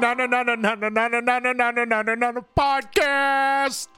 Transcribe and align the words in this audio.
No, 0.00 0.14
no, 0.14 0.26
no, 0.26 0.44
no, 0.44 0.54
no, 0.54 0.74
no, 0.74 0.88
no, 0.88 1.08
no, 1.08 1.18
no, 1.18 1.38
no, 1.38 1.52
no, 1.52 1.52
no, 1.52 1.84
no, 1.84 2.02
no, 2.02 2.14
no, 2.14 2.30
no, 2.30 2.46
podcast. 2.56 3.88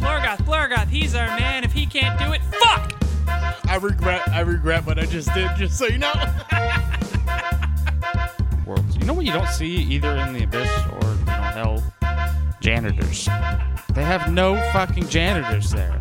Blurgoth, 0.00 0.38
Blurgoth, 0.38 0.88
he's 0.88 1.14
our 1.14 1.28
man. 1.38 1.62
If 1.62 1.70
he 1.72 1.86
can't 1.86 2.18
do 2.18 2.32
it, 2.32 2.40
fuck! 2.42 2.92
I 3.68 3.78
regret, 3.80 4.28
I 4.30 4.40
regret 4.40 4.84
what 4.84 4.98
I 4.98 5.06
just 5.06 5.32
did. 5.32 5.48
Just 5.56 5.78
so 5.78 5.86
you 5.86 5.98
know. 5.98 6.12
worlds. 8.66 8.96
You 8.96 9.04
know 9.04 9.14
what 9.14 9.26
you 9.26 9.32
don't 9.32 9.48
see 9.48 9.76
either 9.76 10.16
in 10.16 10.32
the 10.32 10.42
abyss 10.42 10.68
or 11.02 11.08
you 11.08 11.24
know 11.26 11.32
hell? 11.32 11.94
Janitors. 12.60 13.26
They 13.94 14.02
have 14.02 14.32
no 14.32 14.56
fucking 14.72 15.08
janitors 15.08 15.70
there. 15.70 16.00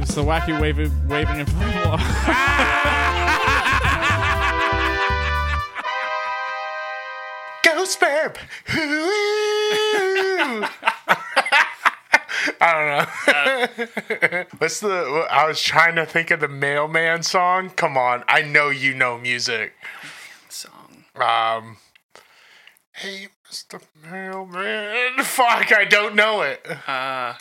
It's 0.00 0.14
the 0.14 0.22
wacky 0.22 0.58
waving, 0.60 0.90
waving 1.08 1.36
inflatable. 1.36 1.98
Ghost 7.62 8.00
burp. 8.00 8.38
I 12.60 12.72
don't 12.74 12.88
know. 12.88 14.44
What's 14.58 14.80
the? 14.80 15.26
I 15.30 15.46
was 15.46 15.60
trying 15.60 15.94
to 15.96 16.06
think 16.06 16.30
of 16.30 16.40
the 16.40 16.48
mailman 16.48 17.22
song. 17.22 17.70
Come 17.70 17.96
on, 17.96 18.24
I 18.26 18.42
know 18.42 18.70
you 18.70 18.94
know 18.94 19.18
music. 19.18 19.74
Song. 20.48 21.04
Um, 21.14 21.76
hey, 22.92 23.28
Mr. 23.50 23.80
Mailman. 24.10 25.18
Fuck, 25.24 25.72
I 25.72 25.84
don't 25.84 26.14
know 26.14 26.42
it. 26.42 26.66
Uh, 26.86 27.34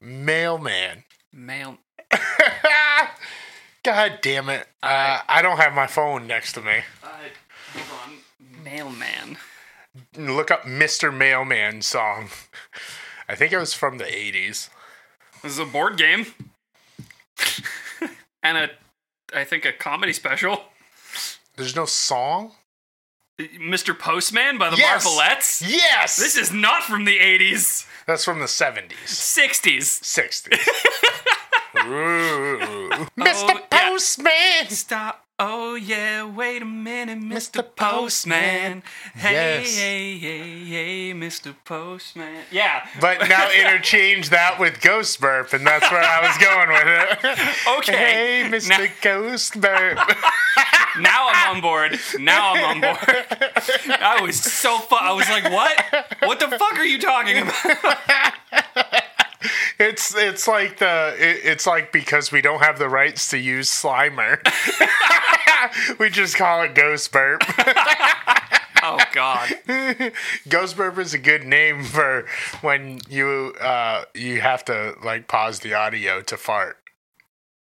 Mailman. 0.00 1.04
mail. 1.32 1.78
God 3.84 4.18
damn 4.22 4.48
it. 4.48 4.66
Uh, 4.82 5.20
I 5.28 5.42
don't 5.42 5.58
have 5.58 5.74
my 5.74 5.86
phone 5.86 6.26
next 6.26 6.54
to 6.54 6.60
me. 6.60 6.78
Uh, 7.02 7.08
hold 7.74 8.00
on. 8.04 8.64
Mailman. 8.64 9.38
Look 10.16 10.50
up 10.50 10.62
Mr. 10.62 11.14
Mailman 11.14 11.82
song. 11.82 12.28
I 13.28 13.34
think 13.34 13.52
it 13.52 13.58
was 13.58 13.74
from 13.74 13.98
the 13.98 14.04
80s. 14.04 14.70
This 15.42 15.52
is 15.52 15.58
a 15.58 15.64
board 15.64 15.96
game. 15.96 16.26
and 18.42 18.56
a, 18.56 18.70
I 19.34 19.44
think, 19.44 19.64
a 19.64 19.72
comedy 19.72 20.12
special. 20.12 20.62
There's 21.56 21.76
no 21.76 21.84
song? 21.86 22.52
Mr. 23.38 23.98
Postman 23.98 24.56
by 24.58 24.70
the 24.70 24.76
Yes! 24.76 25.04
Marvelettes. 25.04 25.62
Yes! 25.66 26.16
This 26.16 26.36
is 26.36 26.52
not 26.52 26.82
from 26.84 27.04
the 27.04 27.18
80s, 27.18 27.86
That's 28.06 28.24
from 28.24 28.38
the 28.38 28.46
70s, 28.46 28.92
60s. 29.04 30.00
60s. 30.00 30.58
Mr. 31.76 33.08
Oh, 33.18 33.60
yeah. 33.70 33.88
Postman! 33.90 34.68
Stop. 34.70 35.22
Oh, 35.38 35.74
yeah, 35.74 36.24
wait 36.24 36.62
a 36.62 36.64
minute, 36.64 37.18
Mr. 37.18 37.60
Mr. 37.62 37.76
Postman. 37.76 38.82
Hey, 39.14 39.32
Yes. 39.60 39.76
hey, 39.78 40.16
hey, 40.16 40.64
hey, 40.64 41.12
Mr. 41.12 41.54
Postman. 41.66 42.42
Yeah. 42.50 42.86
But 43.02 43.28
now 43.28 43.50
interchange 43.60 44.30
that 44.30 44.58
with 44.58 44.80
Ghost 44.80 45.20
Burp, 45.20 45.52
and 45.52 45.66
that's 45.66 45.90
where 45.90 46.00
I 46.02 46.26
was 46.26 46.38
going 46.38 46.68
with 46.70 46.86
it. 47.36 47.38
Okay. 47.78 47.92
Hey, 47.92 48.48
Mr. 48.50 48.68
Now- 48.70 48.86
Ghost 49.02 49.60
Burp. 49.60 49.98
Now 51.00 51.28
I'm 51.30 51.56
on 51.56 51.62
board. 51.62 51.98
Now 52.18 52.54
I'm 52.54 52.64
on 52.64 52.80
board. 52.80 52.98
I 54.00 54.20
was 54.22 54.40
so 54.40 54.78
fu- 54.78 54.96
I 54.96 55.12
was 55.12 55.28
like, 55.28 55.44
what? 55.44 56.06
What 56.22 56.40
the 56.40 56.48
fuck 56.58 56.78
are 56.78 56.84
you 56.84 56.98
talking 56.98 57.38
about? 57.38 58.32
It's 59.78 60.14
it's 60.16 60.48
like 60.48 60.78
the 60.78 61.14
it, 61.18 61.40
it's 61.44 61.66
like 61.66 61.92
because 61.92 62.32
we 62.32 62.40
don't 62.40 62.62
have 62.62 62.78
the 62.78 62.88
rights 62.88 63.28
to 63.28 63.38
use 63.38 63.70
Slimer, 63.70 64.38
we 65.98 66.08
just 66.08 66.36
call 66.36 66.62
it 66.62 66.74
Ghost 66.74 67.12
Burp. 67.12 67.42
Oh 68.82 68.98
God. 69.12 69.52
Ghost 70.48 70.76
Burp 70.78 70.98
is 70.98 71.12
a 71.12 71.18
good 71.18 71.44
name 71.44 71.84
for 71.84 72.26
when 72.62 73.00
you 73.08 73.54
uh 73.60 74.04
you 74.14 74.40
have 74.40 74.64
to 74.64 74.94
like 75.04 75.28
pause 75.28 75.60
the 75.60 75.74
audio 75.74 76.22
to 76.22 76.36
fart. 76.38 76.78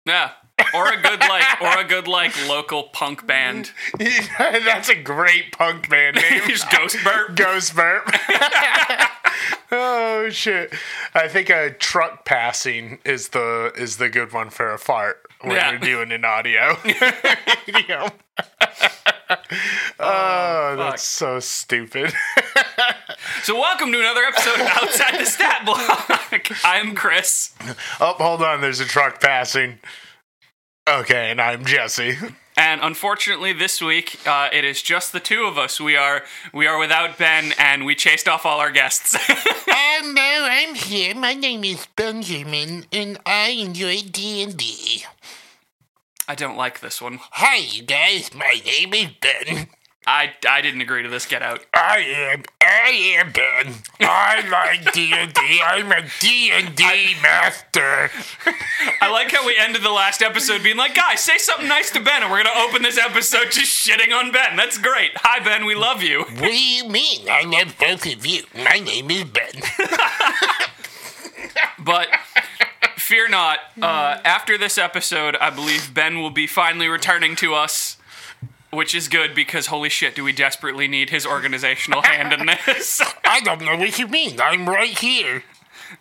Yeah. 0.04 0.32
Or 0.74 0.92
a 0.92 1.00
good 1.00 1.20
like, 1.20 1.60
or 1.62 1.78
a 1.80 1.84
good 1.84 2.06
like 2.08 2.32
local 2.48 2.84
punk 2.84 3.26
band. 3.26 3.70
That's 4.38 4.88
a 4.88 4.94
great 5.00 5.52
punk 5.52 5.88
band 5.88 6.16
name. 6.16 6.42
Just 6.48 6.70
Ghost 6.70 6.96
Burp. 7.04 7.34
Ghost 7.36 7.74
Burp. 7.74 8.08
oh 9.72 10.28
shit! 10.30 10.72
I 11.14 11.28
think 11.28 11.50
a 11.50 11.70
truck 11.70 12.24
passing 12.24 12.98
is 13.04 13.28
the 13.30 13.72
is 13.76 13.96
the 13.98 14.08
good 14.08 14.32
one 14.32 14.50
for 14.50 14.72
a 14.72 14.78
fart 14.78 15.22
when 15.42 15.52
Yeah. 15.56 15.70
you're 15.70 15.80
doing 15.80 16.12
an 16.12 16.24
audio. 16.24 16.76
video. 17.66 18.08
Oh, 19.30 19.36
oh, 20.00 20.76
that's 20.78 21.02
so 21.02 21.38
stupid. 21.40 22.12
So 23.42 23.54
welcome 23.58 23.92
to 23.92 23.98
another 23.98 24.22
episode 24.22 24.54
of 24.60 24.66
Outside 24.66 25.18
the 25.20 25.24
Stat 25.26 25.64
Block. 25.64 26.50
I'm 26.64 26.94
Chris, 26.94 27.54
oh, 28.00 28.14
hold 28.18 28.42
on. 28.42 28.60
There's 28.60 28.80
a 28.80 28.84
truck 28.84 29.20
passing. 29.20 29.78
Okay, 30.88 31.30
and 31.30 31.40
I'm 31.40 31.64
Jesse. 31.64 32.16
and 32.56 32.80
unfortunately 32.82 33.52
this 33.52 33.80
week 33.80 34.18
uh, 34.26 34.48
it 34.52 34.64
is 34.64 34.82
just 34.82 35.12
the 35.12 35.20
two 35.20 35.44
of 35.44 35.58
us. 35.58 35.80
We 35.80 35.96
are 35.96 36.24
we 36.52 36.66
are 36.66 36.78
without 36.78 37.18
Ben, 37.18 37.52
and 37.58 37.84
we 37.84 37.94
chased 37.94 38.26
off 38.28 38.44
all 38.46 38.58
our 38.58 38.70
guests. 38.70 39.16
Hello, 39.28 40.48
I'm 40.50 40.74
here. 40.74 41.14
My 41.14 41.34
name 41.34 41.64
is 41.64 41.86
Benjamin, 41.96 42.86
and 42.92 43.18
I 43.26 43.50
enjoy 43.50 44.00
D&D. 44.02 45.04
I 46.26 46.34
don't 46.34 46.56
like 46.56 46.80
this 46.80 47.02
one. 47.02 47.18
Hi, 47.32 47.56
you 47.56 47.82
guys. 47.82 48.32
My 48.34 48.60
name 48.64 48.94
is 48.94 49.08
Ben. 49.20 49.68
I 50.06 50.32
I 50.48 50.60
didn't 50.60 50.80
agree 50.80 51.02
to 51.02 51.08
this. 51.08 51.26
Get 51.26 51.42
out. 51.42 51.64
I 51.74 51.98
am, 51.98 52.42
I 52.60 53.16
am 53.18 53.32
Ben. 53.32 53.74
I 54.00 54.48
like 54.50 54.92
D&D. 54.92 55.60
I'm 55.64 55.92
a 55.92 56.02
D&D 56.20 57.14
master. 57.22 58.10
I 59.00 59.10
like 59.10 59.30
how 59.30 59.46
we 59.46 59.56
ended 59.58 59.82
the 59.82 59.90
last 59.90 60.22
episode 60.22 60.62
being 60.62 60.76
like, 60.78 60.94
guys, 60.94 61.20
say 61.20 61.36
something 61.38 61.68
nice 61.68 61.90
to 61.92 62.00
Ben, 62.00 62.22
and 62.22 62.30
we're 62.30 62.42
gonna 62.42 62.58
open 62.66 62.82
this 62.82 62.98
episode 62.98 63.50
just 63.50 63.86
shitting 63.86 64.12
on 64.12 64.32
Ben. 64.32 64.56
That's 64.56 64.78
great. 64.78 65.12
Hi 65.16 65.38
Ben, 65.40 65.64
we 65.66 65.74
love 65.74 66.02
you. 66.02 66.20
What 66.20 66.38
do 66.40 66.58
you 66.58 66.88
mean? 66.88 67.26
I 67.30 67.42
love 67.44 67.76
both 67.78 68.06
of 68.06 68.24
you. 68.26 68.44
My 68.56 68.78
name 68.78 69.10
is 69.10 69.24
Ben. 69.24 69.62
But 71.82 72.08
fear 72.96 73.28
not. 73.28 73.58
Uh, 73.80 74.18
after 74.24 74.58
this 74.58 74.76
episode, 74.76 75.34
I 75.40 75.48
believe 75.50 75.94
Ben 75.94 76.20
will 76.20 76.30
be 76.30 76.46
finally 76.46 76.88
returning 76.88 77.36
to 77.36 77.54
us, 77.54 77.96
which 78.70 78.94
is 78.94 79.08
good 79.08 79.34
because 79.34 79.66
holy 79.66 79.88
shit, 79.88 80.14
do 80.14 80.24
we 80.24 80.32
desperately 80.32 80.88
need 80.88 81.10
his 81.10 81.26
organizational 81.26 82.02
hand 82.02 82.32
in 82.32 82.46
this? 82.46 83.00
I 83.24 83.40
don't 83.40 83.62
know 83.62 83.76
what 83.76 83.98
you 83.98 84.08
mean. 84.08 84.40
I'm 84.40 84.68
right 84.68 84.96
here. 84.98 85.44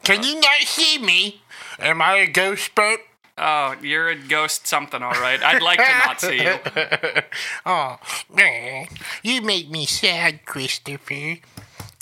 Can 0.03 0.24
you 0.24 0.40
not 0.40 0.62
see 0.62 1.00
me? 1.00 1.41
Am 1.79 2.02
I 2.02 2.16
a 2.18 2.28
ghost 2.28 2.75
boat? 2.75 3.00
oh, 3.40 3.75
you're 3.81 4.09
a 4.09 4.16
ghost 4.16 4.68
something, 4.68 5.02
all 5.02 5.12
right. 5.12 5.41
I'd 5.41 5.62
like 5.62 5.79
to 5.79 5.91
not 6.06 6.22
see 6.22 6.44
you. 6.44 6.59
Oh, 7.66 7.97
man. 8.34 8.88
You 9.24 9.41
make 9.41 9.69
me 9.69 9.85
sad, 9.85 10.46
Christopher. 10.46 11.38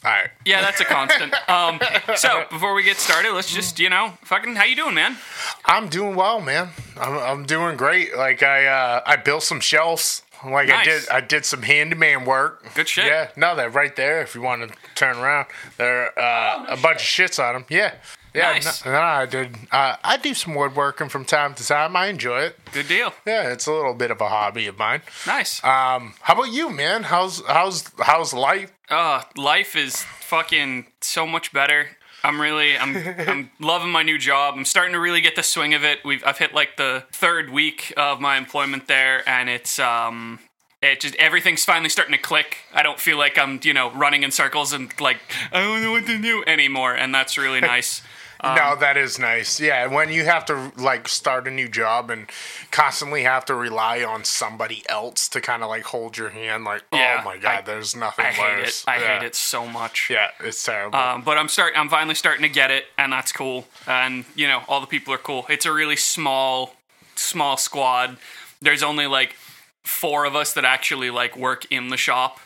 All 0.03 0.11
right. 0.11 0.29
Yeah, 0.45 0.61
that's 0.61 0.79
a 0.79 0.85
constant. 0.85 1.33
Um, 1.49 1.79
so 2.15 2.45
before 2.49 2.73
we 2.73 2.83
get 2.83 2.97
started, 2.97 3.33
let's 3.33 3.53
just 3.53 3.79
you 3.79 3.89
know, 3.89 4.13
fucking, 4.21 4.55
how 4.55 4.63
you 4.63 4.75
doing, 4.75 4.95
man? 4.95 5.17
I'm 5.65 5.89
doing 5.89 6.15
well, 6.15 6.39
man. 6.39 6.69
I'm, 6.99 7.17
I'm 7.17 7.45
doing 7.45 7.77
great. 7.77 8.15
Like 8.15 8.43
I 8.43 8.65
uh, 8.67 9.01
I 9.05 9.15
built 9.15 9.43
some 9.43 9.59
shelves. 9.59 10.23
Like 10.45 10.69
I 10.69 10.83
did 10.83 11.09
I 11.09 11.21
did 11.21 11.45
some 11.45 11.61
handyman 11.61 12.25
work. 12.25 12.63
Good 12.75 12.87
shit. 12.87 13.05
Yeah, 13.05 13.29
no, 13.35 13.55
they're 13.55 13.69
right 13.69 13.95
there. 13.95 14.21
If 14.21 14.35
you 14.35 14.41
want 14.41 14.69
to 14.69 14.75
turn 14.95 15.17
around, 15.17 15.47
there 15.77 16.17
uh, 16.17 16.65
a 16.69 16.77
bunch 16.77 16.97
of 17.01 17.07
shits 17.07 17.43
on 17.43 17.53
them. 17.53 17.65
Yeah, 17.69 17.93
yeah. 18.33 18.49
Oh, 18.49 18.53
Nice. 18.53 18.85
No, 18.85 18.91
no, 18.91 18.99
I 18.99 19.25
did. 19.25 19.55
Uh, 19.71 19.95
I 20.03 20.17
do 20.17 20.33
some 20.33 20.53
woodworking 20.55 21.09
from 21.09 21.25
time 21.25 21.53
to 21.55 21.65
time. 21.65 21.95
I 21.95 22.07
enjoy 22.07 22.41
it. 22.41 22.59
Good 22.71 22.87
deal. 22.87 23.13
Yeah, 23.25 23.51
it's 23.51 23.65
a 23.67 23.71
little 23.73 23.93
bit 23.93 24.11
of 24.11 24.21
a 24.21 24.29
hobby 24.29 24.67
of 24.67 24.77
mine. 24.77 25.01
Nice. 25.25 25.63
Um, 25.63 26.13
how 26.21 26.33
about 26.35 26.51
you, 26.51 26.69
man? 26.69 27.03
How's 27.03 27.41
how's 27.47 27.89
how's 27.99 28.33
life? 28.33 28.71
Uh, 28.89 29.23
life 29.35 29.75
is 29.75 30.03
fucking 30.19 30.87
so 31.01 31.25
much 31.27 31.51
better. 31.51 31.96
I'm 32.23 32.41
really, 32.41 32.77
I'm, 32.77 32.95
I'm 33.27 33.51
loving 33.59 33.89
my 33.89 34.03
new 34.03 34.17
job. 34.17 34.55
I'm 34.57 34.65
starting 34.65 34.93
to 34.93 34.99
really 34.99 35.21
get 35.21 35.35
the 35.35 35.43
swing 35.43 35.73
of 35.73 35.83
it. 35.83 35.99
We've, 36.03 36.23
I've 36.25 36.37
hit 36.37 36.53
like 36.53 36.77
the 36.77 37.05
third 37.11 37.49
week 37.49 37.93
of 37.97 38.19
my 38.19 38.37
employment 38.37 38.87
there, 38.87 39.27
and 39.27 39.49
it's, 39.49 39.79
um, 39.79 40.39
it 40.81 40.99
just 40.99 41.15
everything's 41.15 41.65
finally 41.65 41.89
starting 41.89 42.13
to 42.13 42.21
click. 42.21 42.57
I 42.73 42.83
don't 42.83 42.99
feel 42.99 43.17
like 43.17 43.37
I'm, 43.37 43.59
you 43.63 43.73
know, 43.73 43.91
running 43.91 44.23
in 44.23 44.31
circles 44.31 44.73
and 44.73 44.91
like 44.99 45.19
I 45.51 45.61
don't 45.61 45.81
know 45.81 45.91
what 45.91 46.05
to 46.05 46.21
do 46.21 46.43
anymore, 46.45 46.93
and 46.93 47.13
that's 47.13 47.37
really 47.37 47.61
nice. 47.75 48.01
No, 48.43 48.75
that 48.79 48.97
is 48.97 49.17
nice. 49.19 49.59
Yeah, 49.59 49.87
when 49.87 50.09
you 50.11 50.25
have 50.25 50.45
to 50.45 50.71
like 50.77 51.07
start 51.07 51.47
a 51.47 51.51
new 51.51 51.67
job 51.67 52.09
and 52.09 52.27
constantly 52.71 53.23
have 53.23 53.45
to 53.45 53.55
rely 53.55 54.03
on 54.03 54.23
somebody 54.23 54.83
else 54.89 55.27
to 55.29 55.41
kind 55.41 55.63
of 55.63 55.69
like 55.69 55.83
hold 55.83 56.17
your 56.17 56.29
hand, 56.29 56.63
like, 56.63 56.83
Yeah, 56.93 57.19
oh 57.21 57.25
my 57.25 57.37
god, 57.37 57.59
I- 57.59 57.61
there's 57.61 57.95
nothing 57.95 58.25
I 58.25 58.29
hate 58.29 58.59
worse. 58.63 58.83
it. 58.83 58.89
I 58.89 58.97
yeah. 58.99 59.19
hate 59.19 59.25
it 59.25 59.35
so 59.35 59.65
much. 59.67 60.09
Yeah, 60.09 60.29
it's 60.39 60.63
terrible. 60.63 60.97
Um, 60.97 61.21
but 61.23 61.37
I'm 61.37 61.47
start. 61.49 61.73
I'm 61.75 61.89
finally 61.89 62.15
starting 62.15 62.43
to 62.43 62.49
get 62.49 62.71
it, 62.71 62.85
and 62.97 63.11
that's 63.13 63.31
cool. 63.31 63.65
And 63.87 64.25
you 64.35 64.47
know, 64.47 64.63
all 64.67 64.81
the 64.81 64.87
people 64.87 65.13
are 65.13 65.17
cool. 65.19 65.45
It's 65.49 65.65
a 65.65 65.71
really 65.73 65.95
small, 65.95 66.75
small 67.15 67.57
squad. 67.57 68.17
There's 68.61 68.83
only 68.83 69.07
like 69.07 69.35
four 69.83 70.25
of 70.25 70.35
us 70.35 70.53
that 70.53 70.65
actually 70.65 71.09
like 71.09 71.37
work 71.37 71.65
in 71.71 71.87
the 71.89 71.97
shop, 71.97 72.39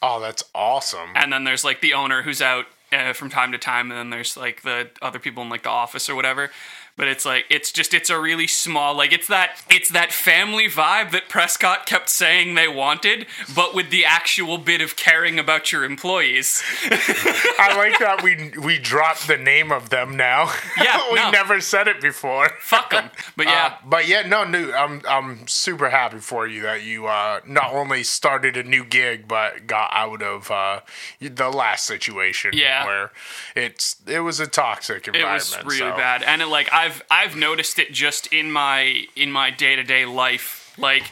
oh, 0.00 0.20
that's 0.20 0.44
awesome. 0.54 1.10
and 1.16 1.32
then 1.32 1.42
there's 1.44 1.64
like 1.64 1.80
the 1.80 1.92
owner 1.92 2.22
who's 2.22 2.40
out 2.40 2.66
uh, 2.92 3.12
from 3.12 3.30
time 3.30 3.52
to 3.52 3.58
time, 3.58 3.90
and 3.90 3.98
then 3.98 4.10
there's 4.10 4.36
like 4.36 4.62
the 4.62 4.88
other 5.02 5.18
people 5.18 5.42
in 5.42 5.48
like 5.48 5.62
the 5.62 5.70
office 5.70 6.08
or 6.08 6.14
whatever. 6.14 6.50
But 6.98 7.08
it's 7.08 7.24
like 7.24 7.46
it's 7.48 7.72
just 7.72 7.94
it's 7.94 8.10
a 8.10 8.18
really 8.20 8.46
small 8.48 8.94
like 8.94 9.12
it's 9.12 9.28
that 9.28 9.62
it's 9.70 9.88
that 9.90 10.12
family 10.12 10.68
vibe 10.68 11.12
that 11.12 11.28
Prescott 11.30 11.86
kept 11.86 12.10
saying 12.10 12.54
they 12.56 12.68
wanted, 12.68 13.26
but 13.54 13.72
with 13.74 13.88
the 13.90 14.04
actual 14.04 14.58
bit 14.58 14.80
of 14.82 14.96
caring 14.96 15.38
about 15.38 15.70
your 15.72 15.84
employees. 15.84 16.60
I 16.90 17.74
like 17.76 17.98
that 18.00 18.22
we 18.24 18.50
we 18.60 18.78
dropped 18.78 19.28
the 19.28 19.36
name 19.36 19.70
of 19.70 19.90
them 19.90 20.16
now. 20.16 20.52
Yeah, 20.76 21.00
we 21.12 21.16
no. 21.16 21.30
never 21.30 21.60
said 21.60 21.86
it 21.88 22.00
before. 22.00 22.48
Fuck 22.60 22.90
them. 22.90 23.10
But 23.36 23.46
yeah, 23.46 23.74
Uh, 23.76 23.86
but 23.86 24.08
yeah, 24.08 24.22
no, 24.22 24.42
no, 24.44 24.72
I'm 24.72 25.00
I'm 25.08 25.46
super 25.46 25.90
happy 25.90 26.18
for 26.18 26.46
you 26.48 26.62
that 26.62 26.82
you 26.82 27.06
uh, 27.06 27.40
not 27.46 27.72
only 27.72 28.02
started 28.02 28.56
a 28.56 28.64
new 28.64 28.84
gig 28.84 29.28
but 29.28 29.66
got 29.68 29.90
out 29.92 30.20
of 30.22 30.50
uh, 30.50 30.80
the 31.20 31.48
last 31.48 31.86
situation. 31.86 32.50
Yeah. 32.54 32.84
where 32.86 33.12
it's 33.54 33.96
it 34.06 34.20
was 34.20 34.40
a 34.40 34.48
toxic 34.48 35.06
environment. 35.06 35.48
it 35.52 35.64
was 35.64 35.78
really 35.78 35.92
so- 35.92 35.96
bad 35.96 36.24
and 36.24 36.42
it 36.42 36.46
like 36.46 36.68
i've 36.88 37.02
i've 37.10 37.36
noticed 37.36 37.78
it 37.78 37.92
just 37.92 38.26
in 38.32 38.50
my 38.50 39.04
in 39.16 39.30
my 39.30 39.50
day-to-day 39.50 40.04
life 40.04 40.74
like 40.78 41.10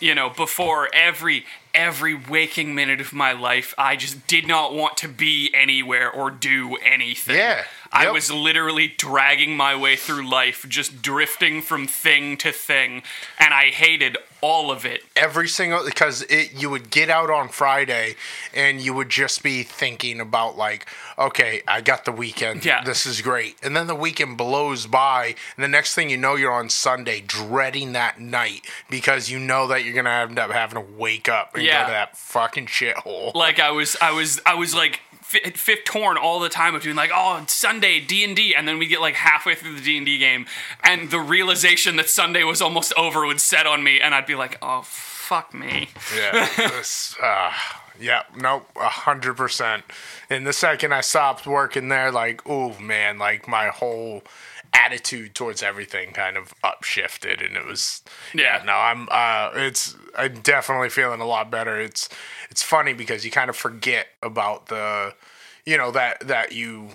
you 0.00 0.14
know 0.14 0.30
before 0.30 0.88
every 0.94 1.44
every 1.74 2.14
waking 2.14 2.74
minute 2.74 3.00
of 3.00 3.12
my 3.12 3.32
life 3.32 3.74
i 3.78 3.96
just 3.96 4.26
did 4.26 4.46
not 4.46 4.74
want 4.74 4.96
to 4.96 5.08
be 5.08 5.50
anywhere 5.54 6.10
or 6.10 6.30
do 6.30 6.76
anything 6.84 7.36
Yeah, 7.36 7.64
i 7.92 8.04
yep. 8.04 8.12
was 8.12 8.30
literally 8.30 8.88
dragging 8.88 9.56
my 9.56 9.74
way 9.76 9.96
through 9.96 10.28
life 10.28 10.66
just 10.68 11.02
drifting 11.02 11.62
from 11.62 11.86
thing 11.86 12.36
to 12.38 12.52
thing 12.52 13.02
and 13.38 13.54
i 13.54 13.66
hated 13.66 14.16
all 14.42 14.70
of 14.70 14.84
it. 14.84 15.02
Every 15.16 15.48
single 15.48 15.84
because 15.84 16.22
it 16.22 16.52
you 16.52 16.68
would 16.68 16.90
get 16.90 17.08
out 17.08 17.30
on 17.30 17.48
Friday 17.48 18.16
and 18.52 18.80
you 18.80 18.92
would 18.92 19.08
just 19.08 19.42
be 19.42 19.62
thinking 19.62 20.20
about 20.20 20.56
like 20.58 20.86
okay 21.18 21.62
I 21.66 21.80
got 21.80 22.04
the 22.04 22.12
weekend. 22.12 22.64
Yeah. 22.64 22.82
this 22.84 23.06
is 23.06 23.20
great. 23.22 23.56
And 23.62 23.74
then 23.76 23.86
the 23.86 23.94
weekend 23.94 24.36
blows 24.36 24.86
by. 24.86 25.36
And 25.56 25.64
the 25.64 25.68
next 25.68 25.94
thing 25.94 26.10
you 26.10 26.16
know 26.18 26.34
you're 26.34 26.52
on 26.52 26.68
Sunday 26.68 27.22
dreading 27.24 27.92
that 27.92 28.20
night 28.20 28.66
because 28.90 29.30
you 29.30 29.38
know 29.38 29.66
that 29.68 29.84
you're 29.84 29.94
gonna 29.94 30.10
end 30.28 30.38
up 30.38 30.50
having 30.50 30.74
to 30.84 30.92
wake 30.98 31.28
up 31.28 31.54
and 31.54 31.62
Yeah. 31.64 31.82
go 31.82 31.86
to 31.86 31.92
that 31.92 32.16
fucking 32.18 32.66
shithole. 32.66 33.32
Like 33.34 33.60
I 33.60 33.70
was, 33.70 33.96
I 34.02 34.10
was, 34.12 34.40
I 34.44 34.54
was 34.54 34.74
like 34.74 35.00
fi- 35.32 35.50
fifth 35.50 35.84
torn 35.84 36.16
all 36.16 36.38
the 36.40 36.48
time 36.48 36.74
of 36.74 36.82
doing 36.82 36.96
like, 36.96 37.10
oh, 37.12 37.42
Sunday 37.48 38.00
D 38.00 38.24
and 38.24 38.36
D, 38.36 38.54
and 38.54 38.68
then 38.68 38.78
we 38.78 38.86
get 38.86 39.00
like 39.00 39.14
halfway 39.14 39.54
through 39.54 39.74
the 39.74 39.80
D 39.82 39.96
and 39.96 40.06
D 40.06 40.18
game, 40.18 40.46
and 40.84 41.10
the 41.10 41.20
realization 41.20 41.96
that 41.96 42.08
Sunday 42.08 42.44
was 42.44 42.60
almost 42.60 42.92
over 42.96 43.26
would 43.26 43.40
set 43.40 43.66
on 43.66 43.82
me, 43.82 44.00
and 44.00 44.14
I'd 44.14 44.26
be 44.26 44.34
like, 44.34 44.58
oh, 44.62 44.82
fuck 44.82 45.54
me. 45.54 45.88
yeah 46.14 46.48
this, 46.56 47.16
uh, 47.22 47.52
yeah 48.00 48.22
nope 48.36 48.68
a 48.76 48.88
hundred 48.88 49.34
percent 49.36 49.84
and 50.28 50.46
the 50.46 50.52
second 50.52 50.92
I 50.92 51.00
stopped 51.02 51.46
working 51.46 51.88
there 51.88 52.10
like 52.10 52.42
oh 52.46 52.78
man 52.78 53.18
like 53.18 53.46
my 53.46 53.68
whole 53.68 54.22
attitude 54.74 55.34
towards 55.34 55.62
everything 55.62 56.12
kind 56.12 56.36
of 56.36 56.54
upshifted 56.64 57.44
and 57.44 57.56
it 57.56 57.66
was 57.66 58.02
yeah, 58.34 58.58
Yeah. 58.58 58.64
no 58.64 58.72
i'm 58.72 59.08
uh 59.10 59.50
it's 59.54 59.94
i'm 60.16 60.40
definitely 60.40 60.88
feeling 60.88 61.20
a 61.20 61.26
lot 61.26 61.50
better. 61.50 61.78
It's 61.80 62.08
it's 62.50 62.62
funny 62.62 62.92
because 62.94 63.24
you 63.24 63.30
kind 63.30 63.50
of 63.50 63.56
forget 63.56 64.06
about 64.22 64.66
the 64.66 65.14
you 65.66 65.76
know 65.76 65.90
that 65.90 66.26
that 66.26 66.52
you 66.52 66.88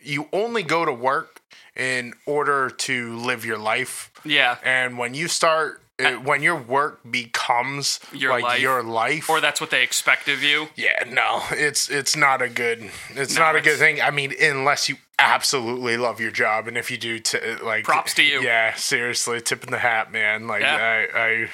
you 0.00 0.28
only 0.32 0.62
go 0.62 0.84
to 0.84 0.92
work 0.92 1.40
in 1.76 2.12
order 2.26 2.68
to 2.68 3.16
live 3.16 3.44
your 3.44 3.58
life. 3.58 4.10
Yeah, 4.24 4.56
and 4.64 4.98
when 4.98 5.14
you 5.14 5.28
start 5.28 5.81
uh, 6.04 6.12
when 6.20 6.42
your 6.42 6.56
work 6.56 7.00
becomes 7.10 8.00
Your 8.12 8.30
like 8.32 8.42
life. 8.44 8.60
your 8.60 8.82
life 8.82 9.28
or 9.30 9.40
that's 9.40 9.60
what 9.60 9.70
they 9.70 9.82
expect 9.82 10.28
of 10.28 10.42
you. 10.42 10.68
yeah, 10.76 11.04
no, 11.08 11.42
it's 11.50 11.88
it's 11.90 12.16
not 12.16 12.42
a 12.42 12.48
good 12.48 12.90
it's 13.10 13.34
No, 13.36 13.42
not 13.42 13.56
a 13.56 13.60
good 13.60 13.78
thing. 13.78 14.00
I 14.00 14.10
mean, 14.10 14.32
unless 14.40 14.88
you 14.88 14.96
absolutely 15.18 15.96
love 15.96 16.20
your 16.20 16.30
job, 16.32 16.66
and 16.68 16.76
if 16.76 16.90
you 16.90 16.96
do, 16.98 17.18
t- 17.18 17.38
like 17.62 17.84
Props 17.84 18.14
to 18.14 18.22
you. 18.24 18.42
Yeah, 18.42 18.74
seriously, 18.74 19.40
tipping 19.40 19.70
the 19.70 19.78
hat, 19.78 20.10
man. 20.12 20.46
Like 20.46 20.62
Yeah. 20.62 21.06
I, 21.14 21.18
I 21.18 21.48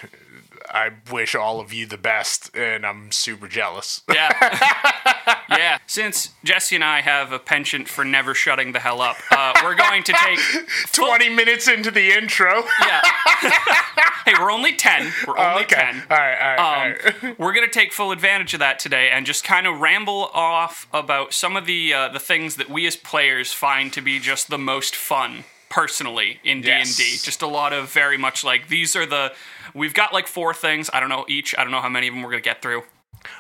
I 0.70 0.90
wish 1.10 1.34
all 1.34 1.60
of 1.60 1.72
you 1.72 1.86
the 1.86 1.96
best, 1.98 2.54
and 2.56 2.84
I'm 2.86 3.10
super 3.12 3.48
jealous. 3.48 4.02
Yeah, 4.12 4.28
yeah. 5.62 5.78
Since 5.86 6.30
Jesse 6.44 6.74
and 6.76 6.84
I 6.84 7.00
have 7.00 7.32
a 7.32 7.38
penchant 7.38 7.88
for 7.88 8.04
never 8.04 8.34
shutting 8.34 8.72
the 8.72 8.78
hell 8.80 9.00
up, 9.00 9.16
uh, 9.30 9.52
we're 9.62 9.74
going 9.74 10.02
to 10.04 10.12
take. 10.12 10.38
Twenty 10.92 11.28
minutes 11.28 11.68
into 11.68 11.90
the 11.90 12.10
intro. 12.12 12.64
Yeah. 12.80 13.00
hey, 14.24 14.34
we're 14.38 14.50
only 14.50 14.74
ten. 14.74 15.12
We're 15.26 15.38
only 15.38 15.62
Oh, 15.62 15.64
okay. 15.64 15.74
ten. 15.76 16.02
All 16.10 16.16
right, 16.16 16.56
all 16.56 16.56
right, 16.56 17.04
Um, 17.04 17.12
right. 17.22 17.38
we're 17.38 17.52
gonna 17.52 17.68
take 17.68 17.92
full 17.92 18.12
advantage 18.12 18.54
of 18.54 18.60
that 18.60 18.78
today 18.78 19.10
and 19.10 19.26
just 19.26 19.44
kind 19.44 19.66
of 19.66 19.80
ramble 19.80 20.30
off 20.34 20.86
about 20.92 21.32
some 21.32 21.56
of 21.56 21.66
the 21.66 21.92
uh, 21.94 22.08
the 22.08 22.20
things 22.20 22.56
that 22.56 22.68
we 22.70 22.86
as 22.86 22.96
players 22.96 23.52
find 23.52 23.92
to 23.92 24.00
be 24.00 24.18
just 24.18 24.48
the 24.48 24.58
most 24.58 24.94
fun 24.96 25.44
personally 25.68 26.40
in 26.44 26.60
D 26.62 26.70
and 26.70 26.84
D. 26.96 27.10
Yes. 27.12 27.22
Just 27.22 27.42
a 27.42 27.46
lot 27.46 27.72
of 27.72 27.90
very 27.90 28.16
much 28.18 28.42
like 28.44 28.68
these 28.68 28.96
are 28.96 29.06
the 29.06 29.32
we've 29.74 29.94
got 29.94 30.12
like 30.12 30.26
four 30.26 30.54
things. 30.54 30.88
I 30.92 31.00
don't 31.00 31.08
know 31.08 31.24
each. 31.28 31.54
I 31.56 31.62
don't 31.62 31.72
know 31.72 31.80
how 31.80 31.88
many 31.88 32.08
of 32.08 32.14
them 32.14 32.22
we're 32.22 32.30
gonna 32.30 32.40
get 32.42 32.62
through. 32.62 32.82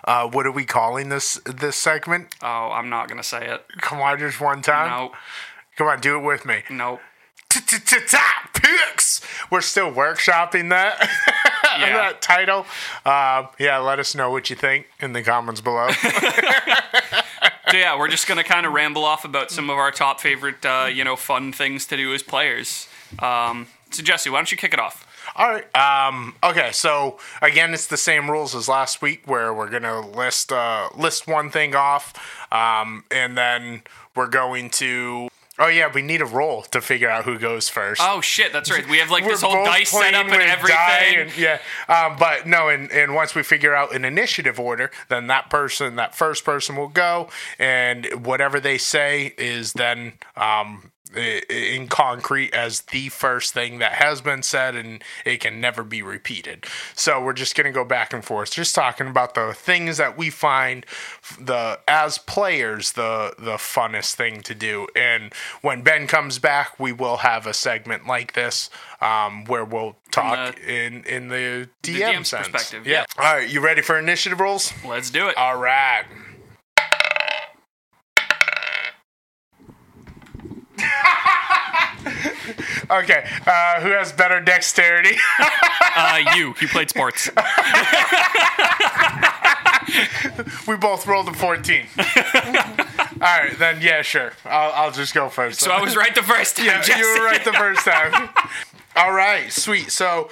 Uh, 0.04 0.28
what 0.28 0.46
are 0.46 0.50
we 0.52 0.64
calling 0.64 1.08
this 1.08 1.34
this 1.44 1.76
segment? 1.76 2.34
Oh, 2.42 2.70
I'm 2.72 2.88
not 2.88 3.08
gonna 3.08 3.22
say 3.22 3.46
it. 3.48 3.64
Come 3.80 4.00
on, 4.00 4.18
just 4.18 4.40
one 4.40 4.62
time. 4.62 4.90
No, 4.90 5.12
Come 5.76 5.86
on, 5.86 6.00
do 6.00 6.16
it 6.16 6.22
with 6.24 6.44
me. 6.44 6.62
no. 6.70 7.00
Top 7.50 8.52
picks. 8.54 9.20
We're 9.50 9.60
still 9.62 9.90
workshopping 9.92 10.68
that 10.70 10.98
Yeah. 11.80 11.96
that 11.96 12.20
title. 12.22 12.66
Um, 13.06 13.48
yeah, 13.58 13.78
let 13.78 13.98
us 13.98 14.14
know 14.14 14.30
what 14.30 14.50
you 14.50 14.56
think 14.56 14.86
in 15.00 15.12
the 15.12 15.22
comments 15.22 15.60
below. 15.60 15.88
So 17.70 17.76
yeah, 17.76 17.98
we're 17.98 18.08
just 18.08 18.26
gonna 18.26 18.44
kind 18.44 18.64
of 18.66 18.72
ramble 18.72 19.04
off 19.04 19.24
about 19.26 19.50
some 19.50 19.68
of 19.70 19.76
our 19.76 19.90
top 19.90 20.20
favorite, 20.20 20.64
uh, 20.64 20.88
you 20.92 21.04
know, 21.04 21.16
fun 21.16 21.52
things 21.52 21.84
to 21.86 21.96
do 21.96 22.14
as 22.14 22.22
players. 22.22 22.88
Um, 23.18 23.66
so 23.90 24.02
Jesse, 24.02 24.30
why 24.30 24.38
don't 24.38 24.50
you 24.50 24.56
kick 24.58 24.72
it 24.72 24.80
off? 24.80 25.06
All 25.38 25.48
right. 25.48 25.76
Um, 26.08 26.34
okay. 26.42 26.70
So 26.72 27.18
again, 27.40 27.72
it's 27.72 27.86
the 27.86 27.96
same 27.96 28.30
rules 28.30 28.54
as 28.54 28.68
last 28.68 29.00
week, 29.00 29.22
where 29.24 29.54
we're 29.54 29.70
gonna 29.70 30.00
list 30.06 30.52
uh, 30.52 30.88
list 30.96 31.26
one 31.28 31.48
thing 31.50 31.74
off, 31.76 32.12
um, 32.52 33.04
and 33.10 33.38
then 33.38 33.82
we're 34.16 34.26
going 34.28 34.68
to. 34.70 35.28
Oh 35.60 35.66
yeah, 35.66 35.90
we 35.92 36.02
need 36.02 36.20
a 36.20 36.24
roll 36.24 36.62
to 36.62 36.80
figure 36.80 37.08
out 37.10 37.24
who 37.24 37.36
goes 37.36 37.68
first. 37.68 38.00
Oh 38.04 38.20
shit, 38.20 38.52
that's 38.52 38.70
right. 38.70 38.88
We 38.88 38.98
have 38.98 39.10
like 39.10 39.24
this 39.24 39.42
whole 39.42 39.64
dice 39.64 39.90
set 39.90 40.14
up 40.14 40.26
and 40.26 40.40
everything. 40.40 41.18
and- 41.18 41.36
yeah, 41.36 41.58
um, 41.88 42.16
but 42.16 42.46
no, 42.46 42.68
and, 42.68 42.90
and 42.92 43.12
once 43.12 43.34
we 43.34 43.42
figure 43.42 43.74
out 43.74 43.92
an 43.92 44.04
initiative 44.04 44.60
order, 44.60 44.92
then 45.08 45.26
that 45.28 45.50
person, 45.50 45.96
that 45.96 46.14
first 46.14 46.44
person 46.44 46.76
will 46.76 46.86
go, 46.88 47.28
and 47.58 48.06
whatever 48.24 48.60
they 48.60 48.78
say 48.78 49.34
is 49.36 49.72
then 49.72 50.12
um, 50.36 50.92
in 51.16 51.88
concrete 51.88 52.52
as 52.54 52.82
the 52.82 53.08
first 53.08 53.54
thing 53.54 53.78
that 53.78 53.92
has 53.92 54.20
been 54.20 54.42
said, 54.42 54.74
and 54.74 55.02
it 55.24 55.38
can 55.40 55.60
never 55.60 55.82
be 55.82 56.02
repeated. 56.02 56.66
So 56.94 57.22
we're 57.22 57.32
just 57.32 57.54
gonna 57.56 57.72
go 57.72 57.84
back 57.84 58.12
and 58.12 58.24
forth, 58.24 58.50
just 58.52 58.74
talking 58.74 59.06
about 59.08 59.34
the 59.34 59.52
things 59.54 59.96
that 59.96 60.16
we 60.18 60.30
find 60.30 60.84
the 61.40 61.80
as 61.88 62.18
players 62.18 62.92
the 62.92 63.34
the 63.38 63.56
funnest 63.56 64.14
thing 64.14 64.42
to 64.42 64.54
do. 64.54 64.86
And 64.94 65.32
when 65.62 65.82
Ben 65.82 66.06
comes 66.06 66.38
back, 66.38 66.78
we 66.78 66.92
will 66.92 67.18
have 67.18 67.46
a 67.46 67.54
segment 67.54 68.06
like 68.06 68.32
this 68.34 68.70
um, 69.00 69.44
where 69.44 69.64
we'll 69.64 69.96
talk 70.10 70.56
the- 70.56 70.86
in 70.86 71.04
in 71.04 71.28
the 71.28 71.68
DM 71.82 71.98
DM's 71.98 72.28
sense. 72.28 72.48
perspective, 72.48 72.86
Yeah. 72.86 73.04
All 73.18 73.34
right, 73.36 73.48
you 73.48 73.60
ready 73.60 73.82
for 73.82 73.98
initiative 73.98 74.40
rolls? 74.40 74.72
Let's 74.84 75.10
do 75.10 75.28
it. 75.28 75.36
All 75.36 75.56
right. 75.56 76.04
okay, 82.90 83.28
uh, 83.46 83.80
who 83.80 83.90
has 83.90 84.12
better 84.12 84.40
dexterity? 84.40 85.16
Uh, 85.96 86.18
you, 86.36 86.54
you 86.60 86.68
played 86.68 86.90
sports. 86.90 87.30
we 90.66 90.76
both 90.76 91.06
rolled 91.06 91.28
a 91.28 91.32
14. 91.32 91.86
All 91.98 92.04
right, 93.20 93.54
then 93.58 93.80
yeah, 93.80 94.02
sure. 94.02 94.32
I'll, 94.44 94.72
I'll 94.72 94.92
just 94.92 95.14
go 95.14 95.28
first. 95.28 95.60
So 95.60 95.70
I 95.70 95.80
was 95.80 95.96
right 95.96 96.14
the 96.14 96.22
first 96.22 96.56
time. 96.56 96.66
Yeah, 96.66 96.82
Jesse. 96.82 97.00
you 97.00 97.06
were 97.06 97.24
right 97.24 97.44
the 97.44 97.52
first 97.52 97.84
time. 97.84 98.28
All 98.96 99.12
right, 99.12 99.52
sweet. 99.52 99.90
So 99.90 100.30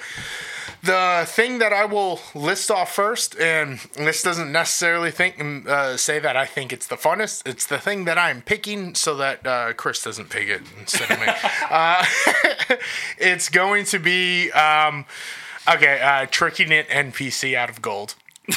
The 0.83 1.23
thing 1.27 1.59
that 1.59 1.73
I 1.73 1.85
will 1.85 2.19
list 2.35 2.69
off 2.69 2.93
first, 2.93 3.37
and 3.39 3.79
this 3.95 4.21
doesn't 4.21 4.51
necessarily 4.51 5.11
think 5.11 5.67
uh, 5.67 5.97
say 5.97 6.19
that 6.19 6.37
I 6.37 6.45
think 6.45 6.71
it's 6.71 6.87
the 6.87 6.95
funnest. 6.95 7.47
It's 7.47 7.65
the 7.65 7.79
thing 7.79 8.05
that 8.05 8.17
I'm 8.17 8.41
picking 8.41 8.93
so 8.95 9.15
that 9.15 9.45
uh, 9.45 9.73
Chris 9.73 10.03
doesn't 10.03 10.29
pick 10.29 10.47
it 10.47 10.61
instead 10.79 11.11
of 11.11 11.19
me. 11.19 11.27
uh, 11.69 12.05
it's 13.17 13.49
going 13.49 13.85
to 13.85 13.99
be 13.99 14.51
um, 14.51 15.05
okay. 15.67 15.99
Uh, 15.99 16.27
tricking 16.29 16.71
an 16.71 16.85
NPC 16.85 17.55
out 17.55 17.69
of 17.69 17.81
gold. 17.81 18.15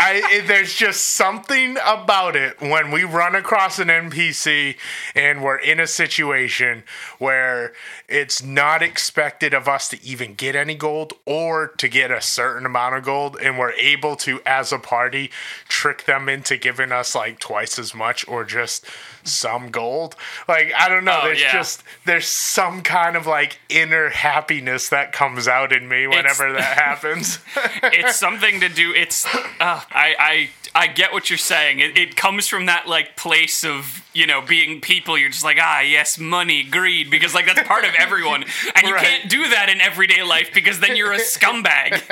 I, 0.00 0.42
there's 0.46 0.74
just 0.74 1.04
something 1.04 1.76
about 1.84 2.36
it 2.36 2.60
when 2.60 2.90
we 2.90 3.02
run 3.02 3.34
across 3.34 3.78
an 3.78 3.88
NPC 3.88 4.76
and 5.14 5.42
we're 5.42 5.56
in 5.56 5.80
a 5.80 5.86
situation 5.88 6.84
where 7.18 7.72
it's 8.08 8.42
not 8.42 8.80
expected 8.80 9.52
of 9.52 9.66
us 9.66 9.88
to 9.88 10.02
even 10.04 10.34
get 10.34 10.54
any 10.54 10.76
gold 10.76 11.14
or 11.26 11.68
to 11.78 11.88
get 11.88 12.10
a 12.12 12.20
certain 12.20 12.64
amount 12.64 12.94
of 12.94 13.04
gold, 13.04 13.36
and 13.42 13.58
we're 13.58 13.72
able 13.72 14.14
to, 14.16 14.40
as 14.46 14.72
a 14.72 14.78
party, 14.78 15.30
trick 15.68 16.04
them 16.04 16.28
into 16.28 16.56
giving 16.56 16.92
us 16.92 17.14
like 17.14 17.40
twice 17.40 17.78
as 17.78 17.94
much 17.94 18.26
or 18.28 18.44
just 18.44 18.86
some 19.30 19.70
gold. 19.70 20.16
Like 20.46 20.72
I 20.76 20.88
don't 20.88 21.04
know, 21.04 21.18
Oh, 21.22 21.26
there's 21.26 21.40
yeah. 21.40 21.52
just 21.52 21.82
there's 22.04 22.26
some 22.26 22.82
kind 22.82 23.16
of 23.16 23.26
like 23.26 23.58
inner 23.68 24.08
happiness 24.10 24.88
that 24.90 25.12
comes 25.12 25.48
out 25.48 25.72
in 25.72 25.88
me 25.88 26.06
whenever 26.06 26.52
that 26.52 26.78
happens. 26.78 27.38
it's 27.82 28.16
something 28.16 28.60
to 28.60 28.68
do. 28.68 28.92
It's 28.94 29.26
uh, 29.26 29.40
I 29.60 30.14
I 30.18 30.50
I 30.74 30.86
get 30.86 31.12
what 31.12 31.30
you're 31.30 31.38
saying. 31.38 31.80
It, 31.80 31.96
it 31.98 32.16
comes 32.16 32.46
from 32.48 32.66
that 32.66 32.86
like 32.86 33.16
place 33.16 33.64
of 33.64 34.04
you 34.14 34.26
know 34.26 34.40
being 34.40 34.80
people. 34.80 35.16
You're 35.18 35.30
just 35.30 35.44
like 35.44 35.58
ah 35.60 35.80
yes, 35.80 36.18
money, 36.18 36.62
greed, 36.64 37.10
because 37.10 37.34
like 37.34 37.46
that's 37.46 37.66
part 37.66 37.84
of 37.84 37.90
everyone, 37.98 38.44
and 38.74 38.86
you 38.86 38.94
Right. 38.94 39.04
can't 39.04 39.30
do 39.30 39.48
that 39.50 39.68
in 39.68 39.80
everyday 39.80 40.22
life 40.22 40.50
because 40.52 40.80
then 40.80 40.96
you're 40.96 41.12
a 41.12 41.18
scumbag. 41.18 42.02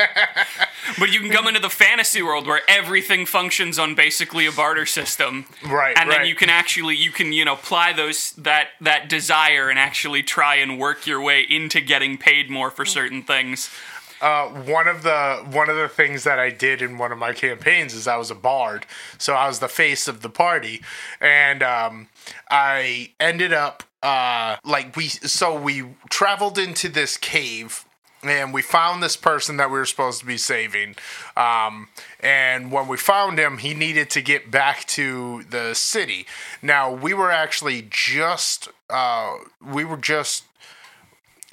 but 0.98 1.12
you 1.12 1.20
can 1.20 1.30
come 1.30 1.46
into 1.48 1.60
the 1.60 1.70
fantasy 1.70 2.22
world 2.22 2.46
where 2.46 2.62
everything 2.68 3.26
functions 3.26 3.78
on 3.78 3.94
basically 3.94 4.46
a 4.46 4.52
barter 4.52 4.86
system, 4.86 5.46
Right, 5.64 5.96
And 5.98 6.10
then 6.10 6.26
you 6.26 6.34
can 6.34 6.50
actually 6.50 6.96
you 6.96 7.10
can 7.10 7.32
you 7.32 7.44
know 7.44 7.54
apply 7.54 7.92
those 7.92 8.32
that 8.32 8.68
that 8.80 9.08
desire 9.08 9.68
and 9.68 9.78
actually 9.78 10.22
try 10.22 10.56
and 10.56 10.78
work 10.78 11.06
your 11.06 11.20
way 11.20 11.42
into 11.48 11.80
getting 11.80 12.18
paid 12.18 12.50
more 12.50 12.70
for 12.70 12.84
certain 12.84 13.22
things. 13.22 13.70
Uh, 14.20 14.48
one 14.48 14.88
of 14.88 15.02
the 15.02 15.44
one 15.50 15.68
of 15.68 15.76
the 15.76 15.88
things 15.88 16.24
that 16.24 16.38
I 16.38 16.50
did 16.50 16.82
in 16.82 16.98
one 16.98 17.12
of 17.12 17.18
my 17.18 17.32
campaigns 17.32 17.94
is 17.94 18.06
I 18.06 18.16
was 18.16 18.30
a 18.30 18.34
bard, 18.34 18.86
so 19.18 19.34
I 19.34 19.46
was 19.48 19.58
the 19.58 19.68
face 19.68 20.08
of 20.08 20.22
the 20.22 20.30
party, 20.30 20.82
and 21.20 21.62
um, 21.62 22.08
I 22.50 23.10
ended 23.20 23.52
up 23.52 23.82
uh, 24.02 24.56
like 24.64 24.96
we 24.96 25.08
so 25.08 25.58
we 25.58 25.84
traveled 26.10 26.58
into 26.58 26.88
this 26.88 27.16
cave. 27.16 27.84
And 28.22 28.52
we 28.52 28.60
found 28.60 29.04
this 29.04 29.16
person 29.16 29.56
that 29.58 29.70
we 29.70 29.78
were 29.78 29.86
supposed 29.86 30.18
to 30.18 30.26
be 30.26 30.38
saving. 30.38 30.96
Um, 31.36 31.88
and 32.18 32.72
when 32.72 32.88
we 32.88 32.96
found 32.96 33.38
him, 33.38 33.58
he 33.58 33.72
needed 33.72 34.10
to 34.10 34.20
get 34.20 34.50
back 34.50 34.84
to 34.86 35.44
the 35.48 35.74
city. 35.74 36.26
Now, 36.60 36.90
we 36.90 37.14
were 37.14 37.30
actually 37.30 37.86
just, 37.88 38.68
uh, 38.90 39.34
we 39.64 39.84
were 39.84 39.98
just 39.98 40.45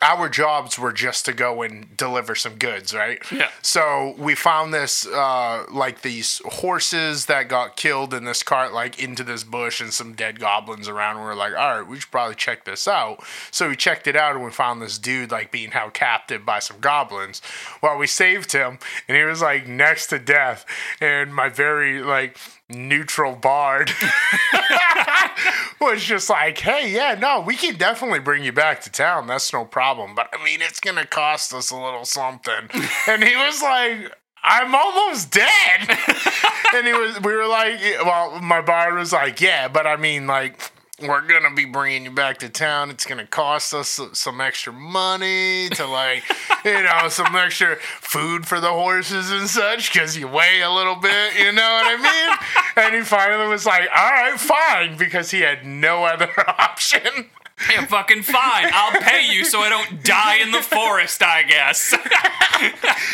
our 0.03 0.27
jobs 0.27 0.77
were 0.77 0.91
just 0.91 1.25
to 1.25 1.33
go 1.33 1.61
and 1.61 1.95
deliver 1.95 2.35
some 2.35 2.55
goods, 2.55 2.93
right? 2.93 3.19
Yeah. 3.31 3.49
So 3.61 4.15
we 4.17 4.35
found 4.35 4.73
this, 4.73 5.07
uh, 5.07 5.65
like 5.71 6.01
these 6.01 6.41
horses 6.45 7.27
that 7.27 7.47
got 7.47 7.77
killed 7.77 8.13
in 8.13 8.25
this 8.25 8.43
cart, 8.43 8.73
like 8.73 9.01
into 9.01 9.23
this 9.23 9.45
bush, 9.45 9.79
and 9.79 9.93
some 9.93 10.13
dead 10.13 10.39
goblins 10.39 10.89
around. 10.89 11.17
We 11.17 11.23
are 11.23 11.35
like, 11.35 11.53
all 11.53 11.77
right, 11.79 11.87
we 11.87 11.99
should 11.99 12.11
probably 12.11 12.35
check 12.35 12.65
this 12.65 12.87
out. 12.87 13.23
So 13.49 13.69
we 13.69 13.77
checked 13.77 14.05
it 14.07 14.17
out, 14.17 14.35
and 14.35 14.43
we 14.43 14.51
found 14.51 14.81
this 14.81 14.97
dude 14.97 15.31
like 15.31 15.51
being 15.51 15.71
held 15.71 15.93
captive 15.93 16.45
by 16.45 16.59
some 16.59 16.79
goblins. 16.79 17.41
Well, 17.81 17.97
we 17.97 18.07
saved 18.07 18.51
him, 18.51 18.79
and 19.07 19.17
he 19.17 19.23
was 19.23 19.41
like 19.41 19.67
next 19.67 20.07
to 20.07 20.19
death. 20.19 20.65
And 20.99 21.33
my 21.33 21.47
very 21.47 22.01
like 22.01 22.37
neutral 22.73 23.35
bard 23.35 23.91
was 25.81 26.03
just 26.03 26.29
like, 26.29 26.59
hey, 26.59 26.91
yeah, 26.91 27.15
no, 27.19 27.41
we 27.41 27.55
can 27.55 27.75
definitely 27.75 28.19
bring 28.19 28.43
you 28.43 28.51
back 28.51 28.81
to 28.81 28.91
town. 28.91 29.27
That's 29.27 29.51
no 29.53 29.65
problem. 29.65 30.15
But 30.15 30.29
I 30.33 30.43
mean, 30.43 30.61
it's 30.61 30.79
going 30.79 30.97
to 30.97 31.05
cost 31.05 31.53
us 31.53 31.71
a 31.71 31.75
little 31.75 32.05
something. 32.05 32.69
and 33.07 33.23
he 33.23 33.35
was 33.35 33.61
like, 33.61 34.11
I'm 34.43 34.75
almost 34.75 35.31
dead. 35.31 35.49
and 36.75 36.87
he 36.87 36.93
was, 36.93 37.19
we 37.21 37.33
were 37.33 37.47
like, 37.47 37.79
well, 38.03 38.39
my 38.41 38.61
bard 38.61 38.95
was 38.95 39.13
like, 39.13 39.39
yeah, 39.39 39.67
but 39.67 39.87
I 39.87 39.95
mean, 39.95 40.27
like, 40.27 40.59
we're 41.07 41.21
gonna 41.21 41.53
be 41.53 41.65
bringing 41.65 42.05
you 42.05 42.11
back 42.11 42.37
to 42.39 42.49
town. 42.49 42.89
It's 42.89 43.05
gonna 43.05 43.27
cost 43.27 43.73
us 43.73 43.99
some 44.13 44.41
extra 44.41 44.73
money 44.73 45.69
to 45.69 45.85
like, 45.85 46.23
you 46.65 46.83
know, 46.83 47.07
some 47.09 47.35
extra 47.35 47.75
food 47.77 48.45
for 48.45 48.59
the 48.59 48.69
horses 48.71 49.31
and 49.31 49.47
such 49.47 49.91
because 49.91 50.17
you 50.17 50.27
weigh 50.27 50.61
a 50.61 50.71
little 50.71 50.95
bit. 50.95 51.35
You 51.37 51.51
know 51.51 51.61
what 51.61 51.85
I 51.87 51.97
mean? 51.97 52.37
And 52.75 52.95
he 52.95 53.01
finally 53.01 53.47
was 53.47 53.67
like, 53.67 53.87
"All 53.95 54.09
right, 54.09 54.39
fine," 54.39 54.97
because 54.97 55.29
he 55.29 55.41
had 55.41 55.63
no 55.63 56.05
other 56.05 56.31
option. 56.47 57.29
Yeah, 57.69 57.85
fucking 57.85 58.23
fine. 58.23 58.71
I'll 58.73 58.99
pay 58.99 59.31
you 59.31 59.45
so 59.45 59.59
I 59.59 59.69
don't 59.69 60.03
die 60.03 60.37
in 60.37 60.51
the 60.51 60.61
forest, 60.61 61.21
I 61.21 61.43
guess. 61.43 61.93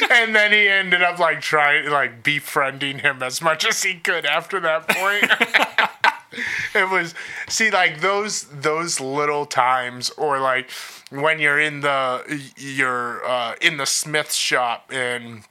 And 0.10 0.34
then 0.34 0.54
he 0.54 0.68
ended 0.68 1.04
up 1.04 1.20
like 1.20 1.42
trying, 1.42 1.90
like 1.90 2.24
befriending 2.24 3.00
him 3.00 3.22
as 3.22 3.42
much 3.42 3.66
as 3.66 3.84
he 3.84 3.96
could 3.96 4.26
after 4.26 4.60
that 4.62 4.88
point. 4.88 5.99
it 6.76 6.90
was 6.90 7.14
see 7.48 7.72
like 7.72 8.02
those 8.02 8.44
those 8.46 9.00
little 9.00 9.46
times 9.46 10.10
or 10.12 10.40
like 10.40 10.70
when 11.10 11.40
you're 11.40 11.60
in 11.60 11.82
the 11.82 12.42
you're 12.58 13.26
uh, 13.28 13.56
in 13.62 13.78
the 13.78 13.86
smith 13.86 14.32
shop 14.34 14.92
and 14.94 15.44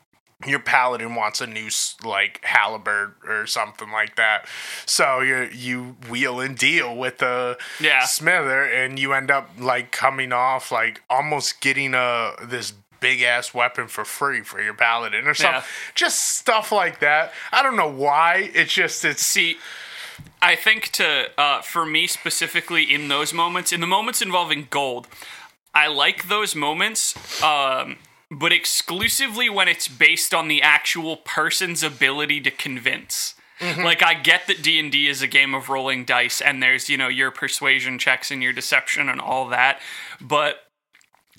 your 0.47 0.61
paladin 0.61 1.17
wants 1.17 1.41
a 1.41 1.47
new 1.49 1.69
like 2.05 2.41
halberd 2.45 3.13
or 3.27 3.45
something 3.45 3.91
like 3.91 4.15
that 4.15 4.47
so 4.87 5.21
you 5.21 5.49
you 5.53 5.97
wheel 6.09 6.39
and 6.39 6.57
deal 6.57 6.97
with 6.97 7.19
the 7.19 7.59
Yeah. 7.81 8.05
smither 8.05 8.63
and 8.63 9.01
you 9.01 9.15
end 9.15 9.33
up 9.33 9.51
like 9.59 9.91
coming 9.91 10.33
off 10.33 10.71
like 10.71 11.03
almost 11.11 11.61
getting 11.61 11.93
a 11.95 12.35
this 12.41 12.73
big 13.01 13.23
ass 13.23 13.53
weapon 13.53 13.89
for 13.89 14.05
free 14.05 14.43
for 14.43 14.61
your 14.63 14.75
paladin 14.75 15.27
or 15.27 15.35
something 15.35 15.55
Yeah. 15.61 15.67
just 15.97 16.37
stuff 16.39 16.71
like 16.71 17.01
that 17.01 17.33
i 17.53 17.61
don't 17.63 17.77
know 17.77 17.91
why 17.91 18.51
it's 18.55 18.73
just 18.73 19.05
it's 19.05 19.25
See, 19.27 19.57
I 20.41 20.55
think 20.57 20.91
to 20.93 21.31
uh, 21.37 21.63
for 21.63 21.85
me 21.85 22.07
specifically 22.07 22.83
in 22.83 23.09
those 23.09 23.33
moments, 23.33 23.73
in 23.73 23.81
the 23.81 23.87
moments 23.87 24.23
involving 24.23 24.69
gold, 24.71 25.09
I 25.75 25.89
like 25.89 26.29
those 26.29 26.55
moments, 26.55 27.43
um, 27.43 27.97
but 28.31 28.53
exclusively 28.53 29.49
when 29.49 29.69
it's 29.69 29.89
based 29.89 30.33
on 30.33 30.49
the 30.49 30.63
actual 30.63 31.17
person's 31.17 31.83
ability 31.83 32.41
to 32.43 32.51
convince. 32.51 33.35
Like 33.61 34.05
I 34.05 34.15
get 34.15 34.47
that 34.47 34.63
D 34.63 34.79
and 34.79 34.93
D 34.93 35.09
is 35.09 35.21
a 35.21 35.27
game 35.27 35.53
of 35.53 35.69
rolling 35.69 36.05
dice, 36.05 36.41
and 36.41 36.63
there's 36.63 36.89
you 36.89 36.97
know 36.97 37.09
your 37.09 37.33
persuasion 37.33 37.99
checks 37.99 38.31
and 38.31 38.41
your 38.41 38.53
deception 38.53 39.09
and 39.09 39.21
all 39.21 39.49
that, 39.49 39.81
but 40.21 40.69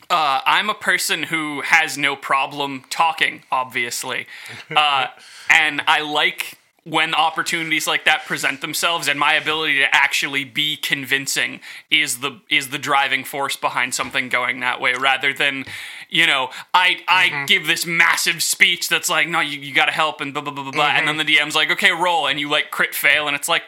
uh, 0.09 0.41
I'm 0.45 0.69
a 0.69 0.73
person 0.73 1.23
who 1.23 1.61
has 1.61 1.97
no 1.97 2.15
problem 2.15 2.83
talking, 2.89 3.43
obviously. 3.51 4.27
Uh, 4.75 5.07
and 5.49 5.81
I 5.87 6.01
like 6.01 6.58
when 6.89 7.13
opportunities 7.13 7.87
like 7.87 8.05
that 8.05 8.25
present 8.25 8.61
themselves 8.61 9.07
and 9.07 9.19
my 9.19 9.33
ability 9.33 9.79
to 9.79 9.95
actually 9.95 10.43
be 10.43 10.75
convincing 10.75 11.59
is 11.91 12.19
the 12.19 12.39
is 12.49 12.69
the 12.69 12.79
driving 12.79 13.23
force 13.23 13.55
behind 13.55 13.93
something 13.93 14.29
going 14.29 14.59
that 14.59 14.79
way 14.81 14.93
rather 14.93 15.33
than 15.33 15.65
you 16.09 16.25
know 16.25 16.49
i 16.73 17.01
i 17.07 17.27
mm-hmm. 17.27 17.45
give 17.45 17.67
this 17.67 17.85
massive 17.85 18.41
speech 18.41 18.89
that's 18.89 19.09
like 19.09 19.27
no 19.27 19.39
you, 19.39 19.59
you 19.59 19.73
gotta 19.73 19.91
help 19.91 20.21
and 20.21 20.33
blah 20.33 20.41
blah 20.41 20.53
blah 20.53 20.63
blah 20.63 20.71
blah 20.71 20.87
and 20.87 21.07
then 21.07 21.17
mm-hmm. 21.17 21.27
the 21.27 21.37
dm's 21.37 21.55
like 21.55 21.69
okay 21.69 21.91
roll 21.91 22.27
and 22.27 22.39
you 22.39 22.49
like 22.49 22.71
crit 22.71 22.95
fail 22.95 23.27
and 23.27 23.35
it's 23.35 23.49
like 23.49 23.63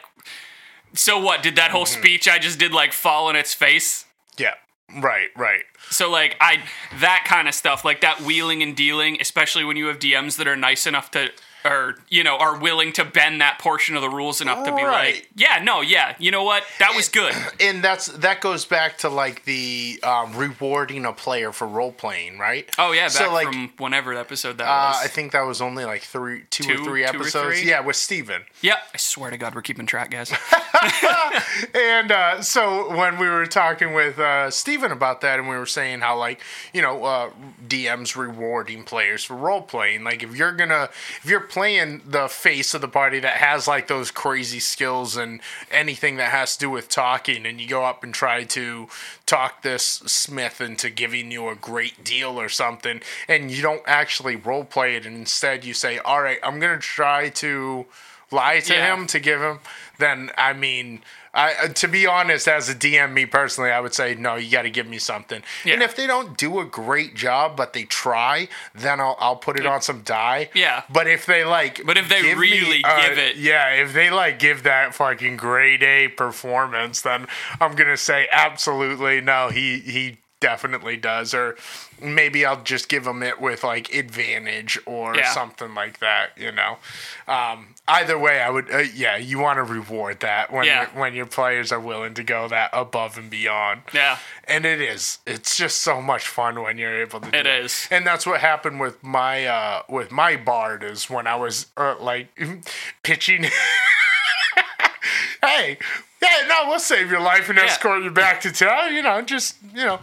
so 0.94 1.18
what? 1.18 1.42
Did 1.42 1.56
that 1.56 1.70
whole 1.70 1.84
mm-hmm. 1.84 2.00
speech 2.00 2.28
i 2.28 2.38
just 2.38 2.58
did 2.58 2.72
like 2.72 2.92
fall 2.92 3.28
on 3.28 3.36
its 3.36 3.54
face? 3.54 4.06
Yeah. 4.38 4.54
Right 4.94 5.28
right. 5.36 5.64
So 5.90 6.10
like 6.10 6.36
I 6.40 6.62
that 7.00 7.24
kind 7.26 7.48
of 7.48 7.54
stuff, 7.54 7.84
like 7.84 8.00
that 8.02 8.20
wheeling 8.20 8.62
and 8.62 8.76
dealing, 8.76 9.18
especially 9.20 9.64
when 9.64 9.76
you 9.76 9.86
have 9.86 9.98
DMs 9.98 10.36
that 10.36 10.46
are 10.46 10.56
nice 10.56 10.86
enough 10.86 11.10
to 11.12 11.30
or 11.64 11.96
you 12.08 12.24
know 12.24 12.36
are 12.36 12.58
willing 12.58 12.92
to 12.94 13.04
bend 13.04 13.40
that 13.40 13.58
portion 13.58 13.96
of 13.96 14.02
the 14.02 14.08
rules 14.08 14.40
enough 14.40 14.64
to 14.66 14.74
be 14.74 14.82
Right. 14.82 15.14
like, 15.14 15.28
yeah, 15.36 15.62
no, 15.62 15.80
yeah, 15.80 16.14
you 16.18 16.30
know 16.30 16.42
what, 16.44 16.64
that 16.78 16.94
was 16.96 17.08
good. 17.08 17.34
and 17.60 17.82
that's 17.82 18.06
that 18.06 18.40
goes 18.40 18.64
back 18.64 18.98
to 18.98 19.08
like 19.08 19.44
the 19.44 19.98
um, 20.02 20.34
rewarding 20.36 21.04
a 21.04 21.12
player 21.12 21.52
for 21.52 21.66
role 21.66 21.92
playing, 21.92 22.38
right? 22.38 22.68
Oh 22.78 22.92
yeah, 22.92 23.04
back 23.04 23.10
So, 23.12 23.32
like, 23.32 23.46
from 23.48 23.72
whenever 23.78 24.12
episode 24.14 24.58
that 24.58 24.64
Uh, 24.68 24.92
was. 24.94 25.04
I 25.04 25.08
think 25.08 25.32
that 25.32 25.42
was 25.42 25.60
only 25.60 25.84
like 25.84 26.02
three, 26.02 26.44
two, 26.50 26.64
Two- 26.64 26.72
or 26.82 26.84
three 26.84 27.02
two 27.02 27.06
or 27.06 27.20
episodes. 27.20 27.60
three? 27.60 27.68
Yeah, 27.68 27.80
with 27.80 27.96
Steven. 27.96 28.42
yeah, 28.60 28.76
I 28.92 28.96
swear 28.96 29.30
to 29.30 29.36
God, 29.36 29.54
we're 29.54 29.62
keeping 29.62 29.86
track, 29.86 30.10
guys. 30.10 30.32
And 31.74 32.10
uh, 32.12 32.42
so 32.42 32.94
when 32.96 33.18
we 33.18 33.28
were 33.28 33.46
talking 33.46 33.94
with 33.94 34.18
uh, 34.18 34.50
Steven 34.50 34.90
about 34.92 35.20
that, 35.20 35.38
and 35.38 35.48
we 35.48 35.56
were 35.56 35.66
saying 35.66 36.00
how 36.00 36.16
like 36.18 36.40
you 36.72 36.82
know 36.82 37.04
uh, 37.04 37.30
DMs 37.66 38.16
rewarding 38.16 38.84
players 38.84 39.24
for 39.24 39.34
role 39.36 39.62
playing, 39.62 40.02
like 40.04 40.22
if 40.22 40.34
you're 40.34 40.52
gonna 40.52 40.88
if 41.22 41.26
you're 41.26 41.40
playing 41.52 42.00
the 42.06 42.28
face 42.28 42.72
of 42.72 42.80
the 42.80 42.88
party 42.88 43.20
that 43.20 43.34
has 43.34 43.68
like 43.68 43.86
those 43.86 44.10
crazy 44.10 44.58
skills 44.58 45.18
and 45.18 45.38
anything 45.70 46.16
that 46.16 46.30
has 46.30 46.54
to 46.54 46.60
do 46.60 46.70
with 46.70 46.88
talking, 46.88 47.44
and 47.44 47.60
you 47.60 47.68
go 47.68 47.84
up 47.84 48.02
and 48.02 48.14
try 48.14 48.42
to 48.42 48.88
talk 49.26 49.60
this 49.60 49.84
Smith 49.84 50.62
into 50.62 50.88
giving 50.88 51.30
you 51.30 51.50
a 51.50 51.54
great 51.54 52.02
deal 52.02 52.40
or 52.40 52.48
something, 52.48 53.02
and 53.28 53.50
you 53.50 53.60
don't 53.60 53.82
actually 53.86 54.34
role 54.34 54.64
play 54.64 54.96
it, 54.96 55.04
and 55.04 55.14
instead 55.14 55.62
you 55.62 55.74
say, 55.74 55.98
"All 55.98 56.22
right, 56.22 56.38
I'm 56.42 56.58
gonna 56.58 56.78
try 56.78 57.28
to 57.28 57.84
lie 58.30 58.60
to 58.60 58.72
Yeah. 58.74 58.94
him 58.94 59.06
to 59.08 59.20
give 59.20 59.42
him," 59.42 59.60
then 59.98 60.32
I 60.38 60.54
mean. 60.54 61.04
I, 61.34 61.54
uh, 61.54 61.68
to 61.68 61.88
be 61.88 62.06
honest, 62.06 62.46
as 62.46 62.68
a 62.68 62.74
DM, 62.74 63.12
me 63.12 63.24
personally, 63.26 63.70
I 63.70 63.80
would 63.80 63.94
say 63.94 64.14
no. 64.14 64.36
You 64.36 64.50
got 64.50 64.62
to 64.62 64.70
give 64.70 64.86
me 64.86 64.98
something. 64.98 65.42
Yeah. 65.64 65.74
And 65.74 65.82
if 65.82 65.96
they 65.96 66.06
don't 66.06 66.36
do 66.36 66.60
a 66.60 66.64
great 66.66 67.14
job, 67.14 67.56
but 67.56 67.72
they 67.72 67.84
try, 67.84 68.48
then 68.74 69.00
I'll 69.00 69.16
I'll 69.18 69.36
put 69.36 69.58
it 69.58 69.64
on 69.64 69.80
some 69.80 70.02
die. 70.02 70.50
Yeah. 70.54 70.82
But 70.90 71.06
if 71.06 71.24
they 71.24 71.44
like, 71.44 71.80
But 71.86 71.96
if 71.96 72.08
they 72.08 72.20
give 72.22 72.36
me, 72.38 72.50
really 72.50 72.84
uh, 72.84 73.08
give 73.08 73.18
it- 73.18 73.36
yeah, 73.36 73.70
if 73.70 73.92
they 73.94 74.10
like 74.10 74.38
give 74.38 74.62
that 74.64 74.94
fucking 74.94 75.36
grade 75.38 75.82
A 75.82 76.08
performance, 76.08 77.00
then 77.00 77.26
I'm 77.60 77.74
gonna 77.76 77.96
say 77.96 78.28
absolutely 78.30 79.20
no. 79.20 79.48
He 79.48 79.78
he 79.80 80.18
definitely 80.42 80.98
does, 80.98 81.32
or 81.32 81.56
maybe 82.02 82.44
I'll 82.44 82.62
just 82.62 82.90
give 82.90 83.04
them 83.04 83.22
it 83.22 83.40
with 83.40 83.64
like 83.64 83.94
advantage 83.94 84.78
or 84.84 85.16
Yeah. 85.16 85.32
something 85.32 85.74
like 85.74 86.00
that. 86.00 86.32
You 86.36 86.52
know, 86.52 86.76
um, 87.26 87.74
either 87.88 88.18
way, 88.18 88.42
I 88.42 88.50
would. 88.50 88.70
Uh, 88.70 88.78
yeah, 88.78 89.16
you 89.16 89.38
want 89.38 89.56
to 89.56 89.62
reward 89.62 90.20
that 90.20 90.52
when 90.52 90.64
Yeah. 90.66 90.80
your- 90.80 91.00
when 91.00 91.14
your 91.14 91.26
players 91.26 91.72
are 91.72 91.80
willing 91.80 92.12
to 92.14 92.22
go 92.22 92.48
that 92.48 92.68
above 92.74 93.16
and 93.16 93.30
beyond. 93.30 93.82
Yeah. 93.92 94.18
And 94.44 94.66
it 94.66 94.80
is. 94.82 95.18
It's 95.24 95.56
just 95.56 95.80
so 95.80 96.02
much 96.02 96.26
fun 96.26 96.60
when 96.60 96.76
you're 96.76 97.00
able 97.00 97.20
to 97.20 97.30
do 97.30 97.38
It 97.38 97.46
it. 97.46 97.64
is. 97.64 97.88
And 97.90 98.06
that's 98.06 98.26
what 98.26 98.40
happened 98.40 98.80
with 98.80 99.02
my 99.02 99.46
uh 99.46 99.82
with 99.88 100.10
my 100.10 100.36
bard 100.36 100.82
is 100.82 101.08
when 101.08 101.26
I 101.26 101.36
was 101.36 101.66
uh, 101.76 101.94
like 101.98 102.28
pitching 103.04 103.48
Hey, 105.44 105.76
yeah, 106.22 106.46
no, 106.46 106.68
we'll 106.68 106.78
save 106.78 107.10
your 107.10 107.20
life 107.20 107.48
and 107.48 107.58
Yeah. 107.58 107.64
escort 107.64 108.02
you 108.04 108.10
back 108.12 108.40
to 108.42 108.52
town, 108.52 108.94
you 108.94 109.02
know, 109.02 109.20
just, 109.22 109.56
you 109.74 109.84
know, 109.84 110.00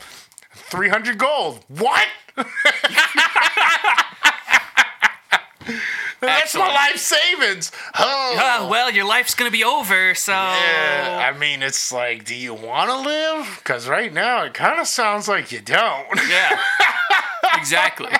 300 0.52 1.18
gold. 1.18 1.64
What? 1.68 2.08
That's 6.22 6.54
my 6.56 6.68
life 6.68 6.98
savings. 6.98 7.72
Oh. 7.98 8.38
Oh, 8.38 8.68
well, 8.70 8.92
your 8.92 9.06
life's 9.06 9.36
gonna 9.36 9.52
be 9.52 9.64
over, 9.64 10.14
so 10.16 10.34
Yeah, 10.34 11.32
I 11.34 11.38
mean, 11.38 11.64
it's 11.64 11.92
like, 11.94 12.26
do 12.26 12.36
you 12.36 12.54
want 12.54 12.90
to 12.90 13.00
live? 13.00 13.56
Because 13.60 13.88
right 13.88 14.12
now 14.14 14.44
it 14.44 14.54
kind 14.54 14.80
of 14.80 14.88
sounds 14.88 15.28
like 15.30 15.52
you 15.52 15.62
don't. 15.62 16.08
yeah, 16.30 16.60
exactly. 17.56 18.12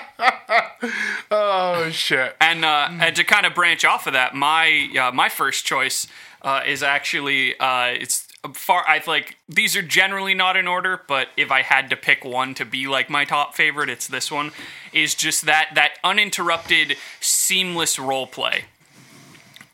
oh 1.30 1.90
shit! 1.90 2.36
And 2.40 2.64
uh, 2.64 2.88
and 2.90 3.14
to 3.16 3.24
kind 3.24 3.44
of 3.44 3.54
branch 3.54 3.84
off 3.84 4.06
of 4.06 4.14
that, 4.14 4.34
my 4.34 4.88
uh, 4.98 5.12
my 5.12 5.28
first 5.28 5.66
choice 5.66 6.06
uh, 6.42 6.62
is 6.66 6.82
actually 6.82 7.58
uh, 7.58 7.86
it's 7.88 8.26
far. 8.54 8.84
I 8.86 9.02
like 9.06 9.36
these 9.48 9.76
are 9.76 9.82
generally 9.82 10.34
not 10.34 10.56
in 10.56 10.66
order, 10.66 11.00
but 11.06 11.28
if 11.36 11.50
I 11.50 11.62
had 11.62 11.90
to 11.90 11.96
pick 11.96 12.24
one 12.24 12.54
to 12.54 12.64
be 12.64 12.86
like 12.86 13.10
my 13.10 13.24
top 13.24 13.54
favorite, 13.54 13.88
it's 13.88 14.06
this 14.06 14.30
one. 14.30 14.52
Is 14.92 15.14
just 15.14 15.46
that 15.46 15.70
that 15.74 15.92
uninterrupted, 16.02 16.96
seamless 17.20 17.98
role 17.98 18.26
play. 18.26 18.64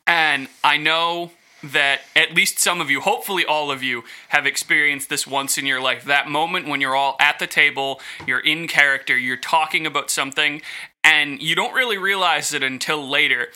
And 0.05 0.47
I 0.63 0.77
know 0.77 1.31
that 1.63 2.01
at 2.15 2.35
least 2.35 2.59
some 2.59 2.79
of 2.79 2.89
you, 2.89 3.01
hopefully 3.01 3.43
all 3.43 3.71
of 3.71 3.81
you, 3.81 4.03
have 4.29 4.45
experienced 4.45 5.09
this 5.09 5.25
once 5.25 5.57
in 5.57 5.65
your 5.65 5.81
life. 5.81 6.03
That 6.05 6.29
moment 6.29 6.67
when 6.67 6.81
you're 6.81 6.95
all 6.95 7.15
at 7.19 7.39
the 7.39 7.47
table, 7.47 7.99
you're 8.25 8.39
in 8.39 8.67
character, 8.67 9.17
you're 9.17 9.37
talking 9.37 9.85
about 9.85 10.11
something, 10.11 10.61
and 11.03 11.41
you 11.41 11.55
don't 11.55 11.73
really 11.73 11.97
realize 11.97 12.53
it 12.53 12.63
until 12.63 13.07
later. 13.07 13.47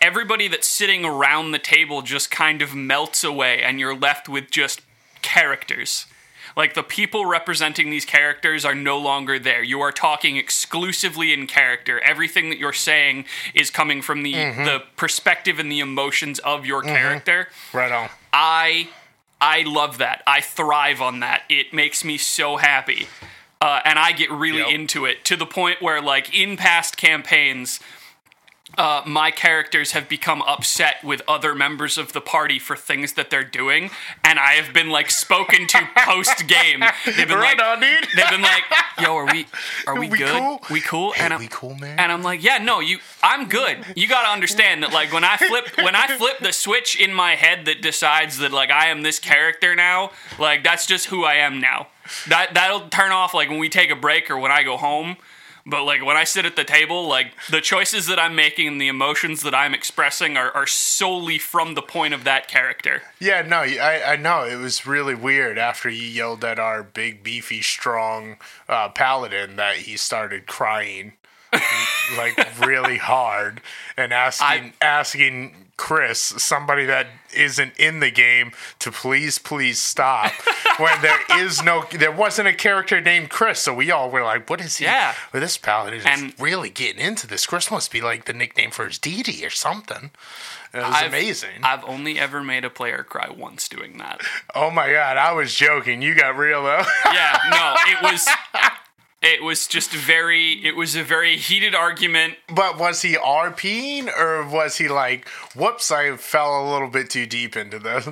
Everybody 0.00 0.48
that's 0.48 0.68
sitting 0.68 1.04
around 1.04 1.50
the 1.52 1.58
table 1.58 2.02
just 2.02 2.30
kind 2.30 2.62
of 2.62 2.74
melts 2.74 3.24
away, 3.24 3.62
and 3.62 3.80
you're 3.80 3.96
left 3.96 4.28
with 4.28 4.50
just 4.50 4.80
characters. 5.22 6.06
Like 6.56 6.74
the 6.74 6.82
people 6.82 7.26
representing 7.26 7.90
these 7.90 8.04
characters 8.04 8.64
are 8.64 8.74
no 8.74 8.98
longer 8.98 9.38
there. 9.38 9.62
You 9.62 9.80
are 9.80 9.92
talking 9.92 10.36
exclusively 10.36 11.32
in 11.32 11.46
character. 11.46 12.00
Everything 12.00 12.48
that 12.50 12.58
you're 12.58 12.72
saying 12.72 13.26
is 13.54 13.70
coming 13.70 14.02
from 14.02 14.22
the 14.22 14.32
the 14.32 14.82
perspective 14.96 15.58
and 15.58 15.70
the 15.70 15.80
emotions 15.80 16.38
of 16.40 16.64
your 16.66 16.82
character. 16.82 17.48
Right 17.72 17.92
on. 17.92 18.08
I 18.32 18.88
I 19.40 19.62
love 19.62 19.98
that. 19.98 20.22
I 20.26 20.40
thrive 20.40 21.00
on 21.00 21.20
that. 21.20 21.42
It 21.48 21.72
makes 21.72 22.04
me 22.04 22.18
so 22.18 22.56
happy. 22.56 23.06
Uh, 23.60 23.80
and 23.84 23.98
I 23.98 24.12
get 24.12 24.30
really 24.30 24.58
Yep. 24.60 24.68
into 24.70 25.04
it 25.04 25.24
to 25.26 25.36
the 25.36 25.46
point 25.46 25.82
where, 25.82 26.00
like, 26.00 26.32
in 26.32 26.56
past 26.56 26.96
campaigns, 26.96 27.80
uh, 28.76 29.02
my 29.06 29.30
characters 29.30 29.92
have 29.92 30.08
become 30.08 30.42
upset 30.42 31.02
with 31.02 31.22
other 31.26 31.54
members 31.54 31.96
of 31.98 32.12
the 32.12 32.20
party 32.20 32.58
for 32.58 32.76
things 32.76 33.14
that 33.14 33.30
they're 33.30 33.42
doing, 33.42 33.90
and 34.22 34.38
I 34.38 34.52
have 34.52 34.72
been 34.74 34.90
like 34.90 35.10
spoken 35.10 35.66
to 35.68 35.88
post 35.96 36.46
game. 36.46 36.84
They've 37.04 37.16
been 37.26 37.38
Right 37.38 37.56
like, 37.58 37.66
on, 37.66 37.80
dude. 37.80 38.06
they've 38.14 38.28
been 38.30 38.42
like, 38.42 38.64
"Yo, 39.00 39.16
are 39.16 39.26
we 39.26 39.46
are 39.86 39.98
we, 39.98 40.08
We 40.10 40.18
good? 40.18 40.28
cool? 40.38 40.60
We 40.70 40.80
cool?" 40.80 41.12
Hey, 41.12 41.24
and 41.24 41.34
I'm, 41.34 41.40
we 41.40 41.48
cool, 41.48 41.74
man? 41.76 41.98
And 41.98 42.12
I'm 42.12 42.22
like, 42.22 42.42
"Yeah, 42.44 42.58
no, 42.58 42.80
you, 42.80 42.98
I'm 43.22 43.48
good. 43.48 43.78
You 43.96 44.06
got 44.06 44.22
to 44.22 44.28
understand 44.28 44.82
that, 44.82 44.92
like, 44.92 45.12
when 45.12 45.24
I 45.24 45.36
flip, 45.38 45.76
when 45.78 45.96
I 45.96 46.06
flip 46.16 46.38
the 46.40 46.52
switch 46.52 47.00
in 47.00 47.12
my 47.14 47.36
head 47.36 47.64
that 47.64 47.80
decides 47.82 48.38
that 48.38 48.52
like 48.52 48.70
I 48.70 48.88
am 48.88 49.02
this 49.02 49.18
character 49.18 49.74
now, 49.74 50.10
like 50.38 50.62
that's 50.62 50.86
just 50.86 51.06
who 51.06 51.24
I 51.24 51.34
am 51.34 51.60
now. 51.60 51.88
That 52.28 52.54
that'll 52.54 52.88
turn 52.90 53.12
off 53.12 53.34
like 53.34 53.48
when 53.48 53.58
we 53.58 53.68
take 53.70 53.90
a 53.90 53.96
break 53.96 54.30
or 54.30 54.38
when 54.38 54.52
I 54.52 54.62
go 54.62 54.76
home." 54.76 55.16
But 55.68 55.84
like 55.84 56.02
when 56.02 56.16
I 56.16 56.24
sit 56.24 56.46
at 56.46 56.56
the 56.56 56.64
table, 56.64 57.06
like 57.06 57.32
the 57.50 57.60
choices 57.60 58.06
that 58.06 58.18
I'm 58.18 58.34
making 58.34 58.66
and 58.66 58.80
the 58.80 58.88
emotions 58.88 59.42
that 59.42 59.54
I'm 59.54 59.74
expressing 59.74 60.38
are, 60.38 60.50
are 60.52 60.66
solely 60.66 61.38
from 61.38 61.74
the 61.74 61.82
point 61.82 62.14
of 62.14 62.24
that 62.24 62.48
character. 62.48 63.02
Yeah, 63.20 63.42
no, 63.42 63.58
I, 63.58 64.02
I 64.12 64.16
know. 64.16 64.44
It 64.44 64.56
was 64.56 64.86
really 64.86 65.14
weird 65.14 65.58
after 65.58 65.90
he 65.90 66.08
yelled 66.08 66.42
at 66.42 66.58
our 66.58 66.82
big, 66.82 67.22
beefy, 67.22 67.60
strong 67.60 68.38
uh, 68.66 68.88
paladin 68.88 69.56
that 69.56 69.76
he 69.76 69.98
started 69.98 70.46
crying 70.46 71.12
like 72.16 72.36
really 72.66 72.98
hard 72.98 73.60
and 73.96 74.12
asking 74.12 74.72
I- 74.80 74.84
asking 74.84 75.67
Chris, 75.78 76.18
somebody 76.20 76.84
that 76.84 77.06
isn't 77.34 77.72
in 77.78 78.00
the 78.00 78.10
game, 78.10 78.52
to 78.80 78.90
please, 78.92 79.38
please 79.38 79.78
stop. 79.80 80.32
when 80.78 81.00
there 81.00 81.20
is 81.38 81.62
no, 81.62 81.84
there 81.92 82.12
wasn't 82.12 82.48
a 82.48 82.52
character 82.52 83.00
named 83.00 83.30
Chris, 83.30 83.60
so 83.60 83.72
we 83.72 83.90
all 83.90 84.10
were 84.10 84.22
like, 84.24 84.50
"What 84.50 84.60
is 84.60 84.76
he? 84.76 84.84
Yeah. 84.84 85.14
well, 85.32 85.40
this 85.40 85.56
paladin 85.56 86.00
is 86.00 86.04
And- 86.04 86.34
really 86.38 86.68
getting 86.68 87.00
into 87.00 87.26
this. 87.26 87.46
Chris 87.46 87.70
must 87.70 87.90
be 87.90 88.00
like 88.02 88.26
the 88.26 88.32
nickname 88.34 88.70
for 88.72 88.86
his 88.86 88.98
deity 88.98 89.46
or 89.46 89.50
something." 89.50 90.10
It 90.74 90.78
was 90.78 90.94
I've- 90.96 91.06
amazing. 91.06 91.62
I've 91.62 91.84
only 91.84 92.18
ever 92.18 92.42
made 92.42 92.64
a 92.64 92.70
player 92.70 93.02
cry 93.02 93.30
once 93.30 93.68
doing 93.68 93.96
that. 93.98 94.20
Oh 94.54 94.70
my 94.70 94.90
god, 94.92 95.16
I 95.16 95.32
was 95.32 95.54
joking. 95.54 96.02
You 96.02 96.14
got 96.14 96.36
real 96.36 96.62
though. 96.64 96.82
yeah, 97.06 97.38
no, 97.50 97.74
it 97.86 98.02
was 98.02 98.28
it 99.20 99.42
was 99.42 99.66
just 99.66 99.92
very 99.92 100.64
it 100.64 100.76
was 100.76 100.94
a 100.94 101.02
very 101.02 101.36
heated 101.36 101.74
argument. 101.74 102.34
but 102.54 102.78
was 102.78 103.02
he 103.02 103.14
RPing 103.14 104.08
or 104.16 104.46
was 104.48 104.78
he 104.78 104.88
like, 104.88 105.28
whoops, 105.54 105.90
I 105.90 106.16
fell 106.16 106.62
a 106.62 106.70
little 106.70 106.88
bit 106.88 107.10
too 107.10 107.26
deep 107.26 107.56
into 107.56 107.78
this? 107.78 108.08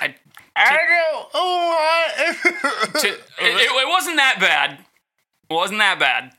I, 0.00 0.14
I 0.54 0.70
don't 0.70 0.90
know. 0.90 1.26
Oh, 1.34 2.32
to, 3.00 3.08
it, 3.08 3.20
it, 3.38 3.70
it 3.70 3.88
wasn't 3.88 4.16
that 4.16 4.38
bad. 4.40 4.78
It 5.50 5.54
wasn't 5.54 5.78
that 5.80 5.98
bad. 5.98 6.32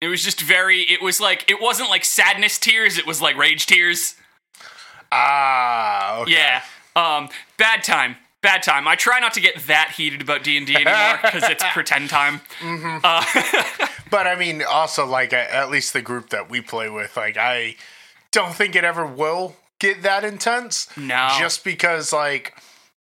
It 0.00 0.08
was 0.08 0.22
just 0.22 0.40
very 0.40 0.80
it 0.82 1.02
was 1.02 1.20
like 1.20 1.50
it 1.50 1.60
wasn't 1.60 1.90
like 1.90 2.04
sadness 2.04 2.58
tears, 2.58 2.98
it 2.98 3.06
was 3.06 3.20
like 3.22 3.36
rage 3.36 3.66
tears. 3.66 4.14
ah, 5.12 6.20
okay. 6.20 6.32
Yeah. 6.32 6.62
Um 6.94 7.28
bad 7.58 7.82
time. 7.82 8.16
Bad 8.42 8.62
time. 8.62 8.86
I 8.86 8.94
try 8.94 9.18
not 9.18 9.32
to 9.34 9.40
get 9.40 9.66
that 9.66 9.92
heated 9.96 10.20
about 10.22 10.44
D&D 10.44 10.74
anymore 10.74 11.18
cuz 11.30 11.42
it's 11.44 11.64
pretend 11.72 12.10
time. 12.10 12.40
Mm-hmm. 12.60 12.98
Uh, 13.02 13.86
but 14.10 14.26
I 14.26 14.36
mean, 14.36 14.62
also 14.62 15.04
like 15.06 15.32
at 15.32 15.50
at 15.50 15.70
least 15.70 15.92
the 15.92 16.02
group 16.02 16.30
that 16.30 16.48
we 16.48 16.60
play 16.60 16.88
with, 16.88 17.16
like 17.16 17.36
I 17.36 17.76
don't 18.30 18.54
think 18.54 18.76
it 18.76 18.84
ever 18.84 19.04
will 19.06 19.56
get 19.78 20.02
that 20.02 20.22
intense. 20.24 20.88
No. 20.96 21.34
just 21.38 21.64
because 21.64 22.12
like. 22.12 22.54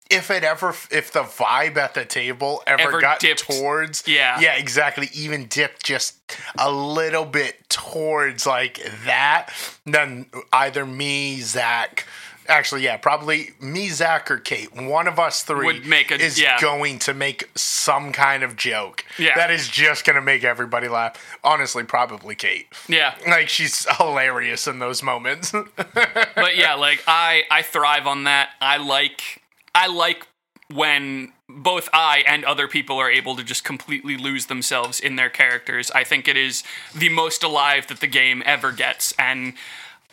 If 0.10 0.30
it 0.30 0.43
ever, 0.43 0.76
if 0.91 1.12
the 1.12 1.24
vibe 1.24 1.76
at 1.78 1.96
the 1.96 2.06
table 2.06 2.62
ever, 2.67 2.82
Ever 2.84 3.02
got 3.02 3.19
dipped. 3.19 3.39
towards, 3.50 4.04
Yeah. 4.06 4.39
yeah, 4.39 4.54
exactly, 4.58 5.10
even 5.13 5.48
dipped 5.48 5.84
just 5.84 6.15
a 6.60 6.69
little 6.69 7.26
bit 7.26 7.67
towards 7.69 8.46
like 8.46 8.80
that, 9.06 9.50
then 9.86 10.28
either 10.52 10.86
me, 10.86 11.39
Zach, 11.41 12.06
actually, 12.47 12.84
yeah, 12.84 12.97
probably 12.97 13.51
me, 13.60 13.89
Zach, 13.89 14.29
or 14.32 14.38
Kate, 14.38 14.73
one 14.75 15.08
of 15.08 15.19
us 15.19 15.43
three 15.43 15.65
Would 15.65 15.86
make 15.86 16.12
a- 16.12 16.15
is 16.21 16.39
yeah. 16.39 16.60
going 16.62 16.99
to 16.99 17.13
make 17.13 17.49
some 17.56 18.12
kind 18.12 18.43
of 18.43 18.56
joke 18.56 19.06
Yeah. 19.17 19.36
that 19.36 19.51
is 19.51 19.67
just 19.67 20.06
going 20.06 20.15
to 20.15 20.21
make 20.21 20.43
everybody 20.43 20.88
laugh. 20.88 21.15
Honestly, 21.43 21.84
probably 21.84 22.36
Kate. 22.36 22.67
Yeah. 22.88 23.15
Like 23.27 23.49
she's 23.49 23.86
hilarious 23.97 24.67
in 24.67 24.79
those 24.79 25.01
moments. 25.03 25.51
but 25.75 26.56
yeah, 26.56 26.75
like 26.75 27.03
I 27.08 27.43
I 27.51 27.62
thrive 27.62 28.08
on 28.08 28.23
that. 28.25 28.49
I 28.62 28.77
like 28.77 29.41
I 29.75 29.88
like 29.88 30.27
when 30.71 31.34
both 31.49 31.88
I 31.93 32.23
and 32.25 32.43
other 32.45 32.67
people 32.67 32.97
are 32.97 33.12
able 33.12 33.36
to 33.36 33.43
just 33.43 33.63
completely 33.63 34.17
lose 34.17 34.47
themselves 34.47 34.99
in 34.99 35.17
their 35.17 35.29
characters. 35.29 35.91
I 35.91 36.03
think 36.03 36.27
it 36.27 36.38
is 36.38 36.63
the 36.95 37.10
most 37.10 37.43
alive 37.43 37.88
that 37.88 37.99
the 37.99 38.08
game 38.08 38.41
ever 38.45 38.71
gets 38.71 39.13
and 39.19 39.53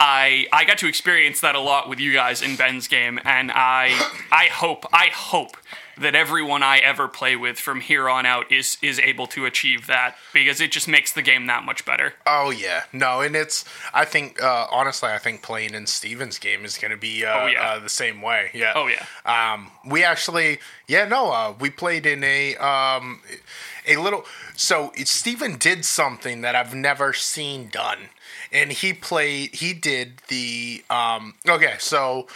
I 0.00 0.46
I 0.52 0.64
got 0.64 0.78
to 0.78 0.86
experience 0.88 1.40
that 1.40 1.54
a 1.54 1.60
lot 1.60 1.88
with 1.88 2.00
you 2.00 2.12
guys 2.12 2.42
in 2.42 2.56
Ben's 2.56 2.88
game, 2.88 3.20
and 3.24 3.52
I 3.52 3.88
I 4.32 4.46
hope 4.46 4.86
I 4.92 5.08
hope 5.12 5.56
that 5.98 6.14
everyone 6.14 6.62
I 6.62 6.78
ever 6.78 7.08
play 7.08 7.36
with 7.36 7.58
from 7.58 7.82
here 7.82 8.08
on 8.08 8.24
out 8.24 8.50
is 8.50 8.78
is 8.80 8.98
able 8.98 9.26
to 9.28 9.44
achieve 9.44 9.86
that 9.86 10.16
because 10.32 10.58
it 10.58 10.72
just 10.72 10.88
makes 10.88 11.12
the 11.12 11.20
game 11.20 11.46
that 11.48 11.62
much 11.64 11.84
better. 11.84 12.14
Oh 12.26 12.48
yeah, 12.50 12.84
no, 12.94 13.20
and 13.20 13.36
it's. 13.36 13.66
I 13.92 14.06
think 14.06 14.42
uh, 14.42 14.66
honestly, 14.70 15.10
I 15.10 15.18
think 15.18 15.42
playing 15.42 15.74
in 15.74 15.86
Steven's 15.86 16.38
game 16.38 16.64
is 16.64 16.78
going 16.78 16.92
to 16.92 16.96
be 16.96 17.26
uh, 17.26 17.40
Oh, 17.42 17.46
yeah. 17.48 17.62
uh, 17.62 17.78
the 17.80 17.90
same 17.90 18.22
way. 18.22 18.50
Yeah. 18.54 18.72
Oh, 18.74 18.86
yeah. 18.88 19.04
Um, 19.26 19.70
we 19.86 20.02
actually, 20.02 20.60
yeah, 20.88 21.04
no, 21.06 21.30
uh, 21.30 21.52
we 21.60 21.68
played 21.68 22.06
in 22.06 22.24
a 22.24 22.56
um, 22.56 23.20
a 23.86 23.96
little. 23.96 24.24
So 24.56 24.92
Steven 25.04 25.58
did 25.58 25.84
something 25.84 26.40
that 26.40 26.54
I've 26.54 26.74
never 26.74 27.12
seen 27.12 27.68
done, 27.68 28.08
and 28.52 28.72
he 28.72 28.92
played. 28.92 29.54
He 29.54 29.72
did 29.74 30.20
the. 30.28 30.82
Um, 30.90 31.34
okay, 31.48 31.74
so 31.78 32.26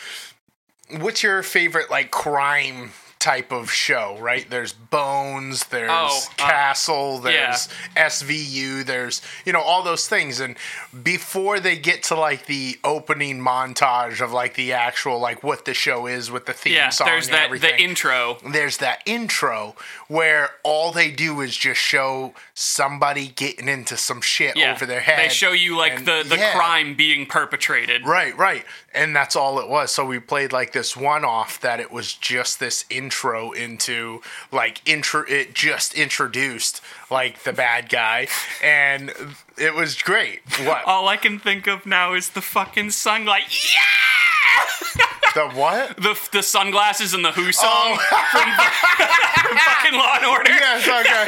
what's 0.99 1.23
your 1.23 1.43
favorite 1.43 1.91
like 1.91 2.11
crime? 2.11 2.91
type 3.21 3.53
of 3.53 3.71
show 3.71 4.19
right 4.21 4.51
there's 4.51 4.75
bones 4.75 5.65
there's 5.69 5.91
Oh, 5.91 6.23
uh, 6.39 6.47
castle 6.47 7.21
there's 7.21 7.71
SVU, 7.97 8.85
there's 8.85 9.23
you 9.47 9.53
know 9.55 9.63
all 9.63 9.83
those 9.83 10.07
things, 10.07 10.41
and 10.41 10.57
before 11.03 11.59
they 11.59 11.75
get 11.79 12.03
to 12.03 12.15
like 12.15 12.45
the 12.45 12.79
opening 12.85 13.41
montage 13.41 14.21
of 14.21 14.31
like 14.33 14.57
the 14.57 14.75
actual 14.75 15.19
like 15.19 15.43
what 15.43 15.65
the 15.65 15.73
show 15.73 16.07
is 16.07 16.31
with 16.31 16.45
the 16.45 16.53
theme 16.53 16.75
Yeah, 16.75 16.91
song 16.91 17.07
there's 17.07 17.29
and 17.29 17.35
that 17.35 17.45
everything, 17.47 17.77
the 17.79 17.83
intro. 17.83 18.37
there's 18.47 18.77
that 18.77 19.01
intro 19.07 19.75
where 20.09 20.51
all 20.63 20.93
they 20.93 21.11
do 21.11 21.41
is 21.41 21.57
just 21.57 21.81
show 21.81 22.35
somebody 22.53 23.29
getting 23.29 23.69
into 23.69 23.97
some 23.97 24.21
shit 24.21 24.57
Yeah, 24.57 24.73
over 24.73 24.87
their 24.87 25.01
head. 25.01 25.19
They 25.19 25.29
show 25.29 25.53
you 25.53 25.77
like 25.77 25.99
and- 25.99 26.07
the 26.07 26.25
the 26.27 26.37
yeah. 26.37 26.53
crime 26.53 26.95
being 26.95 27.27
perpetrated. 27.27 28.07
Right, 28.07 28.37
right. 28.37 28.65
And 28.93 29.15
that's 29.17 29.35
all 29.35 29.59
it 29.59 29.69
was. 29.69 29.91
So 29.91 30.05
we 30.05 30.19
played 30.21 30.53
like 30.53 30.73
this 30.73 30.97
one 30.97 31.25
off 31.25 31.61
that 31.61 31.81
it 31.81 31.91
was 31.91 32.13
just 32.15 32.61
this 32.61 32.85
intro 32.91 33.53
into 33.53 34.21
like 34.53 34.81
intro 34.87 35.25
it 35.29 35.55
just 35.55 35.95
introduced 35.95 36.81
like 37.11 37.43
the 37.45 37.53
bad 37.53 37.89
guy 37.89 38.29
and 38.63 39.13
it 39.59 39.75
was 39.75 40.01
great. 40.03 40.41
What? 40.65 40.85
All 40.87 41.09
I 41.09 41.17
can 41.17 41.39
think 41.39 41.67
of 41.67 41.87
now 41.87 42.15
is 42.15 42.31
the 42.31 42.43
fucking 42.43 42.91
sun 42.91 43.25
like 43.25 43.45
yeah. 43.75 45.05
The 45.35 45.49
what? 45.51 45.97
the 45.97 46.17
the 46.33 46.43
sunglasses 46.43 47.13
and 47.15 47.25
the 47.25 47.33
Who 47.33 47.51
song 47.53 47.97
from, 47.99 48.21
from 48.31 49.57
fucking 49.59 49.99
Law 49.99 50.17
and 50.17 50.27
Order. 50.35 50.51
Yes, 50.51 50.87
okay. 50.87 51.27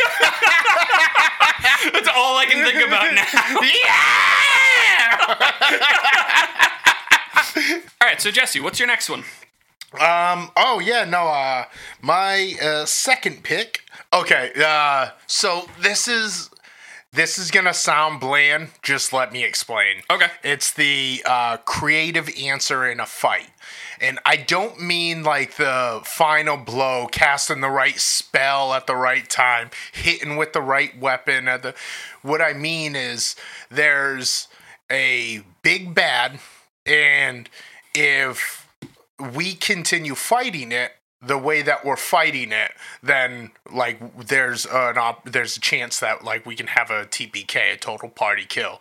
That's 1.92 2.08
all 2.14 2.36
I 2.38 2.46
can 2.46 2.64
think 2.64 2.86
about 2.86 3.12
now. 3.14 3.24
Yeah. 3.76 5.26
all 8.00 8.08
right, 8.08 8.20
so 8.20 8.30
Jesse, 8.30 8.60
what's 8.60 8.78
your 8.78 8.86
next 8.88 9.08
one? 9.08 9.24
Um. 9.94 10.50
Oh 10.56 10.80
yeah. 10.84 11.04
No. 11.04 11.26
Uh. 11.28 11.64
My 12.02 12.54
uh, 12.62 12.84
second 12.84 13.42
pick. 13.42 13.80
Okay. 14.12 14.52
Uh. 14.56 15.10
So 15.26 15.68
this 15.80 16.06
is 16.06 16.50
this 17.12 17.38
is 17.38 17.50
gonna 17.50 17.72
sound 17.74 18.20
bland. 18.20 18.68
Just 18.82 19.12
let 19.12 19.32
me 19.32 19.42
explain. 19.44 20.02
Okay. 20.10 20.28
It's 20.44 20.72
the 20.72 21.22
uh, 21.24 21.56
creative 21.58 22.28
answer 22.38 22.86
in 22.86 23.00
a 23.00 23.06
fight. 23.06 23.48
And 24.00 24.18
I 24.24 24.36
don't 24.36 24.80
mean 24.80 25.22
like 25.22 25.56
the 25.56 26.02
final 26.04 26.56
blow, 26.56 27.08
casting 27.10 27.60
the 27.60 27.70
right 27.70 27.98
spell 27.98 28.72
at 28.74 28.86
the 28.86 28.96
right 28.96 29.28
time, 29.28 29.70
hitting 29.92 30.36
with 30.36 30.52
the 30.52 30.60
right 30.60 30.98
weapon 30.98 31.48
at 31.48 31.62
the 31.62 31.74
what 32.22 32.42
I 32.42 32.52
mean 32.52 32.96
is 32.96 33.36
there's 33.70 34.48
a 34.90 35.42
big 35.62 35.94
bad 35.94 36.38
and 36.84 37.48
if 37.94 38.68
we 39.34 39.54
continue 39.54 40.14
fighting 40.14 40.72
it 40.72 40.92
the 41.22 41.38
way 41.38 41.62
that 41.62 41.84
we're 41.84 41.96
fighting 41.96 42.52
it, 42.52 42.72
then 43.02 43.50
like 43.72 43.98
there's 44.26 44.66
an 44.66 44.98
op- 44.98 45.24
there's 45.24 45.56
a 45.56 45.60
chance 45.60 45.98
that 46.00 46.22
like 46.24 46.44
we 46.44 46.54
can 46.54 46.68
have 46.68 46.90
a 46.90 47.04
TPK, 47.06 47.74
a 47.74 47.76
total 47.76 48.08
party 48.08 48.44
kill. 48.46 48.80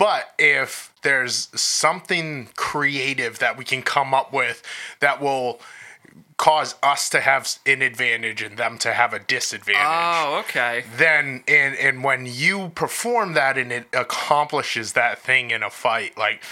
But 0.00 0.32
if 0.38 0.92
there's 1.02 1.48
something 1.54 2.48
creative 2.56 3.38
that 3.38 3.58
we 3.58 3.64
can 3.64 3.82
come 3.82 4.14
up 4.14 4.32
with 4.32 4.62
that 5.00 5.20
will 5.20 5.60
cause 6.38 6.74
us 6.82 7.10
to 7.10 7.20
have 7.20 7.58
an 7.66 7.82
advantage 7.82 8.40
and 8.40 8.56
them 8.56 8.78
to 8.78 8.94
have 8.94 9.12
a 9.12 9.18
disadvantage 9.18 9.82
Oh, 9.84 10.42
okay. 10.46 10.84
then 10.96 11.44
and 11.46 11.76
and 11.76 12.02
when 12.02 12.24
you 12.24 12.70
perform 12.74 13.34
that 13.34 13.58
and 13.58 13.70
it 13.70 13.86
accomplishes 13.92 14.94
that 14.94 15.18
thing 15.18 15.50
in 15.50 15.62
a 15.62 15.68
fight 15.68 16.16
like 16.16 16.42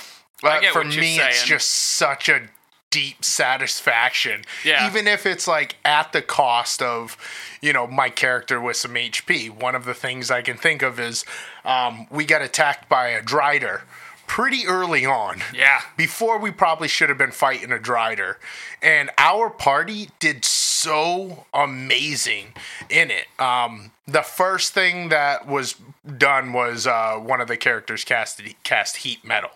uh, 0.45 0.61
for 0.73 0.85
me 0.85 1.17
it's 1.19 1.43
just 1.47 1.71
such 1.71 2.29
a 2.29 2.43
deep 2.91 3.23
satisfaction 3.25 4.43
Yeah. 4.65 4.87
even 4.89 5.07
if 5.07 5.27
it's 5.27 5.47
like 5.47 5.77
at 5.85 6.13
the 6.13 6.23
cost 6.23 6.81
of 6.81 7.17
you 7.61 7.73
know 7.73 7.87
my 7.87 8.09
character 8.09 8.61
with 8.61 8.77
some 8.77 8.95
hp 8.95 9.51
one 9.51 9.75
of 9.75 9.85
the 9.85 9.93
things 9.95 10.31
i 10.31 10.41
can 10.41 10.57
think 10.57 10.81
of 10.83 10.99
is 10.99 11.25
um, 11.65 12.07
we 12.11 12.25
got 12.25 12.41
attacked 12.41 12.89
by 12.89 13.09
a 13.09 13.21
drider 13.23 13.83
pretty 14.27 14.67
early 14.67 15.05
on 15.07 15.43
Yeah. 15.55 15.81
before 15.97 16.39
we 16.39 16.51
probably 16.51 16.89
should 16.89 17.09
have 17.09 17.17
been 17.17 17.31
fighting 17.33 17.73
a 17.73 17.77
Drider. 17.79 18.35
And 18.83 19.09
our 19.17 19.49
party 19.49 20.11
did 20.19 20.45
so 20.45 21.47
amazing 21.55 22.49
in 22.91 23.11
it. 23.11 23.25
Um, 23.41 23.91
the 24.07 24.21
first 24.21 24.75
thing 24.75 25.09
that 25.09 25.47
was 25.49 25.77
done 26.19 26.53
was 26.53 26.87
uh, 26.87 27.15
one 27.15 27.41
of 27.41 27.49
the 27.49 27.57
characters 27.57 28.05
cast 28.05 28.43
cast 28.65 28.99
heat 28.99 29.25
metal, 29.25 29.51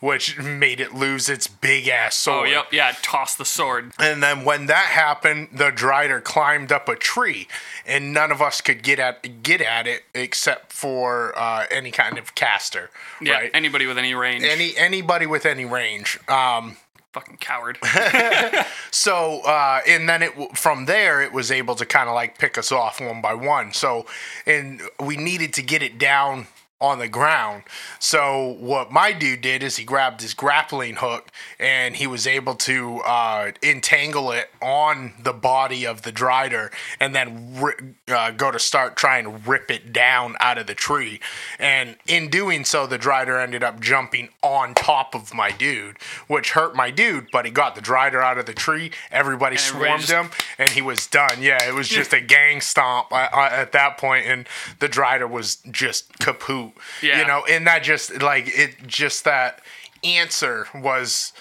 which 0.00 0.38
made 0.38 0.80
it 0.80 0.94
lose 0.94 1.28
its 1.28 1.46
big 1.46 1.88
ass 1.88 2.16
sword. 2.16 2.48
Oh, 2.48 2.50
yep. 2.50 2.72
Yeah, 2.72 2.94
toss 3.02 3.34
the 3.34 3.44
sword. 3.44 3.92
And 3.98 4.22
then 4.22 4.44
when 4.44 4.66
that 4.66 4.86
happened, 4.86 5.48
the 5.52 5.70
Drider 5.70 6.22
climbed 6.22 6.72
up 6.72 6.88
a 6.88 6.96
tree, 6.96 7.48
and 7.86 8.12
none 8.12 8.30
of 8.30 8.40
us 8.40 8.60
could 8.60 8.82
get 8.82 8.98
at 8.98 9.42
get 9.42 9.60
at 9.60 9.86
it 9.86 10.04
except 10.14 10.72
for 10.72 11.36
uh, 11.36 11.66
any 11.70 11.90
kind 11.90 12.18
of 12.18 12.34
caster. 12.34 12.90
Yeah, 13.20 13.34
right? 13.34 13.50
anybody 13.54 13.86
with 13.86 13.98
any 13.98 14.14
range. 14.14 14.44
any 14.44 14.76
anybody 14.76 15.26
with 15.26 15.46
any 15.46 15.64
range. 15.64 16.18
Um, 16.28 16.76
fucking 17.12 17.38
coward. 17.38 17.78
so 18.90 19.40
uh, 19.42 19.80
and 19.86 20.08
then 20.08 20.22
it 20.22 20.56
from 20.56 20.86
there 20.86 21.22
it 21.22 21.32
was 21.32 21.50
able 21.50 21.74
to 21.76 21.86
kind 21.86 22.08
of 22.08 22.14
like 22.14 22.38
pick 22.38 22.58
us 22.58 22.70
off 22.72 23.00
one 23.00 23.20
by 23.20 23.34
one. 23.34 23.72
So 23.72 24.06
and 24.46 24.80
we 25.00 25.16
needed 25.16 25.52
to 25.54 25.62
get 25.62 25.82
it 25.82 25.98
down 25.98 26.46
on 26.80 26.98
the 27.00 27.08
ground. 27.08 27.64
So 27.98 28.56
what 28.60 28.92
my 28.92 29.12
dude 29.12 29.40
did 29.40 29.62
is 29.64 29.76
he 29.76 29.84
grabbed 29.84 30.20
his 30.20 30.32
grappling 30.32 30.96
hook 30.96 31.30
and 31.58 31.96
he 31.96 32.06
was 32.06 32.26
able 32.26 32.54
to 32.54 32.98
uh, 33.00 33.50
entangle 33.62 34.30
it 34.30 34.48
on 34.62 35.14
the 35.20 35.32
body 35.32 35.84
of 35.86 36.02
the 36.02 36.12
drider 36.12 36.72
and 37.00 37.14
then 37.16 37.60
ri- 37.60 37.94
uh, 38.06 38.30
go 38.30 38.52
to 38.52 38.60
start 38.60 38.96
trying 38.96 39.24
to 39.24 39.30
rip 39.30 39.70
it 39.72 39.92
down 39.92 40.36
out 40.38 40.56
of 40.56 40.68
the 40.68 40.74
tree. 40.74 41.18
And 41.58 41.96
in 42.06 42.28
doing 42.30 42.64
so, 42.64 42.86
the 42.86 42.98
drider 42.98 43.42
ended 43.42 43.64
up 43.64 43.80
jumping 43.80 44.28
on 44.42 44.74
top 44.74 45.16
of 45.16 45.34
my 45.34 45.50
dude, 45.50 45.96
which 46.28 46.52
hurt 46.52 46.76
my 46.76 46.90
dude, 46.92 47.26
but 47.32 47.44
he 47.44 47.50
got 47.50 47.74
the 47.74 47.80
drider 47.82 48.22
out 48.22 48.38
of 48.38 48.46
the 48.46 48.54
tree. 48.54 48.92
Everybody 49.10 49.56
And 49.56 49.60
swarmed 49.60 50.00
just- 50.02 50.12
him 50.12 50.30
and 50.58 50.70
he 50.70 50.82
was 50.82 51.08
done. 51.08 51.42
Yeah, 51.42 51.58
it 51.66 51.74
was 51.74 51.88
just 51.98 52.12
a 52.12 52.20
gang 52.20 52.60
stomp 52.60 53.12
uh, 53.12 53.28
uh, 53.32 53.48
at 53.50 53.72
that 53.72 53.98
point, 53.98 54.26
and 54.26 54.46
the 54.78 54.88
drider 54.88 55.28
was 55.28 55.56
just 55.72 56.16
kaput. 56.20 56.67
Yeah. 57.02 57.20
You 57.20 57.26
know, 57.26 57.44
and 57.48 57.66
that 57.66 57.82
just 57.82 58.22
like 58.22 58.48
it, 58.48 58.86
just 58.86 59.24
that 59.24 59.60
answer 60.04 60.66
was 60.74 61.32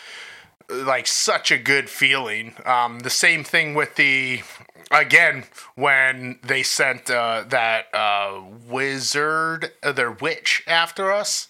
like 0.69 1.07
such 1.07 1.51
a 1.51 1.57
good 1.57 1.89
feeling. 1.89 2.53
Um, 2.65 2.99
the 2.99 3.09
same 3.09 3.43
thing 3.43 3.73
with 3.73 3.95
the 3.95 4.41
again 4.91 5.45
when 5.75 6.39
they 6.43 6.63
sent 6.63 7.09
uh, 7.09 7.45
that 7.49 7.93
uh, 7.93 8.41
wizard, 8.67 9.71
uh, 9.83 9.91
their 9.91 10.11
witch 10.11 10.63
after 10.67 11.11
us 11.11 11.47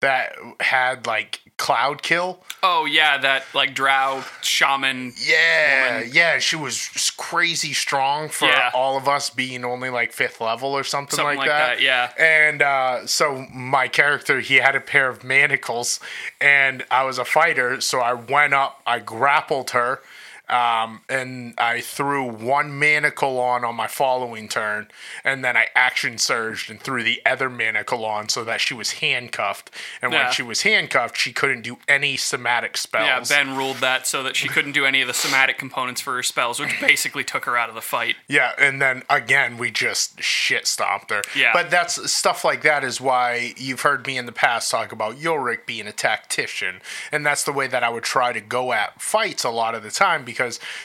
that 0.00 0.34
had 0.60 1.06
like 1.06 1.40
cloud 1.58 2.02
kill. 2.02 2.42
oh, 2.62 2.84
yeah, 2.84 3.16
that 3.18 3.44
like 3.54 3.74
drow 3.74 4.22
shaman. 4.42 5.12
Yeah, 5.18 5.96
woman. 5.98 6.10
yeah, 6.12 6.38
she 6.38 6.56
was 6.56 7.12
crazy 7.16 7.72
strong 7.72 8.28
for 8.28 8.46
Yeah. 8.46 8.70
all 8.74 8.96
of 8.98 9.08
us 9.08 9.30
being 9.30 9.64
only 9.64 9.88
like 9.88 10.12
fifth 10.12 10.40
level 10.40 10.70
or 10.76 10.84
something, 10.84 11.16
Something 11.16 11.38
like, 11.38 11.38
like 11.38 11.48
that. 11.48 11.76
that, 11.78 11.82
yeah. 11.82 12.12
And 12.18 12.60
uh, 12.62 13.06
so 13.06 13.46
my 13.54 13.88
character, 13.88 14.40
he 14.40 14.56
had 14.56 14.76
a 14.76 14.80
pair 14.80 15.08
of 15.08 15.24
manacles, 15.24 15.98
and 16.40 16.84
I 16.90 17.04
was 17.04 17.18
a 17.18 17.24
fighter, 17.24 17.80
so 17.80 18.00
I 18.00 18.12
went 18.14 18.52
up, 18.52 18.80
I 18.86 18.98
grappled 18.98 19.70
her. 19.70 20.00
Um, 20.48 21.00
and 21.08 21.54
I 21.58 21.80
threw 21.80 22.24
one 22.24 22.78
manacle 22.78 23.38
on 23.40 23.64
on 23.64 23.74
my 23.74 23.86
following 23.88 24.48
turn, 24.48 24.88
and 25.24 25.44
then 25.44 25.56
I 25.56 25.66
action 25.74 26.18
surged 26.18 26.70
and 26.70 26.80
threw 26.80 27.02
the 27.02 27.20
other 27.26 27.50
manacle 27.50 28.04
on 28.04 28.28
so 28.28 28.44
that 28.44 28.60
she 28.60 28.74
was 28.74 28.92
handcuffed. 28.92 29.70
And 30.00 30.12
Yeah. 30.12 30.24
when 30.24 30.32
she 30.32 30.42
was 30.42 30.62
handcuffed, 30.62 31.16
she 31.16 31.32
couldn't 31.32 31.62
do 31.62 31.78
any 31.88 32.16
somatic 32.16 32.76
spells. 32.76 33.30
Yeah. 33.30 33.44
Ben 33.44 33.56
ruled 33.56 33.78
that 33.78 34.06
so 34.06 34.22
that 34.22 34.36
she 34.36 34.48
couldn't 34.48 34.72
do 34.72 34.84
any 34.86 35.00
of 35.00 35.08
the 35.08 35.14
somatic 35.14 35.58
components 35.58 36.00
for 36.00 36.14
her 36.14 36.22
spells, 36.22 36.60
which 36.60 36.80
basically 36.80 37.24
took 37.24 37.44
her 37.44 37.56
out 37.56 37.68
of 37.68 37.74
the 37.74 37.80
fight. 37.80 38.16
Yeah, 38.28 38.52
and 38.58 38.80
then 38.80 39.02
again, 39.10 39.58
we 39.58 39.70
just 39.70 40.22
shit 40.22 40.66
stomped 40.66 41.10
her. 41.10 41.22
Yeah. 41.34 41.50
But 41.52 41.70
that's 41.70 42.10
stuff 42.12 42.44
like 42.44 42.62
that 42.62 42.84
is 42.84 43.00
why 43.00 43.54
you've 43.56 43.80
heard 43.80 44.06
me 44.06 44.16
in 44.16 44.26
the 44.26 44.32
past 44.32 44.70
talk 44.70 44.92
about 44.92 45.16
Ulrich 45.24 45.66
being 45.66 45.86
a 45.86 45.92
tactician. 45.92 46.80
And 47.10 47.24
that's 47.26 47.42
the 47.42 47.52
way 47.52 47.66
that 47.66 47.82
I 47.82 47.88
would 47.88 48.04
try 48.04 48.32
to 48.32 48.40
go 48.40 48.72
at 48.72 49.00
fights 49.00 49.42
a 49.44 49.50
lot 49.50 49.74
of 49.74 49.82
the 49.82 49.90
time 49.90 50.24
because 50.24 50.35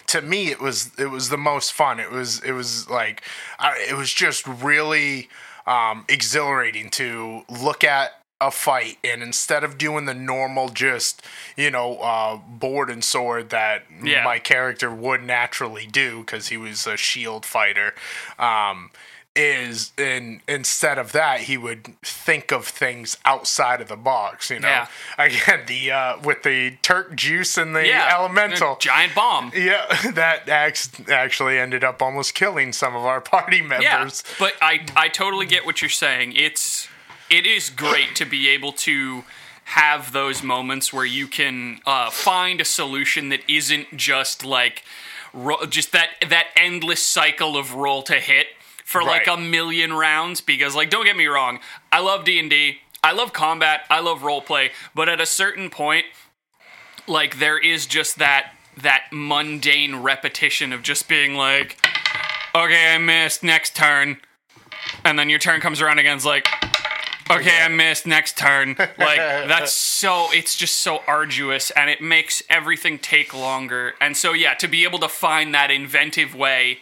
to 0.08 0.22
me 0.22 0.50
it 0.52 0.60
was 0.60 0.92
it 0.98 1.08
was 1.12 1.30
the 1.30 1.38
most 1.38 1.74
fun. 1.74 2.00
It 2.00 2.12
was 2.12 2.40
it 2.44 2.52
was 2.54 2.90
like 2.90 3.22
I, 3.60 3.86
it 3.90 3.96
was 3.96 4.14
just 4.14 4.48
really 4.48 5.30
um, 5.68 6.06
exhilarating 6.10 6.90
to 6.92 7.44
look 7.50 7.84
at 7.84 8.12
a 8.40 8.50
fight 8.50 8.98
and 9.04 9.22
instead 9.22 9.64
of 9.64 9.78
doing 9.78 10.06
the 10.06 10.16
normal 10.16 10.70
just 10.70 11.22
you 11.56 11.70
know 11.70 11.98
uh, 12.00 12.38
board 12.38 12.90
and 12.90 13.04
sword 13.04 13.52
that 13.52 13.84
Yeah. 14.04 14.24
my 14.24 14.40
character 14.40 14.92
would 14.92 15.22
naturally 15.24 15.86
do 15.86 16.22
because 16.22 16.48
he 16.48 16.58
was 16.58 16.88
a 16.88 16.98
shield 16.98 17.46
fighter 17.46 17.94
um, 18.40 18.90
is 19.36 19.94
in 19.98 20.42
instead 20.48 20.98
of 20.98 21.14
that 21.14 21.42
he 21.42 21.58
would 21.58 21.86
think 22.02 22.52
of 22.52 22.66
things 22.68 23.16
outside 23.24 23.80
of 23.80 23.88
the 23.88 23.96
box 23.96 24.50
you 24.50 24.60
know 24.60 24.68
Yeah. 24.68 24.88
again 25.18 25.62
the 25.68 25.92
uh, 25.92 26.18
with 26.22 26.44
the 26.44 26.72
turk 26.82 27.16
juice 27.16 27.58
and 27.58 27.74
the 27.74 27.88
Yeah, 27.88 28.14
elemental 28.14 28.76
giant 28.82 29.16
bomb. 29.16 29.52
yeah 29.56 29.86
that 30.14 30.50
actually 30.50 31.58
ended 31.58 31.82
up 31.84 32.02
almost 32.02 32.34
killing 32.36 32.74
some 32.74 32.94
of 32.96 33.06
our 33.06 33.22
party 33.22 33.62
members 33.62 34.24
Yeah, 34.28 34.36
but 34.38 34.54
I 34.62 34.86
I 34.98 35.08
totally 35.08 35.46
get 35.46 35.66
what 35.66 35.82
you're 35.82 35.90
saying. 35.90 36.34
It's 36.36 36.90
it 37.30 37.46
is 37.46 37.70
great 37.70 38.14
to 38.16 38.26
be 38.26 38.50
able 38.50 38.74
to 38.74 39.24
have 39.64 40.12
those 40.12 40.44
moments 40.44 40.92
where 40.92 41.06
you 41.06 41.28
can 41.28 41.80
uh, 41.86 42.10
find 42.10 42.60
a 42.60 42.66
solution 42.66 43.30
that 43.30 43.40
isn't 43.48 43.96
just 43.96 44.44
like 44.44 44.84
ro- 45.34 45.66
just 45.66 45.94
that 45.94 46.10
that 46.28 46.48
endless 46.58 47.02
cycle 47.06 47.56
of 47.56 47.74
roll 47.76 48.02
to 48.04 48.16
hit 48.16 48.48
for 48.92 49.04
like 49.04 49.28
a 49.28 49.38
million 49.38 49.94
rounds. 49.94 50.42
Because 50.42 50.76
like, 50.76 50.90
don't 50.90 51.06
get 51.06 51.18
me 51.18 51.28
wrong, 51.28 51.60
I 51.92 52.00
love 52.00 52.26
D 52.26 52.40
and 52.40 52.50
D. 52.50 52.78
I 53.04 53.14
love 53.14 53.34
combat. 53.34 53.82
I 53.90 54.00
love 54.00 54.24
role 54.24 54.42
play. 54.42 54.72
But 54.94 55.10
at 55.10 55.20
a 55.20 55.26
certain 55.26 55.70
point, 55.72 56.06
like 57.08 57.40
there 57.40 57.58
is 57.58 57.86
just 57.86 58.18
that 58.20 58.54
that 58.78 59.06
mundane 59.12 59.98
repetition 59.98 60.72
of 60.72 60.82
just 60.82 61.08
being 61.08 61.36
like 61.36 61.78
okay 62.56 62.94
i 62.94 62.98
missed 62.98 63.44
next 63.44 63.76
turn 63.76 64.18
and 65.04 65.20
then 65.20 65.30
your 65.30 65.40
turn 65.40 65.60
comes 65.60 65.82
around 65.82 66.00
again 66.00 66.16
it's 66.16 66.26
like 66.26 66.48
okay 67.30 67.64
i 67.64 67.68
missed 67.68 68.08
next 68.08 68.38
turn 68.38 68.76
like 68.78 68.98
that's 68.98 69.74
so 69.74 70.28
it's 70.32 70.56
just 70.56 70.80
so 70.80 71.02
arduous 71.08 71.70
and 71.72 71.90
it 71.90 72.02
makes 72.02 72.42
everything 72.50 72.98
take 72.98 73.34
longer 73.34 73.94
and 74.00 74.16
so 74.16 74.34
yeah 74.34 74.54
to 74.54 74.68
be 74.68 74.84
able 74.84 75.00
to 75.00 75.10
find 75.10 75.54
that 75.54 75.70
inventive 75.70 76.34
way 76.34 76.80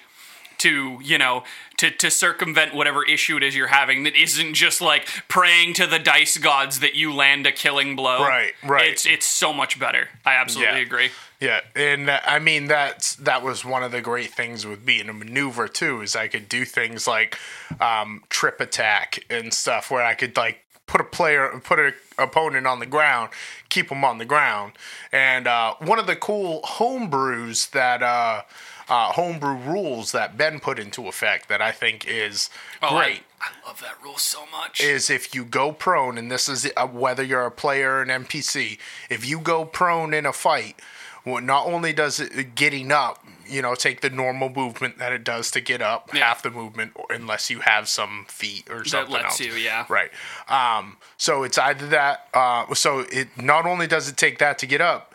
to 0.60 1.00
you 1.04 1.18
know 1.18 1.44
to 1.78 1.92
to 1.92 2.10
circumvent 2.12 2.74
whatever 2.74 3.04
issue 3.06 3.38
it 3.38 3.44
is 3.44 3.56
you're 3.56 3.68
having 3.68 4.04
that 4.04 4.16
isn't 4.16 4.54
just 4.54 4.82
like 4.82 5.06
praying 5.28 5.74
to 5.74 5.86
the 5.88 6.00
dice 6.00 6.38
gods 6.38 6.80
that 6.80 6.96
you 6.96 7.14
land 7.14 7.46
a 7.48 7.52
killing 7.52 7.96
blow 7.96 8.20
Right, 8.22 8.54
right. 8.64 8.88
it's 8.90 9.06
it's 9.06 9.26
so 9.26 9.52
much 9.54 9.80
better 9.80 10.10
i 10.26 10.34
absolutely 10.36 10.76
Yeah. 10.80 10.82
agree 10.86 11.10
Yeah, 11.42 11.62
and 11.76 12.10
uh, 12.10 12.20
I 12.26 12.40
mean 12.40 12.68
that's 12.68 13.16
that 13.16 13.42
was 13.44 13.64
one 13.64 13.82
of 13.84 13.92
the 13.94 14.02
great 14.02 14.32
things 14.34 14.66
with 14.68 14.86
being 14.86 15.08
a 15.10 15.14
maneuver 15.14 15.68
too 15.70 16.02
is 16.02 16.14
I 16.16 16.28
could 16.28 16.50
do 16.50 16.66
things 16.66 17.08
like 17.08 17.38
um, 17.80 18.24
trip 18.30 18.60
attack 18.60 19.24
and 19.30 19.54
stuff 19.54 19.90
where 19.90 20.04
I 20.04 20.16
could 20.16 20.36
like 20.36 20.66
put 20.86 21.00
a 21.00 21.06
player 21.06 21.50
put 21.64 21.80
an 21.80 21.94
opponent 22.18 22.68
on 22.68 22.80
the 22.80 22.86
ground, 22.86 23.30
keep 23.70 23.88
them 23.88 24.04
on 24.04 24.18
the 24.18 24.26
ground, 24.26 24.74
and 25.14 25.48
uh, 25.48 25.76
one 25.80 25.98
of 26.00 26.08
the 26.08 26.16
cool 26.18 26.62
homebrews 26.64 27.70
that. 27.72 28.04
Uh, 28.04 28.42
uh, 28.90 29.12
homebrew 29.14 29.56
rules 29.56 30.12
that 30.12 30.38
Ben 30.38 30.60
put 30.60 30.80
into 30.80 31.08
effect 31.08 31.48
that 31.50 31.62
I 31.62 31.72
think 31.72 32.08
is 32.08 32.50
Oh, 32.82 32.98
great 32.98 33.22
I, 33.42 33.52
love 33.66 33.80
that 33.82 33.96
rule 34.04 34.18
so 34.18 34.46
much 34.52 34.82
is 34.82 35.10
if 35.10 35.34
you 35.34 35.46
go 35.46 35.72
prone, 35.72 36.18
and 36.18 36.30
this 36.32 36.50
is 36.50 36.70
uh, 36.76 36.88
whether 36.88 37.24
you're 37.24 37.46
a 37.46 37.52
player 37.52 37.94
or 37.98 38.02
an 38.02 38.10
NPC, 38.10 38.78
if 39.10 39.26
you 39.26 39.40
go 39.40 39.64
prone 39.64 40.14
in 40.14 40.26
a 40.26 40.34
fight, 40.34 40.80
well, 41.26 41.42
not 41.42 41.66
only 41.68 41.94
does 41.94 42.20
it 42.20 42.56
getting 42.56 42.92
up, 42.92 43.24
you 43.48 43.62
know, 43.62 43.76
take 43.76 44.02
the 44.02 44.10
normal 44.10 44.50
movement 44.50 44.98
that 44.98 45.12
it 45.14 45.24
does 45.24 45.52
to 45.52 45.62
get 45.62 45.82
up, 45.82 46.10
Yeah. 46.14 46.26
half 46.26 46.42
the 46.44 46.50
movement, 46.50 46.92
or 46.96 47.06
unless 47.12 47.50
you 47.50 47.60
have 47.60 47.88
some 47.88 48.26
feet 48.28 48.70
or 48.70 48.84
something 48.86 49.14
that 49.14 49.24
lets 49.24 49.26
else. 49.26 49.40
you, 49.40 49.54
yeah. 49.54 49.86
Right. 49.88 50.12
Um, 50.50 50.98
so 51.18 51.44
it's 51.44 51.58
either 51.58 51.88
that. 51.88 52.28
Uh, 52.34 52.74
so 52.74 53.00
it 53.12 53.30
not 53.42 53.66
only 53.66 53.88
does 53.88 54.10
it 54.10 54.18
take 54.18 54.40
that 54.40 54.58
to 54.60 54.66
get 54.66 54.82
up. 54.82 55.14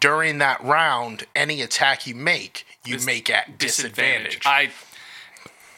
During 0.00 0.38
that 0.38 0.62
round, 0.64 1.24
any 1.36 1.62
attack 1.62 2.06
you 2.06 2.14
make, 2.14 2.66
you 2.88 2.94
Dis- 2.96 3.06
make 3.06 3.30
at 3.30 3.58
disadvantage. 3.58 4.40
I 4.44 4.70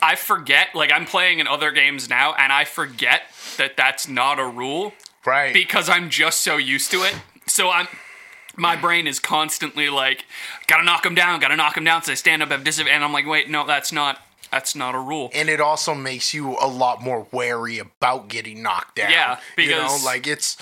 I 0.02 0.16
forget 0.16 0.68
like 0.74 0.90
I'm 0.92 1.04
playing 1.04 1.40
in 1.40 1.46
other 1.46 1.70
games 1.72 2.08
now 2.08 2.34
and 2.34 2.52
I 2.52 2.64
forget 2.64 3.22
that 3.58 3.76
that's 3.76 4.08
not 4.08 4.38
a 4.38 4.46
rule 4.46 4.94
right. 5.26 5.52
because 5.52 5.88
I'm 5.88 6.08
just 6.10 6.42
so 6.42 6.56
used 6.56 6.90
to 6.92 6.98
it. 7.02 7.14
So 7.46 7.70
I'm 7.70 7.88
my 8.56 8.76
brain 8.76 9.06
is 9.06 9.18
constantly 9.20 9.88
like 9.88 10.24
gotta 10.66 10.84
knock 10.84 11.04
him 11.04 11.14
down, 11.14 11.40
gotta 11.40 11.56
knock 11.56 11.76
him 11.76 11.84
down 11.84 12.02
so 12.02 12.12
I 12.12 12.14
stand 12.14 12.42
up 12.42 12.50
at 12.50 12.64
disadvantage 12.64 12.96
and 12.96 13.04
I'm 13.04 13.12
like 13.12 13.26
wait, 13.26 13.50
no, 13.50 13.66
that's 13.66 13.92
not 13.92 14.18
that's 14.50 14.74
not 14.74 14.94
a 14.94 14.98
rule. 14.98 15.30
and 15.32 15.48
it 15.48 15.60
also 15.60 15.94
makes 15.94 16.34
you 16.34 16.56
a 16.60 16.66
lot 16.66 17.00
more 17.02 17.26
wary 17.30 17.78
about 17.78 18.28
getting 18.28 18.62
knocked 18.62 18.96
down. 18.96 19.10
Yeah, 19.10 19.38
you 19.56 19.70
know, 19.70 19.82
because- 19.82 20.04
like 20.04 20.26
it's, 20.26 20.56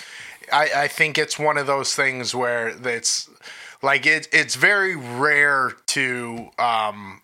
I, 0.52 0.70
I 0.76 0.88
think 0.88 1.16
it's 1.18 1.38
one 1.38 1.56
of 1.58 1.66
those 1.66 1.94
things 1.94 2.34
where 2.34 2.68
it's 2.68 3.28
like 3.82 4.06
it, 4.06 4.28
it's 4.32 4.54
very 4.56 4.96
rare 4.96 5.72
to 5.88 6.50
um, 6.58 7.22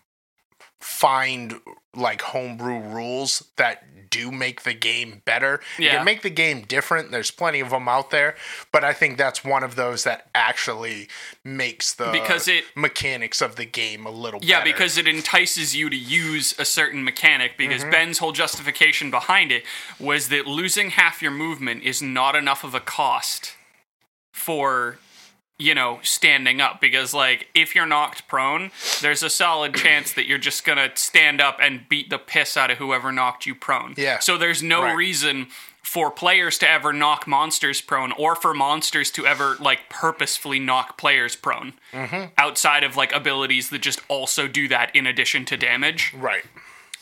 find 0.79 1.55
like 1.95 2.21
homebrew 2.21 2.79
rules 2.79 3.43
that 3.57 3.83
do 4.11 4.31
make 4.31 4.63
the 4.63 4.73
game 4.73 5.21
better. 5.25 5.59
You 5.77 5.85
Yeah. 5.85 5.95
can 5.97 6.05
make 6.05 6.21
the 6.21 6.29
game 6.29 6.61
different. 6.61 7.11
There's 7.11 7.31
plenty 7.31 7.59
of 7.59 7.69
them 7.71 7.89
out 7.89 8.11
there, 8.11 8.35
but 8.71 8.83
I 8.83 8.93
think 8.93 9.17
that's 9.17 9.43
one 9.43 9.63
of 9.63 9.75
those 9.75 10.03
that 10.05 10.27
actually 10.35 11.09
makes 11.43 11.93
the 11.93 12.11
Because 12.11 12.47
it- 12.47 12.65
mechanics 12.75 13.41
of 13.41 13.55
the 13.57 13.65
game 13.65 14.05
a 14.05 14.09
little 14.11 14.39
Yeah, 14.43 14.59
better. 14.59 14.71
because 14.71 14.97
it 14.97 15.07
entices 15.07 15.75
you 15.75 15.89
to 15.89 15.95
use 15.97 16.53
a 16.59 16.63
certain 16.65 17.03
mechanic. 17.03 17.57
Because 17.57 17.81
Mm-hmm. 17.81 17.91
Ben's 17.91 18.17
whole 18.19 18.31
justification 18.31 19.09
behind 19.11 19.51
it 19.51 19.65
was 19.99 20.29
that 20.29 20.45
losing 20.47 20.91
half 20.91 21.21
your 21.21 21.31
movement 21.31 21.83
is 21.83 22.01
not 22.01 22.35
enough 22.35 22.63
of 22.63 22.73
a 22.75 22.79
cost 22.79 23.53
for, 24.31 24.97
you 25.57 25.73
know, 25.73 25.99
standing 26.03 26.59
up. 26.61 26.81
Because, 26.81 27.13
like, 27.13 27.47
if 27.55 27.75
you're 27.75 27.85
knocked 27.85 28.27
prone, 28.27 28.71
there's 29.01 29.23
a 29.23 29.29
solid 29.29 29.73
chance 29.75 30.13
that 30.13 30.25
you're 30.27 30.37
just 30.37 30.65
going 30.65 30.77
to 30.77 30.91
stand 30.95 31.39
up 31.41 31.57
and 31.61 31.87
beat 31.89 32.09
the 32.09 32.17
piss 32.19 32.57
out 32.57 32.71
of 32.71 32.77
whoever 32.77 33.11
knocked 33.11 33.45
you 33.45 33.55
prone. 33.55 33.93
Yeah. 33.97 34.19
So 34.19 34.37
there's 34.37 34.61
no 34.61 34.81
Right. 34.83 34.95
reason 34.95 35.47
for 35.81 36.09
players 36.09 36.57
to 36.57 36.67
ever 36.69 36.91
knock 36.91 37.27
monsters 37.27 37.79
prone 37.79 38.11
or 38.13 38.35
for 38.35 38.53
monsters 38.55 39.11
to 39.11 39.25
ever 39.27 39.55
like 39.59 39.87
purposefully 39.87 40.57
knock 40.59 40.97
players 40.97 41.35
prone 41.35 41.73
Mm-hmm. 41.93 42.33
outside 42.39 42.83
of 42.83 42.97
like 42.97 43.13
abilities 43.13 43.69
that 43.69 43.81
just 43.83 44.01
also 44.07 44.47
do 44.47 44.67
that 44.67 44.93
in 44.95 45.05
addition 45.05 45.45
to 45.45 45.55
damage 45.55 46.11
right. 46.17 46.43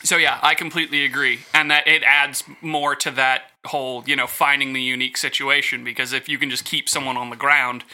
so 0.02 0.18
yeah 0.18 0.38
i 0.42 0.54
completely 0.54 1.02
agree 1.06 1.40
and 1.54 1.70
that 1.70 1.88
it 1.88 2.02
adds 2.04 2.44
more 2.60 2.94
to 2.94 3.10
that 3.12 3.44
whole 3.64 4.04
you 4.06 4.14
know 4.16 4.26
finding 4.26 4.74
the 4.74 4.82
unique 4.82 5.16
situation 5.16 5.82
because 5.82 6.12
if 6.12 6.28
you 6.28 6.36
can 6.36 6.50
just 6.50 6.66
keep 6.66 6.86
someone 6.86 7.16
on 7.16 7.30
the 7.30 7.36
ground 7.36 7.84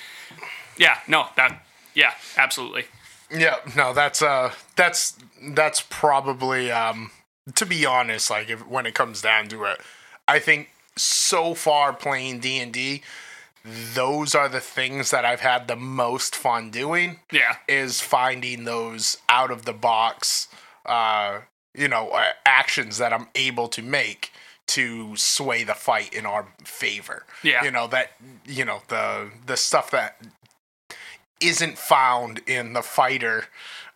yeah 0.81 0.99
no 1.07 1.27
that 1.37 1.63
yeah 1.95 2.15
absolutely 2.37 2.85
Yeah, 3.31 3.59
no, 3.77 3.93
that's 3.95 4.23
uh 4.23 4.51
that's 4.75 5.17
that's 5.55 5.81
probably 5.89 6.73
um 6.73 7.13
to 7.55 7.65
be 7.65 7.87
honest, 7.87 8.29
like 8.31 8.51
if 8.51 8.67
when 8.67 8.87
it 8.87 8.95
comes 8.95 9.23
down 9.23 9.47
to 9.49 9.65
it, 9.71 9.79
I 10.27 10.41
think 10.41 10.71
so 10.97 11.55
far 11.55 11.93
playing 11.93 12.41
D 12.41 12.59
and 12.59 12.73
D, 12.73 13.03
those 13.95 14.35
are 14.35 14.49
the 14.49 14.61
things 14.61 15.11
that 15.13 15.25
I've 15.25 15.41
had 15.41 15.69
the 15.69 15.77
most 15.77 16.35
fun 16.35 16.71
doing. 16.73 17.21
yeah 17.31 17.57
Is 17.69 18.01
finding 18.01 18.65
those 18.65 19.17
out 19.29 19.53
of 19.53 19.65
the 19.65 19.73
box, 19.75 20.49
uh, 20.85 21.41
you 21.73 21.87
know, 21.89 22.09
uh, 22.11 22.33
actions 22.45 22.99
that 22.99 23.13
I'm 23.13 23.29
able 23.37 23.69
to 23.69 23.83
make 23.83 24.33
to 24.75 25.17
sway 25.17 25.65
the 25.65 25.75
fight 25.75 26.13
in 26.15 26.27
our 26.27 26.49
favor. 26.65 27.27
Yeah. 27.45 27.63
you 27.65 27.71
know 27.71 27.87
that 27.89 28.13
you 28.45 28.65
know 28.65 28.83
the 28.89 29.31
the 29.47 29.57
stuff 29.57 29.91
that 29.93 30.17
isn't 31.41 31.79
found 31.79 32.41
in 32.47 32.73
the 32.73 32.83
fighter 32.83 33.45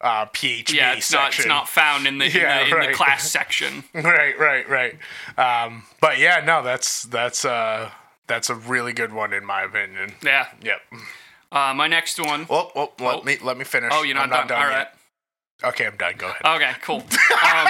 uh, 0.01 0.27
PHB 0.27 0.73
yeah 0.75 0.93
it's 0.95 1.13
not 1.13 1.37
it's 1.39 1.47
not 1.47 1.69
found 1.69 2.07
in 2.07 2.19
the, 2.19 2.27
in, 2.27 2.33
Yeah, 2.35 2.65
the, 2.65 2.71
in 2.71 2.73
right. 2.77 2.89
the 2.91 2.95
class 2.95 3.31
section 3.39 3.85
right, 3.95 4.39
right, 4.39 4.69
right. 4.69 4.99
Um, 5.39 5.85
but 6.01 6.19
yeah, 6.19 6.43
no, 6.45 6.63
that's 6.63 7.05
that's 7.05 7.45
uh 7.45 7.91
that's 8.27 8.51
a 8.51 8.55
really 8.55 8.93
good 8.93 9.13
one 9.13 9.33
in 9.33 9.45
my 9.45 9.63
opinion. 9.63 10.13
yeah 10.23 10.49
Yep. 10.63 10.81
Uh, 11.53 11.73
my 11.73 11.87
next 11.87 12.19
one. 12.19 12.47
Well, 12.51 12.73
well 12.75 12.93
let 12.99 13.15
Oh. 13.21 13.23
me 13.23 13.37
let 13.41 13.57
me 13.57 13.65
finish. 13.65 13.91
Oh, 13.95 14.03
you're 14.03 14.15
not, 14.17 14.33
I'm 14.33 14.47
done. 14.49 14.59
All 14.61 14.67
right. 14.69 14.79
yet. 14.79 14.97
Okay, 15.63 15.87
I'm 15.87 15.97
done. 15.97 16.15
Go 16.19 16.27
ahead. 16.29 16.43
Okay, 16.45 16.73
cool. 16.83 17.05
Um, 17.45 17.69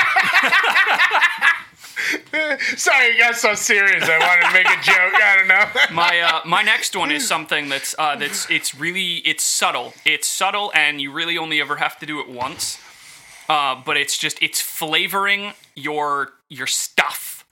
Sorry, 2.76 3.12
you 3.12 3.18
got 3.18 3.36
so 3.36 3.54
serious. 3.54 4.04
I 4.08 4.18
wanted 4.18 4.46
to 4.46 4.52
make 4.52 4.66
a 4.66 4.82
joke. 4.82 5.14
I 5.14 5.36
don't 5.36 5.48
know. 5.48 5.80
my 5.94 6.20
uh, 6.20 6.40
my 6.44 6.62
next 6.62 6.96
one 6.96 7.10
is 7.10 7.26
something 7.26 7.68
that's 7.68 7.94
uh, 7.98 8.16
that's 8.16 8.50
it's 8.50 8.74
really 8.74 9.16
it's 9.18 9.44
subtle. 9.44 9.94
It's 10.04 10.26
subtle, 10.28 10.70
and 10.74 11.00
you 11.00 11.12
really 11.12 11.38
only 11.38 11.60
ever 11.60 11.76
have 11.76 11.98
to 12.00 12.06
do 12.06 12.20
it 12.20 12.28
once. 12.28 12.78
Uh, 13.48 13.80
but 13.84 13.96
it's 13.96 14.16
just 14.16 14.42
it's 14.42 14.60
flavoring 14.60 15.52
your 15.74 16.32
your 16.48 16.66
stuff. 16.66 17.44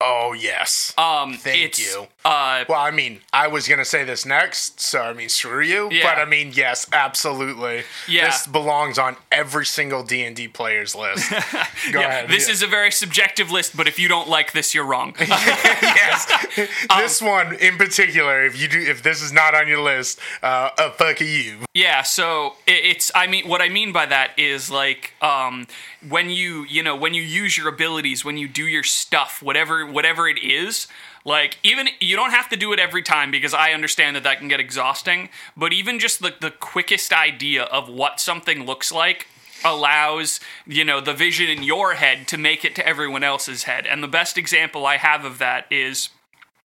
oh 0.00 0.32
yes. 0.38 0.94
Um, 0.98 1.34
Thank 1.34 1.78
you. 1.78 2.06
Uh, 2.24 2.64
Well, 2.68 2.80
I 2.80 2.90
mean, 2.90 3.20
I 3.32 3.48
was 3.48 3.68
gonna 3.68 3.84
say 3.84 4.02
this 4.02 4.24
next, 4.24 4.80
so 4.80 5.02
I 5.02 5.12
mean, 5.12 5.28
screw 5.28 5.60
you. 5.60 5.90
Yeah. 5.92 6.04
But 6.04 6.20
I 6.20 6.24
mean, 6.24 6.52
yes, 6.54 6.86
absolutely. 6.92 7.82
Yeah. 8.08 8.26
This 8.26 8.46
belongs 8.46 8.98
on 8.98 9.16
every 9.30 9.66
single 9.66 10.02
D 10.02 10.24
and 10.24 10.34
D 10.34 10.48
player's 10.48 10.94
list. 10.94 11.30
Go 11.92 12.00
yeah, 12.00 12.08
ahead. 12.08 12.30
this 12.30 12.46
yeah. 12.48 12.52
is 12.52 12.62
a 12.62 12.66
very 12.66 12.90
subjective 12.90 13.50
list, 13.50 13.76
but 13.76 13.86
if 13.86 13.98
you 13.98 14.08
don't 14.08 14.28
like 14.28 14.52
this, 14.52 14.74
you're 14.74 14.86
wrong. 14.86 15.14
yes. 15.20 16.66
Um, 16.88 17.00
this 17.00 17.20
one 17.20 17.54
in 17.56 17.76
particular, 17.76 18.44
if 18.44 18.58
you 18.58 18.68
do, 18.68 18.80
if 18.80 19.02
this 19.02 19.20
is 19.20 19.32
not 19.32 19.54
on 19.54 19.68
your 19.68 19.82
list, 19.82 20.18
uh, 20.42 20.70
uh 20.78 20.90
fuck 20.92 21.20
you. 21.20 21.58
Yeah, 21.74 22.02
so 22.02 22.54
it, 22.66 22.84
it's 22.84 23.12
I 23.14 23.26
mean 23.26 23.48
what 23.48 23.60
I 23.60 23.68
mean 23.68 23.92
by 23.92 24.06
that 24.06 24.38
is 24.38 24.70
like 24.70 25.12
um 25.20 25.66
when 26.08 26.30
you 26.30 26.64
you 26.64 26.82
know 26.82 26.96
when 26.96 27.12
you 27.12 27.22
use 27.22 27.58
your 27.58 27.68
abilities, 27.68 28.24
when 28.24 28.38
you 28.38 28.48
do 28.48 28.64
your 28.66 28.82
stuff, 28.82 29.42
whatever 29.42 29.84
whatever 29.84 30.26
it 30.26 30.42
is, 30.42 30.86
like 31.24 31.58
even 31.62 31.88
you 32.00 32.16
don't 32.16 32.32
have 32.32 32.48
to 32.50 32.56
do 32.56 32.72
it 32.72 32.78
every 32.78 33.02
time 33.02 33.30
because 33.30 33.54
I 33.54 33.72
understand 33.72 34.16
that 34.16 34.24
that 34.24 34.38
can 34.38 34.48
get 34.48 34.60
exhausting, 34.60 35.30
but 35.56 35.72
even 35.72 35.98
just 35.98 36.20
the 36.20 36.34
the 36.40 36.50
quickest 36.50 37.12
idea 37.12 37.64
of 37.64 37.88
what 37.88 38.20
something 38.20 38.64
looks 38.64 38.92
like 38.92 39.26
allows 39.64 40.40
you 40.66 40.84
know 40.84 41.00
the 41.00 41.14
vision 41.14 41.48
in 41.48 41.62
your 41.62 41.94
head 41.94 42.28
to 42.28 42.36
make 42.36 42.64
it 42.64 42.74
to 42.76 42.86
everyone 42.86 43.24
else's 43.24 43.62
head. 43.62 43.86
And 43.86 44.02
the 44.02 44.08
best 44.08 44.36
example 44.36 44.86
I 44.86 44.98
have 44.98 45.24
of 45.24 45.38
that 45.38 45.66
is 45.70 46.10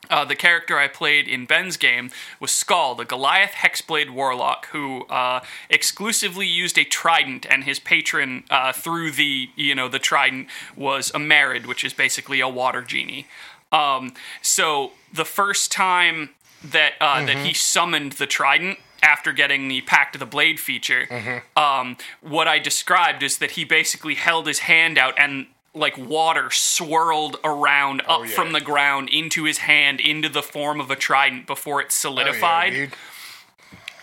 uh, 0.10 0.26
the 0.26 0.36
character 0.36 0.78
I 0.78 0.88
played 0.88 1.28
in 1.28 1.46
Ben's 1.46 1.78
game 1.78 2.12
was 2.40 2.52
Skull, 2.52 2.96
the 2.96 3.06
Goliath 3.06 3.52
Hexblade 3.52 4.10
Warlock, 4.10 4.68
who 4.68 5.04
uh, 5.06 5.42
exclusively 5.70 6.48
used 6.48 6.78
a 6.78 6.84
trident, 6.84 7.46
and 7.50 7.64
his 7.64 7.80
patron 7.80 8.44
uh, 8.50 8.74
through 8.74 9.12
the 9.12 9.50
you 9.56 9.76
know 9.76 9.88
the 9.88 10.00
trident 10.00 10.48
was 10.76 11.12
a 11.12 11.20
Marid, 11.20 11.66
which 11.66 11.84
is 11.84 11.94
basically 11.94 12.40
a 12.40 12.50
water 12.50 12.82
genie. 12.82 13.28
Um, 13.72 14.14
so 14.42 14.92
the 15.14 15.26
first 15.26 15.72
time 15.72 16.32
that 16.64 16.94
uh, 17.02 17.26
that 17.26 17.38
he 17.46 17.54
summoned 17.54 18.14
the 18.14 18.28
trident 18.28 18.80
after 19.04 19.32
getting 19.34 19.68
the 19.68 19.82
Pact 19.82 20.16
of 20.16 20.20
the 20.20 20.26
Blade 20.26 20.60
feature, 20.60 21.08
um, 21.56 21.98
what 22.22 22.48
I 22.48 22.60
described 22.60 23.24
is 23.24 23.38
that 23.40 23.52
he 23.52 23.64
basically 23.66 24.16
held 24.16 24.46
his 24.48 24.60
hand 24.60 24.98
out 24.98 25.16
and 25.18 25.48
like 25.74 25.98
water 25.98 26.50
swirled 26.52 27.38
around 27.46 28.02
up 28.08 28.22
yeah. 28.22 28.28
from 28.28 28.52
the 28.52 28.60
ground 28.60 29.08
into 29.10 29.46
his 29.46 29.60
hand 29.60 30.02
into 30.02 30.28
the 30.28 30.42
form 30.44 30.82
of 30.82 30.92
a 30.92 30.98
trident 30.98 31.48
before 31.48 31.82
it 31.82 31.94
solidified 31.94 32.74
Oh, 32.74 32.76
yeah. 32.76 32.88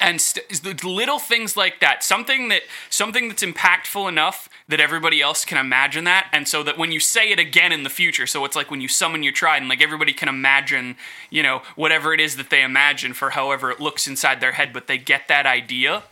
And 0.01 0.21
st- 0.21 0.85
little 0.85 1.19
things 1.19 1.57
like 1.57 1.81
that 1.81 2.03
something 2.03 2.49
that 2.49 2.63
something 2.91 3.29
that's 3.29 3.43
impactful 3.43 4.09
enough 4.09 4.49
that 4.69 4.81
everybody 4.81 5.21
else 5.21 5.45
can 5.45 5.59
imagine 5.59 6.05
that 6.05 6.29
and 6.33 6.47
so 6.47 6.63
that 6.63 6.79
when 6.79 6.93
you 6.93 7.01
say 7.01 7.31
it 7.31 7.39
again 7.39 7.73
in 7.73 7.83
the 7.83 7.91
future 7.91 8.27
so 8.27 8.45
it's 8.45 8.57
like 8.57 8.71
when 8.71 8.81
you 8.81 8.89
summon 8.89 9.23
your 9.23 9.33
trident 9.33 9.69
like 9.69 9.83
everybody 9.83 10.13
can 10.13 10.29
imagine 10.29 10.97
you 11.31 11.43
know 11.43 11.63
whatever 11.77 12.13
it 12.13 12.21
is 12.21 12.37
that 12.37 12.51
they 12.51 12.63
imagine 12.63 13.13
for 13.13 13.31
however 13.31 13.71
it 13.71 13.81
looks 13.81 14.07
inside 14.07 14.41
their 14.41 14.53
head 14.53 14.73
but 14.73 14.87
they 14.87 14.99
get 14.99 15.29
that 15.29 15.47
idea 15.47 16.03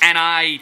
and 0.00 0.18
i 0.18 0.60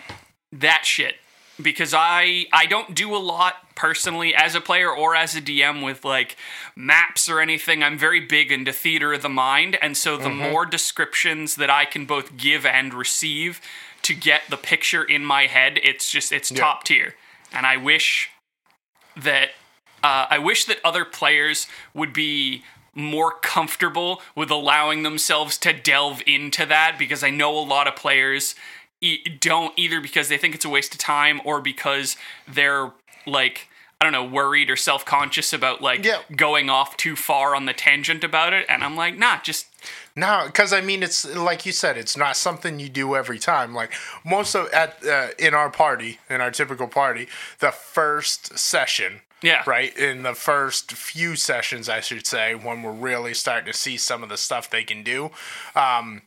that 0.52 0.84
shit 0.84 1.16
because 1.62 1.94
I 1.94 2.46
I 2.52 2.66
don't 2.66 2.94
do 2.94 3.14
a 3.14 3.18
lot 3.18 3.69
personally 3.80 4.34
as 4.34 4.54
a 4.54 4.60
player 4.60 4.94
or 4.94 5.16
as 5.16 5.34
a 5.34 5.40
DM 5.40 5.82
with 5.82 6.04
like 6.04 6.36
maps 6.76 7.30
or 7.30 7.40
anything. 7.40 7.82
I'm 7.82 7.96
very 7.96 8.20
big 8.20 8.52
into 8.52 8.74
theater 8.74 9.14
of 9.14 9.22
the 9.22 9.30
mind, 9.30 9.78
and 9.80 9.96
so 9.96 10.18
the 10.18 10.28
more 10.28 10.66
descriptions 10.66 11.54
that 11.54 11.70
I 11.70 11.86
can 11.86 12.04
both 12.04 12.36
give 12.36 12.66
and 12.66 12.92
receive 12.92 13.58
to 14.02 14.14
get 14.14 14.42
the 14.50 14.58
picture 14.58 15.02
in 15.02 15.24
my 15.24 15.46
head, 15.46 15.80
it's 15.82 16.10
just 16.10 16.30
it's 16.30 16.50
top 16.50 16.84
tier. 16.84 17.14
And 17.54 17.64
I 17.64 17.78
wish 17.78 18.28
that 19.16 19.50
uh, 20.04 20.26
I 20.28 20.38
wish 20.38 20.66
that 20.66 20.78
other 20.84 21.06
players 21.06 21.66
would 21.94 22.12
be 22.12 22.62
more 22.94 23.32
comfortable 23.32 24.20
with 24.34 24.50
allowing 24.50 25.04
themselves 25.04 25.56
to 25.56 25.72
delve 25.72 26.22
into 26.26 26.66
that 26.66 26.96
because 26.98 27.24
I 27.24 27.30
know 27.30 27.58
a 27.58 27.64
lot 27.64 27.88
of 27.88 27.96
players 27.96 28.54
e- 29.00 29.24
don't 29.40 29.72
either 29.78 30.02
because 30.02 30.28
they 30.28 30.36
think 30.36 30.54
it's 30.54 30.66
a 30.66 30.68
waste 30.68 30.92
of 30.92 31.00
time 31.00 31.40
or 31.46 31.62
because 31.62 32.16
they're 32.46 32.92
like 33.26 33.68
I 34.02 34.06
don't 34.06 34.12
know 34.12 34.24
worried 34.24 34.70
or 34.70 34.76
self-conscious 34.76 35.52
about 35.52 35.82
like 35.82 36.06
Yeah. 36.06 36.20
going 36.34 36.70
off 36.70 36.96
too 36.96 37.16
far 37.16 37.54
on 37.54 37.66
the 37.66 37.74
tangent 37.74 38.24
about 38.24 38.54
it 38.54 38.64
and 38.66 38.82
I'm 38.82 38.96
like 38.96 39.18
nah 39.18 39.40
just 39.42 39.66
No, 40.16 40.44
because 40.46 40.72
I 40.72 40.80
mean, 40.80 41.02
it's 41.02 41.24
like 41.36 41.64
you 41.66 41.72
said, 41.72 41.96
it's 41.98 42.16
not 42.16 42.36
something 42.36 42.80
you 42.80 42.88
do 42.88 43.14
every 43.14 43.38
time. 43.38 43.74
Like 43.74 43.92
most 44.24 44.54
of 44.54 44.68
at 44.72 45.06
uh, 45.06 45.28
in 45.38 45.52
our 45.54 45.70
party, 45.70 46.18
in 46.30 46.40
our 46.40 46.50
typical 46.50 46.88
party, 46.88 47.28
the 47.60 47.70
first 47.70 48.58
session, 48.58 49.20
Yeah. 49.42 49.62
right, 49.66 49.96
in 49.96 50.22
the 50.22 50.34
first 50.34 50.92
few 50.92 51.36
sessions, 51.36 51.88
I 51.88 52.00
should 52.00 52.26
say, 52.26 52.54
when 52.54 52.82
we're 52.82 52.90
really 52.92 53.34
starting 53.34 53.70
to 53.72 53.78
see 53.78 53.96
some 53.98 54.22
of 54.22 54.28
the 54.30 54.36
stuff 54.36 54.68
they 54.68 54.82
can 54.82 55.02
do, 55.04 55.30
um, 55.76 56.22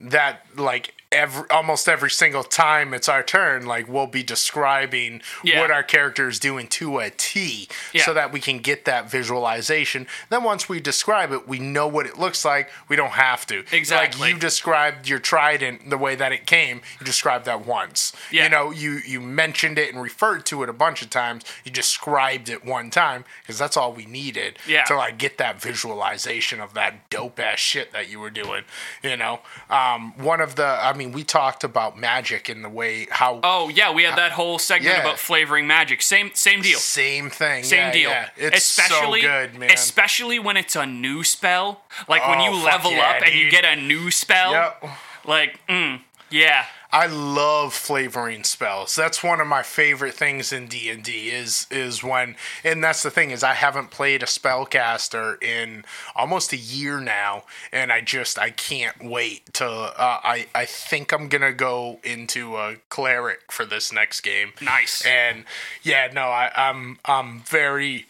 that 0.00 0.42
like 0.56 0.94
every 1.12 1.48
almost 1.50 1.88
every 1.88 2.10
single 2.10 2.42
time 2.44 2.92
it's 2.92 3.08
our 3.08 3.22
turn, 3.22 3.64
like 3.66 3.88
we'll 3.88 4.06
be 4.06 4.22
describing 4.22 5.22
Yeah. 5.44 5.60
what 5.60 5.70
our 5.70 5.82
character 5.82 6.28
is 6.28 6.38
doing 6.40 6.66
to 6.68 6.98
a 6.98 7.10
T, 7.10 7.68
Yeah. 7.92 8.04
so 8.04 8.12
that 8.14 8.32
we 8.32 8.40
can 8.40 8.58
get 8.58 8.84
that 8.86 9.08
visualization. 9.10 10.06
Then 10.30 10.42
once 10.42 10.68
we 10.68 10.80
describe 10.80 11.32
it, 11.32 11.46
we 11.46 11.58
know 11.58 11.86
what 11.86 12.06
it 12.06 12.18
looks 12.18 12.44
like. 12.44 12.70
We 12.88 12.96
don't 12.96 13.12
have 13.12 13.46
to. 13.46 13.64
Exactly. 13.70 14.20
Like 14.20 14.30
you 14.34 14.38
described 14.38 15.08
your 15.08 15.18
trident 15.18 15.90
the 15.90 15.98
way 15.98 16.14
that 16.16 16.32
it 16.32 16.46
came. 16.46 16.80
You 16.98 17.06
described 17.06 17.44
that 17.44 17.64
once. 17.64 18.12
Yeah. 18.30 18.44
You 18.44 18.50
know, 18.50 18.70
you 18.70 19.00
you 19.06 19.20
mentioned 19.20 19.78
it 19.78 19.92
and 19.92 20.02
referred 20.02 20.44
to 20.46 20.62
it 20.62 20.68
a 20.68 20.72
bunch 20.72 21.02
of 21.02 21.10
times. 21.10 21.44
You 21.64 21.70
described 21.70 22.48
it 22.48 22.64
one 22.64 22.90
time 22.90 23.24
because 23.42 23.58
that's 23.58 23.76
all 23.76 23.92
we 23.92 24.06
needed 24.06 24.58
Yeah. 24.66 24.84
to 24.84 24.96
like 24.96 25.18
get 25.18 25.38
that 25.38 25.60
visualization 25.60 26.60
of 26.60 26.74
that 26.74 27.08
dope 27.10 27.38
ass 27.38 27.58
shit 27.60 27.92
that 27.92 28.08
you 28.08 28.18
were 28.20 28.30
doing. 28.30 28.64
You 29.02 29.16
know, 29.16 29.40
um, 29.70 30.12
one 30.18 30.40
of 30.40 30.56
the 30.56 30.66
I 30.66 30.92
mean, 30.96 31.12
we 31.12 31.24
talked 31.24 31.64
about 31.64 31.98
magic 31.98 32.48
in 32.48 32.62
the 32.62 32.68
way 32.68 33.06
how 33.10 33.40
oh 33.42 33.68
yeah 33.68 33.92
we 33.92 34.02
had 34.02 34.16
that 34.16 34.32
whole 34.32 34.58
segment 34.58 34.96
yeah. 34.96 35.02
about 35.02 35.18
flavoring 35.18 35.66
magic 35.66 36.02
same 36.02 36.30
same 36.34 36.62
deal 36.62 36.78
same 36.78 37.30
thing. 37.30 37.64
Same 37.64 37.78
yeah, 37.78 37.92
deal. 37.92 38.10
Yeah. 38.10 38.28
It's 38.36 38.70
especially, 38.70 39.22
so 39.22 39.28
good, 39.28 39.58
man. 39.58 39.70
Especially 39.70 40.38
when 40.38 40.56
it's 40.56 40.76
a 40.76 40.86
new 40.86 41.24
spell. 41.24 41.82
Like 42.08 42.26
when 42.26 42.40
Oh, 42.40 42.44
you 42.44 42.64
level 42.64 42.92
up 42.92 43.22
and 43.22 43.34
you 43.34 43.50
get 43.50 43.64
a 43.64 43.76
new 43.76 44.10
spell. 44.10 44.52
Yep. 44.52 44.84
Like, 45.26 45.60
mm, 45.68 46.00
yeah. 46.30 46.64
I 46.92 47.06
love 47.06 47.74
flavoring 47.74 48.44
spells. 48.44 48.94
That's 48.94 49.22
one 49.22 49.40
of 49.40 49.46
my 49.46 49.62
favorite 49.62 50.14
things 50.14 50.52
in 50.52 50.66
D 50.66 50.88
and 50.90 51.02
D 51.02 51.30
is 51.30 51.66
is 51.70 52.02
when 52.02 52.36
and 52.64 52.82
that's 52.82 53.02
the 53.02 53.10
thing 53.10 53.30
is 53.30 53.42
I 53.42 53.54
haven't 53.54 53.90
played 53.90 54.22
a 54.22 54.26
spellcaster 54.26 55.42
in 55.42 55.84
almost 56.14 56.52
a 56.52 56.56
year 56.56 57.00
now, 57.00 57.44
and 57.72 57.92
I 57.92 58.00
just 58.00 58.38
I 58.38 58.50
can't 58.50 59.04
wait 59.04 59.52
to 59.54 59.66
uh, 59.66 60.20
I 60.22 60.46
I 60.54 60.64
think 60.64 61.12
I'm 61.12 61.28
gonna 61.28 61.52
go 61.52 62.00
into 62.04 62.56
a 62.56 62.76
cleric 62.88 63.50
for 63.50 63.64
this 63.64 63.92
next 63.92 64.20
game. 64.20 64.52
Nice. 64.62 65.04
And 65.04 65.44
yeah, 65.82 66.08
no, 66.12 66.22
I, 66.22 66.50
I'm 66.54 66.98
I'm 67.04 67.40
very 67.40 68.06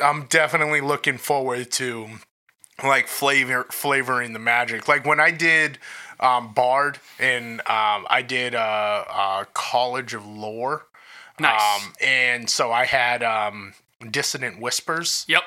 I'm 0.00 0.26
definitely 0.26 0.80
looking 0.80 1.18
forward 1.18 1.70
to 1.72 2.08
like 2.84 3.08
flavor 3.08 3.64
flavoring 3.70 4.32
the 4.32 4.38
magic. 4.38 4.86
Like 4.88 5.06
when 5.06 5.20
I 5.20 5.30
did 5.30 5.78
um, 6.20 6.52
Bard 6.52 6.98
and 7.18 7.60
um, 7.60 8.06
I 8.08 8.22
did 8.26 8.54
a, 8.54 8.58
uh, 8.58 9.44
College 9.54 10.14
of 10.14 10.26
Lore. 10.26 10.86
Nice. 11.38 11.82
Um, 11.84 11.92
and 12.00 12.48
so 12.50 12.72
I 12.72 12.84
had 12.86 13.22
um, 13.22 13.74
Dissonant 14.10 14.60
Whispers. 14.60 15.24
Yep. 15.28 15.42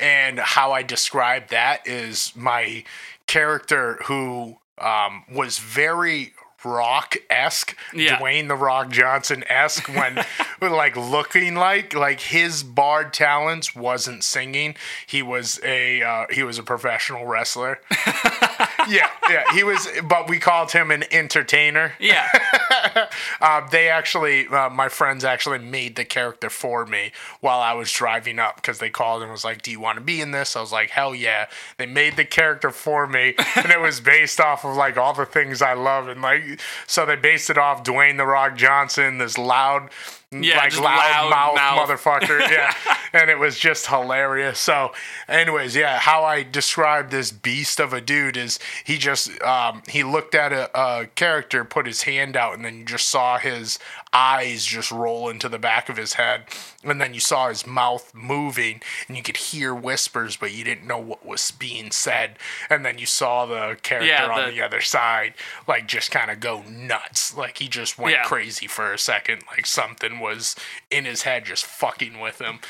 And 0.00 0.38
how 0.38 0.72
I 0.72 0.82
describe 0.82 1.48
that 1.48 1.86
is 1.86 2.32
my 2.36 2.84
character 3.26 3.98
who 4.04 4.58
um, 4.78 5.24
was 5.32 5.58
very 5.58 6.32
rock 6.64 7.16
esque, 7.30 7.76
Yeah. 7.94 8.18
Dwayne 8.18 8.48
the 8.48 8.56
Rock 8.56 8.90
Johnson 8.90 9.44
esque 9.48 9.88
when 9.94 10.24
like 10.60 10.96
looking 10.96 11.54
like 11.54 11.94
like 11.94 12.20
his 12.20 12.62
bard 12.62 13.12
talents 13.12 13.74
wasn't 13.76 14.24
singing. 14.24 14.74
He 15.06 15.22
was 15.22 15.60
a 15.64 16.02
uh, 16.02 16.26
he 16.30 16.42
was 16.42 16.58
a 16.58 16.62
professional 16.62 17.26
wrestler. 17.26 17.80
yeah, 18.88 19.10
yeah. 19.28 19.44
He 19.52 19.62
was, 19.64 19.88
but 20.04 20.28
we 20.28 20.38
called 20.38 20.72
him 20.72 20.90
an 20.90 21.04
entertainer. 21.10 21.92
Yeah. 21.98 22.28
Uh, 23.40 23.66
they 23.68 23.88
actually, 23.88 24.46
uh, 24.48 24.68
my 24.68 24.88
friends 24.88 25.24
actually 25.24 25.58
made 25.58 25.94
the 25.96 26.04
character 26.04 26.50
for 26.50 26.84
me 26.84 27.12
while 27.40 27.60
I 27.60 27.72
was 27.72 27.90
driving 27.92 28.38
up 28.38 28.56
because 28.56 28.78
they 28.78 28.90
called 28.90 29.22
and 29.22 29.30
was 29.30 29.44
like, 29.44 29.62
"Do 29.62 29.70
you 29.70 29.78
want 29.80 29.96
to 29.98 30.04
be 30.04 30.20
in 30.20 30.32
this?" 30.32 30.56
I 30.56 30.60
was 30.60 30.72
like, 30.72 30.90
"Hell 30.90 31.14
yeah!" 31.14 31.46
They 31.76 31.86
made 31.86 32.16
the 32.16 32.24
character 32.24 32.70
for 32.70 33.06
me, 33.06 33.34
and 33.56 33.70
it 33.70 33.80
was 33.80 34.00
based 34.00 34.40
off 34.40 34.64
of 34.64 34.76
like 34.76 34.96
all 34.96 35.12
the 35.12 35.26
things 35.26 35.62
I 35.62 35.74
love, 35.74 36.08
and 36.08 36.20
like 36.22 36.60
so 36.86 37.06
they 37.06 37.16
based 37.16 37.50
it 37.50 37.58
off 37.58 37.84
Dwayne 37.84 38.16
the 38.16 38.26
Rock 38.26 38.56
Johnson, 38.56 39.18
this 39.18 39.38
loud. 39.38 39.90
Yeah, 40.30 40.58
like 40.58 40.78
loud, 40.78 40.84
loud 40.84 41.30
mouth, 41.30 41.54
mouth. 41.54 41.88
motherfucker. 41.88 42.38
Yeah. 42.50 42.72
and 43.12 43.30
it 43.30 43.38
was 43.38 43.58
just 43.58 43.86
hilarious. 43.86 44.58
So, 44.58 44.92
anyways, 45.26 45.74
yeah, 45.74 45.98
how 45.98 46.24
I 46.24 46.42
described 46.42 47.10
this 47.10 47.30
beast 47.32 47.80
of 47.80 47.92
a 47.94 48.00
dude 48.00 48.36
is 48.36 48.58
he 48.84 48.98
just 48.98 49.40
um, 49.42 49.82
he 49.88 50.04
looked 50.04 50.34
at 50.34 50.52
a, 50.52 50.70
a 50.78 51.06
character, 51.14 51.64
put 51.64 51.86
his 51.86 52.02
hand 52.02 52.36
out, 52.36 52.54
and 52.54 52.64
then 52.64 52.76
you 52.78 52.84
just 52.84 53.08
saw 53.08 53.38
his 53.38 53.78
eyes 54.12 54.64
just 54.64 54.90
roll 54.90 55.28
into 55.28 55.48
the 55.48 55.58
back 55.58 55.88
of 55.88 55.96
his 55.96 56.14
head, 56.14 56.44
and 56.82 57.00
then 57.00 57.14
you 57.14 57.20
saw 57.20 57.48
his 57.48 57.66
mouth 57.66 58.12
moving, 58.14 58.80
and 59.06 59.16
you 59.16 59.22
could 59.22 59.36
hear 59.36 59.74
whispers, 59.74 60.36
but 60.36 60.52
you 60.52 60.64
didn't 60.64 60.86
know 60.86 60.98
what 60.98 61.24
was 61.26 61.50
being 61.50 61.90
said, 61.90 62.38
and 62.70 62.84
then 62.84 62.98
you 62.98 63.06
saw 63.06 63.46
the 63.46 63.76
character 63.82 64.06
Yeah, 64.08 64.26
on 64.26 64.46
the- 64.46 64.50
the 64.52 64.62
other 64.62 64.80
side, 64.80 65.34
like 65.66 65.86
just 65.86 66.10
kind 66.10 66.30
of 66.30 66.40
go 66.40 66.62
nuts, 66.62 67.34
like 67.34 67.58
he 67.58 67.68
just 67.68 67.98
went 67.98 68.16
Yeah. 68.16 68.24
crazy 68.24 68.66
for 68.66 68.92
a 68.92 68.98
second, 68.98 69.42
like 69.50 69.66
something 69.66 70.18
was 70.20 70.56
in 70.90 71.04
his 71.04 71.22
head 71.22 71.44
just 71.44 71.64
fucking 71.66 72.18
with 72.20 72.40
him. 72.40 72.60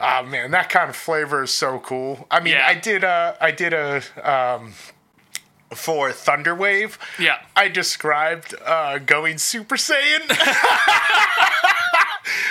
Oh 0.00 0.24
man, 0.24 0.50
that 0.50 0.68
kind 0.68 0.90
of 0.90 0.96
flavor 0.96 1.42
is 1.44 1.52
so 1.52 1.78
cool. 1.78 2.26
I 2.30 2.40
mean, 2.40 2.54
Yeah. 2.54 2.66
I 2.66 2.74
did 2.74 3.04
a 3.04 3.36
I 3.40 3.50
did 3.52 3.72
a 3.72 4.02
um 4.28 4.74
for 5.74 6.10
Thunderwave. 6.10 6.98
Yeah. 7.18 7.38
I 7.56 7.68
described 7.68 8.54
uh 8.64 8.98
going 8.98 9.38
Super 9.38 9.76
Saiyan. 9.76 10.30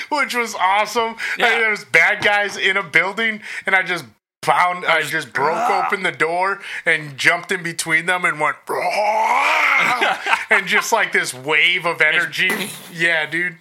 Which 0.10 0.34
was 0.36 0.56
awesome. 0.56 1.16
Yeah. 1.38 1.46
Like, 1.50 1.58
there 1.60 1.70
was 1.72 1.86
bad 1.86 2.24
guys 2.24 2.58
in 2.58 2.78
a 2.78 2.84
building 2.84 3.42
and 3.66 3.76
I 3.76 3.84
just 3.84 4.06
bound 4.46 4.86
I 4.86 5.02
just 5.02 5.34
broke 5.34 5.70
open 5.70 6.04
the 6.04 6.12
door 6.12 6.60
and 6.86 7.18
jumped 7.18 7.52
in 7.52 7.62
between 7.64 8.06
them 8.06 8.24
and 8.26 8.40
went 8.40 8.58
and 10.50 10.68
just 10.68 10.92
like 10.92 11.12
this 11.12 11.34
wave 11.34 11.86
of 11.86 12.02
energy. 12.02 12.50
Yeah, 12.92 13.28
dude. 13.30 13.58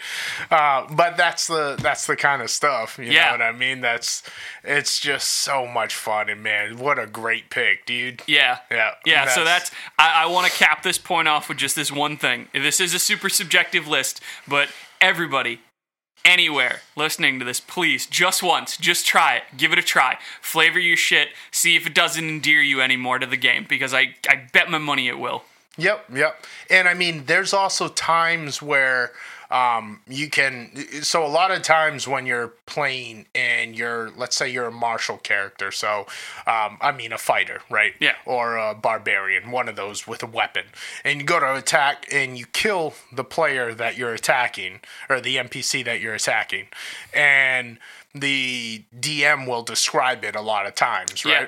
Uh, 0.51 0.87
but 0.93 1.17
that's 1.17 1.47
the 1.47 1.77
that's 1.81 2.07
the 2.07 2.17
kind 2.17 2.43
of 2.43 2.51
stuff. 2.51 2.99
You 2.99 3.05
Yeah. 3.05 3.27
know 3.27 3.31
what 3.33 3.43
I 3.43 3.53
mean? 3.53 3.81
That's 3.83 4.23
it's 4.65 4.99
just 4.99 5.29
so 5.29 5.67
much 5.67 5.95
fun 5.95 6.29
and 6.29 6.43
man, 6.43 6.79
what 6.79 6.99
a 6.99 7.07
great 7.07 7.51
pick, 7.51 7.87
dude. 7.87 8.23
Yeah. 8.27 8.59
Yeah, 8.71 8.93
Yeah. 9.05 9.27
So 9.29 9.45
that's- 9.45 9.71
that's, 9.71 9.71
I, 9.99 10.25
I 10.25 10.27
want 10.27 10.51
to 10.51 10.53
cap 10.59 10.83
this 10.83 10.99
point 10.99 11.29
off 11.29 11.49
with 11.49 11.59
just 11.59 11.77
this 11.77 11.93
one 11.93 12.17
thing. 12.17 12.49
This 12.53 12.81
is 12.81 12.95
a 12.95 12.99
super 12.99 13.29
subjective 13.29 13.87
list, 13.87 14.21
but 14.47 14.69
everybody, 15.01 15.61
anywhere 16.29 16.83
listening 16.95 17.39
to 17.39 17.45
this, 17.45 17.61
please, 17.61 18.07
just 18.07 18.43
once, 18.43 18.77
just 18.77 19.07
try 19.07 19.37
it. 19.37 19.43
Give 19.57 19.73
it 19.73 19.79
a 19.79 19.83
try. 19.83 20.19
Flavor 20.43 20.79
your 20.79 20.97
shit. 20.97 21.29
See 21.51 21.75
if 21.75 21.87
it 21.87 21.95
doesn't 21.95 22.29
endear 22.29 22.61
you 22.61 22.81
anymore 22.83 23.19
to 23.19 23.27
the 23.27 23.37
game, 23.37 23.65
because 23.69 23.95
I, 23.95 24.15
I 24.29 24.47
bet 24.53 24.71
my 24.71 24.79
money 24.79 25.09
it 25.09 25.19
will. 25.19 25.45
Yep, 25.79 26.11
yep. 26.15 26.45
And 26.69 26.89
I 26.89 26.95
mean, 26.95 27.25
there's 27.27 27.55
also 27.55 27.89
times 27.89 28.61
where 28.61 29.13
um, 29.51 30.01
you 30.07 30.29
can. 30.29 30.71
So 31.03 31.25
a 31.25 31.29
lot 31.29 31.51
of 31.51 31.63
times 31.63 32.07
when 32.07 32.27
you're 32.27 32.49
playing 32.67 33.27
and 33.35 33.77
you're, 33.77 34.11
let's 34.17 34.37
say 34.37 34.49
you're 34.49 34.67
a 34.67 34.73
martial 34.73 35.17
character. 35.17 35.71
So, 35.73 36.07
um, 36.47 36.79
I 36.81 36.93
mean, 36.95 37.13
a 37.13 37.19
fighter, 37.19 37.61
right? 37.71 37.95
Yeah. 38.01 38.15
Or 38.27 38.57
a 38.57 38.75
barbarian, 38.75 39.51
one 39.51 39.69
of 39.69 39.77
those 39.77 40.07
with 40.07 40.23
a 40.23 40.27
weapon, 40.27 40.65
and 41.05 41.21
you 41.21 41.27
go 41.27 41.41
to 41.41 41.55
attack 41.55 42.07
and 42.13 42.39
you 42.39 42.47
kill 42.47 42.95
the 43.13 43.25
player 43.25 43.73
that 43.75 43.97
you're 43.97 44.15
attacking 44.15 44.81
or 45.09 45.21
the 45.21 45.37
NPC 45.37 45.85
that 45.85 46.01
you're 46.01 46.15
attacking, 46.15 46.67
and 47.15 47.79
the 48.15 48.85
DM 48.99 49.47
will 49.47 49.63
describe 49.63 50.25
it 50.25 50.35
a 50.35 50.41
lot 50.41 50.67
of 50.67 50.75
times, 50.75 51.25
Yeah. 51.25 51.47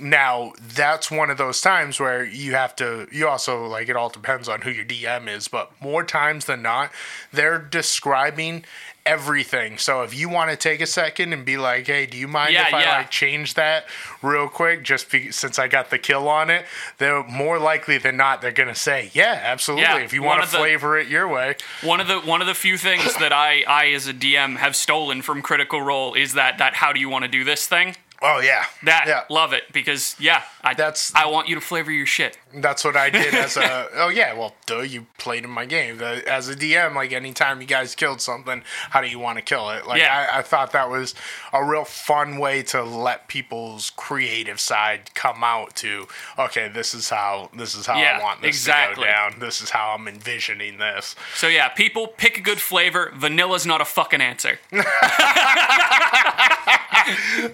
Now 0.00 0.52
that's 0.60 1.10
one 1.10 1.30
of 1.30 1.38
those 1.38 1.60
times 1.60 1.98
where 2.00 2.24
you 2.24 2.52
have 2.52 2.74
to 2.76 3.06
you 3.12 3.28
also 3.28 3.66
like 3.66 3.88
it 3.88 3.96
all 3.96 4.08
depends 4.08 4.48
on 4.48 4.60
who 4.62 4.70
your 4.70 4.84
dm 4.84 5.28
is 5.28 5.48
but 5.48 5.70
more 5.80 6.04
times 6.04 6.44
than 6.46 6.62
not 6.62 6.90
they're 7.32 7.58
describing 7.58 8.64
everything 9.06 9.78
so 9.78 10.02
if 10.02 10.14
you 10.14 10.28
want 10.28 10.50
to 10.50 10.56
take 10.56 10.80
a 10.80 10.86
second 10.86 11.32
and 11.32 11.44
be 11.44 11.56
like 11.56 11.86
hey 11.86 12.04
do 12.04 12.18
you 12.18 12.28
mind 12.28 12.52
Yeah, 12.52 12.68
if 12.68 12.74
i 12.74 12.82
yeah. 12.82 12.96
like 12.98 13.10
change 13.10 13.54
that 13.54 13.86
real 14.22 14.46
quick 14.46 14.84
just 14.84 15.10
be, 15.10 15.30
since 15.32 15.58
i 15.58 15.68
got 15.68 15.88
the 15.90 15.98
kill 15.98 16.28
on 16.28 16.50
it 16.50 16.66
they're 16.98 17.24
more 17.24 17.58
likely 17.58 17.96
than 17.96 18.16
not 18.18 18.42
they're 18.42 18.52
gonna 18.52 18.74
say 18.74 19.10
yeah 19.14 19.40
absolutely 19.42 19.84
Yeah, 19.84 19.98
if 19.98 20.12
you 20.12 20.22
want 20.22 20.42
to 20.42 20.48
flavor 20.48 20.98
it 20.98 21.08
your 21.08 21.26
way 21.26 21.56
One 21.82 22.00
of 22.00 22.08
the 22.08 22.20
one 22.20 22.40
of 22.42 22.46
the 22.46 22.54
few 22.54 22.76
things 22.76 23.14
that 23.16 23.32
I, 23.32 23.64
I 23.66 23.86
as 23.88 24.06
a 24.06 24.12
DM 24.12 24.56
have 24.58 24.76
stolen 24.76 25.22
from 25.22 25.40
Critical 25.40 25.80
Role 25.80 26.12
is 26.14 26.34
that 26.34 26.58
that 26.58 26.74
how 26.74 26.92
do 26.92 27.00
you 27.00 27.08
want 27.08 27.24
to 27.24 27.28
do 27.30 27.42
this 27.42 27.66
thing? 27.66 27.96
Oh 28.22 28.40
yeah 28.40 28.64
That 28.84 29.04
yeah 29.06 29.24
love 29.30 29.52
it 29.52 29.64
because 29.72 30.16
yeah, 30.18 30.42
I 30.62 30.74
That's- 30.74 31.12
I 31.14 31.26
want 31.26 31.48
you 31.48 31.54
to 31.54 31.60
flavor 31.60 31.90
your 31.90 32.06
shit. 32.06 32.36
That's 32.54 32.82
what 32.84 32.96
I 32.96 33.10
did 33.10 33.32
as 33.34 33.56
a. 33.56 33.88
oh 33.94 34.08
yeah, 34.08 34.34
well, 34.34 34.54
duh, 34.66 34.80
you 34.80 35.06
played 35.18 35.44
in 35.44 35.50
my 35.50 35.64
game. 35.66 36.00
As 36.02 36.48
a 36.48 36.56
DM, 36.56 36.94
like 36.96 37.12
anytime 37.12 37.60
you 37.60 37.66
guys 37.66 37.94
killed 37.94 38.20
something, 38.20 38.62
how 38.90 39.00
do 39.00 39.06
you 39.08 39.18
want 39.20 39.38
to 39.38 39.42
kill 39.42 39.70
it? 39.70 39.86
Like 39.86 40.00
Yeah. 40.00 40.28
I, 40.32 40.38
I 40.38 40.42
thought 40.42 40.72
that 40.72 40.90
was 40.90 41.14
a 41.52 41.64
real 41.64 41.84
fun 41.84 42.38
way 42.38 42.62
to 42.64 42.82
let 42.82 43.28
people's 43.28 43.90
creative 43.90 44.58
side 44.60 45.14
come 45.14 45.44
out. 45.44 45.76
To 45.76 46.08
okay, 46.38 46.68
this 46.68 46.92
is 46.94 47.08
how 47.08 47.50
this 47.56 47.74
is 47.76 47.86
how 47.86 47.98
Yeah, 48.00 48.18
I 48.20 48.22
want 48.22 48.42
this 48.42 48.48
exactly. 48.56 49.04
to 49.04 49.10
go 49.10 49.16
down. 49.16 49.38
This 49.38 49.60
is 49.62 49.70
how 49.70 49.90
I'm 49.96 50.08
envisioning 50.08 50.78
this. 50.78 51.14
So 51.36 51.46
yeah, 51.46 51.68
people 51.68 52.08
pick 52.08 52.36
a 52.36 52.40
good 52.40 52.60
flavor. 52.60 53.12
Vanilla's 53.14 53.64
not 53.64 53.80
a 53.80 53.84
fucking 53.84 54.20
answer. 54.20 54.58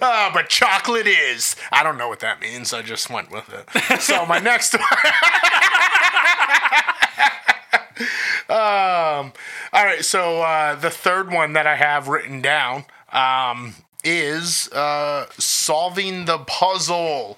Uh, 0.01 0.31
but 0.33 0.49
chocolate 0.49 1.07
is. 1.07 1.55
I 1.71 1.83
don't 1.83 1.97
know 1.97 2.07
what 2.07 2.19
that 2.19 2.41
means. 2.41 2.73
I 2.73 2.81
just 2.81 3.09
went 3.09 3.31
with 3.31 3.49
it. 3.51 4.01
so 4.01 4.25
my 4.25 4.39
next 4.39 4.73
one. 4.73 4.81
um. 8.49 9.33
All 9.73 9.85
right. 9.85 10.03
So 10.03 10.41
uh, 10.41 10.75
the 10.75 10.89
third 10.89 11.31
one 11.31 11.53
that 11.53 11.67
I 11.67 11.75
have 11.75 12.07
written 12.07 12.41
down 12.41 12.85
um, 13.11 13.75
is 14.03 14.69
uh, 14.71 15.27
solving 15.37 16.25
the 16.25 16.39
puzzle, 16.39 17.37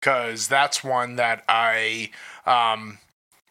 because 0.00 0.48
that's 0.48 0.84
one 0.84 1.16
that 1.16 1.44
I. 1.48 2.10
Um, 2.46 2.98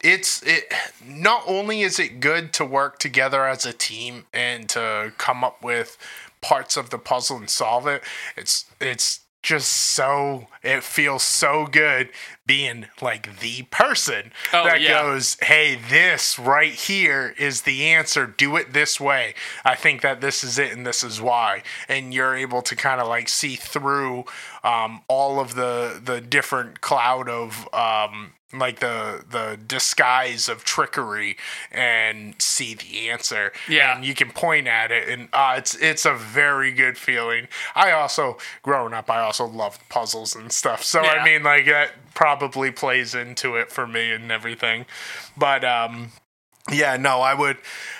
it's 0.01 0.43
it 0.43 0.71
not 1.05 1.43
only 1.47 1.81
is 1.81 1.99
it 1.99 2.19
good 2.19 2.53
to 2.53 2.65
work 2.65 2.99
together 2.99 3.45
as 3.45 3.65
a 3.65 3.73
team 3.73 4.25
and 4.33 4.69
to 4.69 5.11
come 5.17 5.43
up 5.43 5.63
with 5.63 5.97
parts 6.41 6.77
of 6.77 6.89
the 6.89 6.97
puzzle 6.97 7.37
and 7.37 7.49
solve 7.49 7.87
it. 7.87 8.03
It's 8.35 8.65
it's 8.79 9.21
just 9.43 9.71
so 9.71 10.47
it 10.67 10.83
feels 10.83 11.23
so 11.23 11.65
good 11.65 12.09
being 12.45 12.85
like 13.01 13.39
the 13.39 13.63
person 13.63 14.31
Oh, 14.53 14.63
that 14.65 14.81
yeah. 14.81 15.01
goes 15.01 15.37
hey 15.41 15.75
this 15.89 16.37
right 16.39 16.73
here 16.73 17.33
is 17.37 17.61
the 17.63 17.85
answer 17.85 18.25
do 18.25 18.55
it 18.55 18.73
this 18.73 18.99
way 18.99 19.33
i 19.65 19.75
think 19.75 20.01
that 20.01 20.21
this 20.21 20.43
is 20.43 20.57
it 20.59 20.71
and 20.71 20.85
this 20.85 21.03
is 21.03 21.19
why 21.21 21.63
and 21.89 22.13
you're 22.13 22.35
able 22.35 22.61
to 22.61 22.75
kind 22.75 23.01
of 23.01 23.07
like 23.07 23.27
see 23.29 23.55
through 23.55 24.25
um, 24.63 25.01
all 25.07 25.39
of 25.39 25.55
the 25.55 25.99
the 26.03 26.19
different 26.21 26.81
cloud 26.81 27.29
of 27.29 27.67
um, 27.73 28.33
like 28.53 28.79
the 28.79 29.23
the 29.29 29.57
disguise 29.67 30.49
of 30.49 30.63
trickery 30.63 31.37
and 31.71 32.33
see 32.41 32.73
the 32.73 33.09
answer. 33.09 33.51
Yeah. 33.69 33.95
and 33.95 34.05
you 34.05 34.13
can 34.13 34.31
point 34.31 34.67
at 34.67 34.91
it, 34.91 35.07
and 35.09 35.27
uh, 35.33 35.55
it's 35.57 35.75
it's 35.75 36.05
a 36.05 36.13
very 36.13 36.71
good 36.71 36.97
feeling. 36.97 37.47
I 37.75 37.91
also, 37.91 38.37
growing 38.63 38.93
up, 38.93 39.09
I 39.09 39.19
also 39.21 39.45
loved 39.45 39.87
puzzles 39.89 40.35
and 40.35 40.51
stuff. 40.57 40.83
So 40.83 41.03
Yeah. 41.03 41.11
I 41.11 41.25
mean, 41.25 41.43
like 41.43 41.65
that 41.65 41.91
probably 42.13 42.71
plays 42.71 43.13
into 43.15 43.55
it 43.55 43.71
for 43.71 43.87
me 43.87 44.11
and 44.11 44.31
everything. 44.31 44.85
But 45.37 45.63
um, 45.63 46.11
yeah, 46.71 46.97
no, 46.97 47.21
I 47.21 47.33
would. 47.33 47.57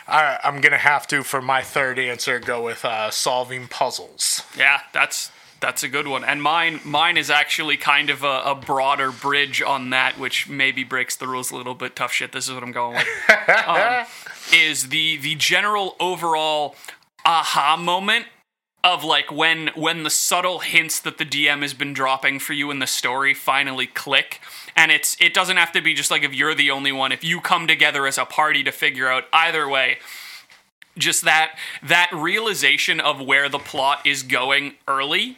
I, 0.08 0.39
I'm 0.43 0.60
gonna 0.62 0.78
have 0.78 1.08
to 1.08 1.24
for 1.24 1.41
my 1.41 1.62
third 1.62 1.99
answer 1.99 2.39
go 2.39 2.64
with 2.64 2.84
uh, 2.84 3.12
solving 3.12 3.68
puzzles. 3.68 4.41
Yeah, 4.58 4.82
that's 4.93 5.32
that's 5.60 5.84
a 5.84 5.88
good 5.88 6.08
one. 6.08 6.24
And 6.24 6.41
mine 6.41 6.82
mine 6.84 7.18
is 7.18 7.30
actually 7.30 7.78
kind 7.78 8.10
of 8.10 8.24
a, 8.24 8.41
a 8.45 8.55
broader 8.55 9.12
bridge 9.12 9.62
on 9.62 9.89
that, 9.91 10.18
which 10.20 10.49
maybe 10.49 10.84
breaks 10.84 11.16
the 11.16 11.28
rules 11.28 11.51
a 11.51 11.55
little 11.55 11.76
bit. 11.76 11.95
Tough 11.95 12.12
shit. 12.12 12.32
This 12.32 12.47
is 12.47 12.53
what 12.53 12.64
I'm 12.64 12.72
going 12.72 12.95
with. 12.97 13.08
um, 13.68 14.05
is 14.53 14.89
the 14.89 15.18
the 15.18 15.36
general 15.36 15.95
overall 15.99 16.76
aha 17.26 17.78
moment 17.78 18.26
of 18.84 19.04
like 19.04 19.32
when 19.32 19.70
when 19.76 20.04
the 20.04 20.10
subtle 20.10 20.60
hints 20.60 21.00
that 21.00 21.18
the 21.18 21.26
DM 21.26 21.62
has 21.62 21.74
been 21.74 21.94
dropping 21.94 22.40
for 22.40 22.54
you 22.54 22.72
in 22.72 22.80
the 22.80 22.88
story 22.88 23.34
finally 23.34 23.88
click. 23.88 24.40
And 24.76 24.92
it's 24.92 25.18
it 25.20 25.34
doesn't 25.34 25.58
have 25.58 25.72
to 25.74 25.82
be 25.82 25.94
just 25.94 26.12
like 26.12 26.24
if 26.24 26.34
you're 26.34 26.56
the 26.56 26.72
only 26.72 26.92
one 26.92 27.12
if 27.12 27.24
you 27.24 27.42
come 27.42 27.68
together 27.68 28.06
as 28.08 28.18
a 28.18 28.26
party 28.26 28.64
to 28.64 28.72
figure 28.72 29.10
out 29.10 29.26
either 29.34 29.68
way 29.68 29.98
just 30.98 31.24
that 31.26 31.58
that 31.84 32.10
realization 32.14 33.00
of 33.00 33.22
where 33.22 33.50
the 33.50 33.60
plot 33.60 34.06
is 34.06 34.24
going 34.24 34.74
early 34.88 35.38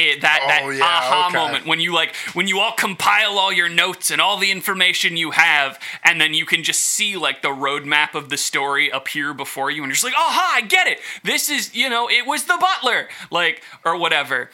it, 0.00 0.20
that 0.22 0.40
that 0.46 0.62
Oh, 0.64 0.70
yeah, 0.70 0.84
aha 0.84 1.26
okay. 1.28 1.36
moment 1.36 1.66
when 1.66 1.80
you 1.80 1.92
like 1.92 2.14
when 2.32 2.48
you 2.48 2.58
all 2.60 2.72
compile 2.72 3.38
all 3.38 3.52
your 3.52 3.68
notes 3.68 4.10
and 4.10 4.20
all 4.20 4.36
the 4.38 4.50
information 4.50 5.16
you 5.16 5.32
have, 5.32 5.78
and 6.04 6.20
then 6.20 6.34
you 6.34 6.46
can 6.46 6.62
just 6.62 6.80
see 6.80 7.16
like 7.16 7.42
the 7.42 7.48
roadmap 7.48 8.14
of 8.14 8.28
the 8.28 8.36
story 8.36 8.88
appear 8.90 9.34
before 9.34 9.70
you, 9.70 9.82
and 9.82 9.88
you're 9.90 9.94
just 9.94 10.04
like, 10.04 10.14
aha, 10.14 10.52
I 10.56 10.60
get 10.62 10.86
it. 10.86 11.00
This 11.24 11.48
is 11.48 11.74
you 11.74 11.88
know, 11.88 12.08
it 12.08 12.26
was 12.26 12.44
the 12.44 12.58
butler, 12.60 13.08
like 13.30 13.62
or 13.84 13.96
whatever. 13.96 14.50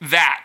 That 0.00 0.44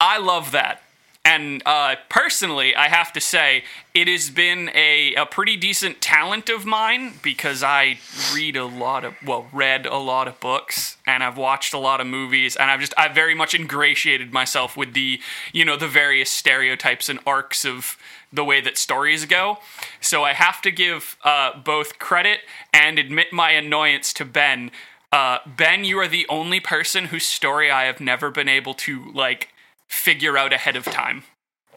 I 0.00 0.18
love 0.18 0.52
that. 0.52 0.82
And 1.22 1.62
uh, 1.66 1.96
personally, 2.08 2.74
I 2.74 2.88
have 2.88 3.12
to 3.12 3.20
say, 3.20 3.64
it 3.92 4.08
has 4.08 4.30
been 4.30 4.70
a, 4.74 5.14
a 5.16 5.26
pretty 5.26 5.54
decent 5.54 6.00
talent 6.00 6.48
of 6.48 6.64
mine 6.64 7.12
because 7.22 7.62
I 7.62 7.98
read 8.34 8.56
a 8.56 8.64
lot 8.64 9.04
of, 9.04 9.14
well, 9.24 9.46
read 9.52 9.84
a 9.84 9.98
lot 9.98 10.28
of 10.28 10.40
books 10.40 10.96
and 11.06 11.22
I've 11.22 11.36
watched 11.36 11.74
a 11.74 11.78
lot 11.78 12.00
of 12.00 12.06
movies 12.06 12.56
and 12.56 12.70
I've 12.70 12.80
just, 12.80 12.94
I've 12.96 13.14
very 13.14 13.34
much 13.34 13.54
ingratiated 13.54 14.32
myself 14.32 14.78
with 14.78 14.94
the, 14.94 15.20
you 15.52 15.62
know, 15.62 15.76
the 15.76 15.88
various 15.88 16.30
stereotypes 16.30 17.10
and 17.10 17.18
arcs 17.26 17.66
of 17.66 17.98
the 18.32 18.44
way 18.44 18.62
that 18.62 18.78
stories 18.78 19.26
go. 19.26 19.58
So 20.00 20.24
I 20.24 20.32
have 20.32 20.62
to 20.62 20.70
give 20.70 21.18
uh, 21.22 21.58
both 21.58 21.98
credit 21.98 22.40
and 22.72 22.98
admit 22.98 23.30
my 23.30 23.50
annoyance 23.50 24.14
to 24.14 24.24
Ben. 24.24 24.70
Uh, 25.12 25.38
ben, 25.44 25.84
you 25.84 25.98
are 25.98 26.08
the 26.08 26.26
only 26.30 26.60
person 26.60 27.06
whose 27.06 27.26
story 27.26 27.70
I 27.70 27.84
have 27.84 28.00
never 28.00 28.30
been 28.30 28.48
able 28.48 28.74
to, 28.74 29.10
like, 29.12 29.49
figure 29.90 30.38
out 30.38 30.52
ahead 30.54 30.76
of 30.76 30.84
time. 30.84 31.24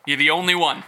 You're 0.05 0.17
the 0.17 0.29
only 0.29 0.55
one. 0.55 0.83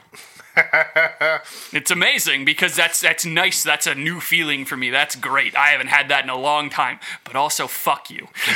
it's 1.74 1.92
amazing 1.92 2.46
because 2.46 2.76
that's 2.78 3.02
that's 3.02 3.26
nice. 3.26 3.62
That's 3.64 3.88
a 3.88 3.96
new 3.96 4.22
feeling 4.22 4.64
for 4.64 4.78
me. 4.78 4.90
That's 4.90 5.16
great. 5.18 5.54
I 5.56 5.68
haven't 5.70 5.88
had 5.88 6.08
that 6.10 6.24
in 6.24 6.30
a 6.30 6.38
long 6.38 6.70
time. 6.70 7.00
But 7.26 7.36
also, 7.36 7.68
fuck 7.68 8.10
you. 8.10 8.28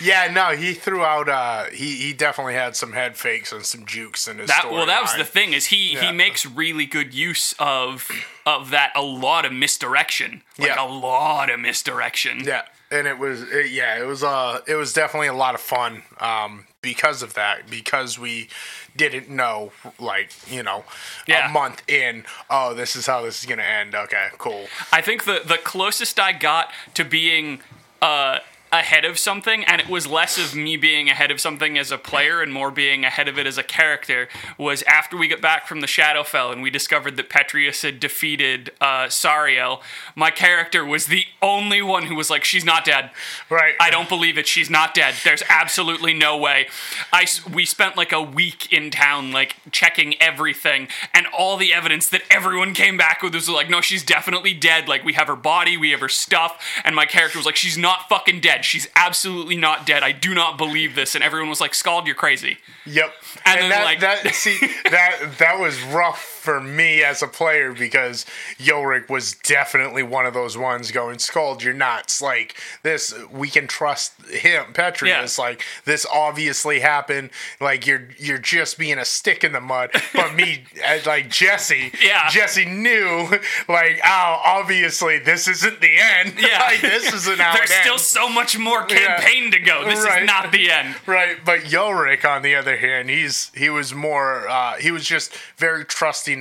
Yeah, 0.00 0.30
no, 0.30 0.50
he 0.56 0.74
threw 0.74 1.02
out. 1.02 1.28
Uh, 1.28 1.64
he 1.66 1.92
he 1.96 2.12
definitely 2.12 2.54
had 2.54 2.76
some 2.76 2.92
head 2.92 3.16
fakes 3.16 3.52
and 3.52 3.64
some 3.64 3.86
jukes 3.86 4.26
in 4.28 4.38
his 4.38 4.48
That 4.48 4.60
story. 4.60 4.74
well, 4.74 4.86
that 4.86 5.00
was 5.00 5.14
the 5.16 5.24
thing 5.24 5.52
is 5.54 5.66
he 5.66 5.94
Yeah. 5.94 6.10
he 6.10 6.12
makes 6.12 6.44
really 6.44 6.84
good 6.84 7.14
use 7.14 7.54
of 7.58 8.10
of 8.44 8.70
that. 8.70 8.92
A 8.94 9.02
lot 9.02 9.44
of 9.46 9.52
misdirection, 9.52 10.42
like 10.58 10.68
Yeah. 10.68 10.82
a 10.84 10.88
lot 10.88 11.48
of 11.48 11.60
misdirection. 11.60 12.40
Yeah, 12.44 12.62
and 12.90 13.06
it 13.06 13.18
was 13.18 13.42
it, 13.42 13.70
yeah, 13.70 13.98
it 13.98 14.04
was 14.06 14.22
uh 14.22 14.60
it 14.66 14.74
was 14.74 14.92
definitely 14.92 15.28
a 15.28 15.32
lot 15.34 15.54
of 15.54 15.60
fun 15.60 16.02
um 16.18 16.66
because 16.84 17.22
of 17.22 17.34
that 17.34 17.68
because 17.68 18.16
we 18.18 18.48
didn't 18.96 19.28
know 19.28 19.72
like, 19.98 20.30
you 20.48 20.62
know, 20.62 20.84
Yeah. 21.26 21.48
a 21.48 21.52
month 21.52 21.82
in, 21.88 22.24
oh, 22.48 22.74
this 22.74 22.94
is 22.94 23.06
how 23.06 23.22
this 23.22 23.40
is 23.40 23.46
to 23.58 23.64
end. 23.66 23.94
Okay, 23.94 24.28
cool. 24.38 24.66
I 24.92 25.00
think 25.00 25.24
the 25.24 25.40
the 25.44 25.58
closest 25.58 26.20
I 26.20 26.30
got 26.32 26.70
to 26.94 27.04
being 27.04 27.60
uh, 28.02 28.38
ahead 28.74 29.04
of 29.04 29.18
something, 29.18 29.64
and 29.64 29.80
it 29.80 29.88
was 29.88 30.06
less 30.06 30.36
of 30.36 30.54
me 30.54 30.76
being 30.76 31.08
ahead 31.08 31.30
of 31.30 31.40
something 31.40 31.78
as 31.78 31.92
a 31.92 31.96
player 31.96 32.42
and 32.42 32.52
more 32.52 32.72
being 32.72 33.04
ahead 33.04 33.28
of 33.28 33.38
it 33.38 33.46
as 33.46 33.56
a 33.56 33.62
character, 33.62 34.28
was 34.58 34.82
after 34.82 35.16
we 35.16 35.28
got 35.28 35.40
back 35.40 35.68
from 35.68 35.80
the 35.80 35.86
Shadowfell 35.86 36.52
and 36.52 36.60
we 36.60 36.70
discovered 36.70 37.16
that 37.16 37.30
Petrius 37.30 37.82
had 37.82 38.00
defeated 38.00 38.72
uh, 38.80 39.06
Sariel. 39.06 39.80
My 40.16 40.30
character 40.30 40.84
was 40.84 41.06
the 41.06 41.24
only 41.40 41.82
one 41.82 42.06
who 42.06 42.16
was 42.16 42.30
like, 42.30 42.42
"She's 42.44 42.64
not 42.64 42.84
dead." 42.84 43.10
Right. 43.48 43.74
I 43.78 43.90
don't 43.90 44.08
believe 44.08 44.36
it. 44.36 44.48
She's 44.48 44.68
not 44.68 44.92
dead. 44.92 45.14
There's 45.22 45.44
absolutely 45.48 46.12
no 46.12 46.36
way. 46.36 46.66
I 47.12 47.26
we 47.52 47.64
spent 47.64 47.96
like 47.96 48.12
a 48.12 48.22
week 48.22 48.72
in 48.72 48.90
town, 48.90 49.30
like 49.30 49.56
checking 49.70 50.20
everything, 50.20 50.88
and 51.12 51.26
all 51.28 51.56
the 51.56 51.72
evidence 51.72 52.08
that 52.08 52.22
everyone 52.28 52.74
came 52.74 52.96
back 52.96 53.22
with 53.22 53.34
was 53.34 53.48
like, 53.48 53.70
no, 53.70 53.80
she's 53.80 54.02
definitely 54.02 54.52
dead. 54.52 54.88
Like 54.88 55.04
we 55.04 55.12
have 55.12 55.28
her 55.28 55.36
body, 55.36 55.76
we 55.76 55.92
have 55.92 56.00
her 56.00 56.08
stuff, 56.08 56.60
and 56.84 56.96
my 56.96 57.06
character 57.06 57.38
was 57.38 57.46
like, 57.46 57.56
she's 57.56 57.78
not 57.78 58.08
fucking 58.08 58.40
dead. 58.40 58.63
She's 58.64 58.88
absolutely 58.96 59.56
not 59.56 59.86
dead. 59.86 60.02
I 60.02 60.12
do 60.12 60.34
not 60.34 60.58
believe 60.58 60.94
this. 60.94 61.14
And 61.14 61.22
everyone 61.22 61.48
was 61.48 61.60
like, 61.60 61.74
Scald, 61.74 62.06
you're 62.06 62.14
crazy. 62.16 62.58
Yep. 62.86 63.12
And 63.46 63.60
And, 63.60 63.62
then, 63.64 63.70
that, 63.70 63.84
like- 63.84 64.00
that 64.00 64.34
see 64.34 64.58
that 64.90 65.38
that 65.38 65.58
was 65.60 65.80
rough 65.84 66.33
for 66.44 66.60
me 66.60 67.02
as 67.02 67.22
a 67.22 67.26
player 67.26 67.72
because 67.72 68.26
Yorick 68.58 69.08
was 69.08 69.32
definitely 69.34 70.02
one 70.02 70.26
of 70.26 70.34
those 70.34 70.58
ones 70.58 70.90
going, 70.90 71.18
Scald, 71.18 71.62
you're 71.62 71.72
nuts. 71.72 72.20
Like 72.20 72.54
this 72.82 73.14
we 73.32 73.48
can 73.48 73.66
trust 73.66 74.12
him, 74.26 74.72
Petrius. 74.74 75.38
Yeah. 75.38 75.44
Like 75.44 75.64
this 75.86 76.06
obviously 76.12 76.80
happened. 76.80 77.30
Like 77.60 77.86
you're 77.86 78.08
you're 78.18 78.36
just 78.38 78.78
being 78.78 78.98
a 78.98 79.04
stick 79.06 79.42
in 79.42 79.52
the 79.52 79.60
mud. 79.60 79.90
But 80.14 80.34
me 80.34 80.64
uh, 80.86 80.98
like 81.06 81.30
Jesse, 81.30 81.92
Yeah. 82.02 82.28
Jesse 82.28 82.66
knew 82.66 83.28
like, 83.68 84.00
oh, 84.04 84.40
obviously 84.44 85.18
this 85.18 85.48
isn't 85.48 85.80
the 85.80 85.96
end. 85.98 86.34
Yeah. 86.44 86.58
like 86.60 86.82
this 86.82 87.10
isn't 87.12 87.38
how 87.40 87.54
There's 87.56 87.70
still 87.70 87.92
ends. 87.94 88.02
so 88.04 88.28
much 88.28 88.58
more 88.58 88.84
campaign 88.84 89.50
to 89.52 89.58
go. 89.60 89.84
This 89.86 90.04
Right. 90.04 90.22
is 90.22 90.26
not 90.26 90.52
the 90.52 90.70
end. 90.70 90.94
Right, 91.06 91.38
but 91.42 91.70
Yorick, 91.72 92.24
on 92.26 92.42
the 92.42 92.54
other 92.54 92.76
hand, 92.76 93.08
he's 93.08 93.50
he 93.54 93.70
was 93.70 93.94
more 93.94 94.46
uh, 94.46 94.74
he 94.74 94.90
was 94.90 95.06
just 95.06 95.32
very 95.56 95.84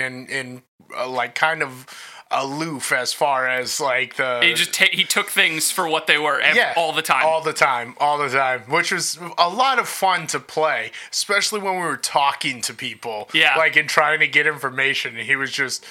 and 0.01 0.29
and 0.29 0.61
uh, 0.97 1.07
like 1.07 1.35
kind 1.35 1.61
of 1.63 1.85
aloof 2.31 2.91
as 2.91 3.13
far 3.13 3.47
as 3.47 3.79
like 3.79 4.15
the 4.15 4.39
He 4.41 4.53
just 4.55 4.73
ta- 4.73 4.87
he 4.91 5.03
took 5.03 5.29
things 5.29 5.69
for 5.69 5.87
what 5.87 6.07
they 6.07 6.17
were 6.17 6.39
ev- 6.41 6.55
yeah 6.55 6.73
all 6.75 6.91
the 6.91 7.03
time. 7.03 7.25
all 7.25 7.41
the 7.41 7.53
time, 7.53 7.93
all 7.99 8.17
the 8.17 8.29
time, 8.29 8.61
which 8.61 8.91
was 8.91 9.19
a 9.37 9.49
lot 9.49 9.77
of 9.77 9.87
fun 9.87 10.25
to 10.27 10.39
play, 10.39 10.91
especially 11.11 11.59
when 11.59 11.75
we 11.75 11.81
were 11.81 11.95
talking 11.97 12.59
to 12.61 12.73
people, 12.73 13.29
Yeah. 13.33 13.55
like 13.55 13.75
and 13.75 13.87
trying 13.87 14.19
to 14.19 14.27
get 14.27 14.47
information. 14.47 15.15
And 15.15 15.27
he 15.27 15.35
was 15.35 15.51
just 15.51 15.85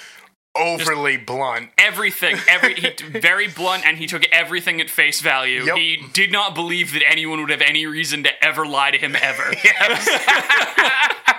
overly 0.56 1.16
blunt. 1.16 1.70
everything 1.78 2.36
every 2.46 2.74
he 2.74 2.90
very 3.20 3.48
blunt 3.48 3.86
and 3.86 3.96
he 3.96 4.06
took 4.06 4.24
everything 4.32 4.82
at 4.82 4.90
face 4.90 5.22
value 5.22 5.62
Yep. 5.64 5.76
he 5.76 6.02
did 6.12 6.30
not 6.30 6.54
believe 6.54 6.92
that 6.92 7.02
anyone 7.08 7.40
would 7.40 7.48
have 7.48 7.62
any 7.62 7.86
reason 7.86 8.22
to 8.24 8.44
ever 8.44 8.66
lie 8.66 8.90
to 8.90 8.98
him 8.98 9.16
ever 9.16 9.44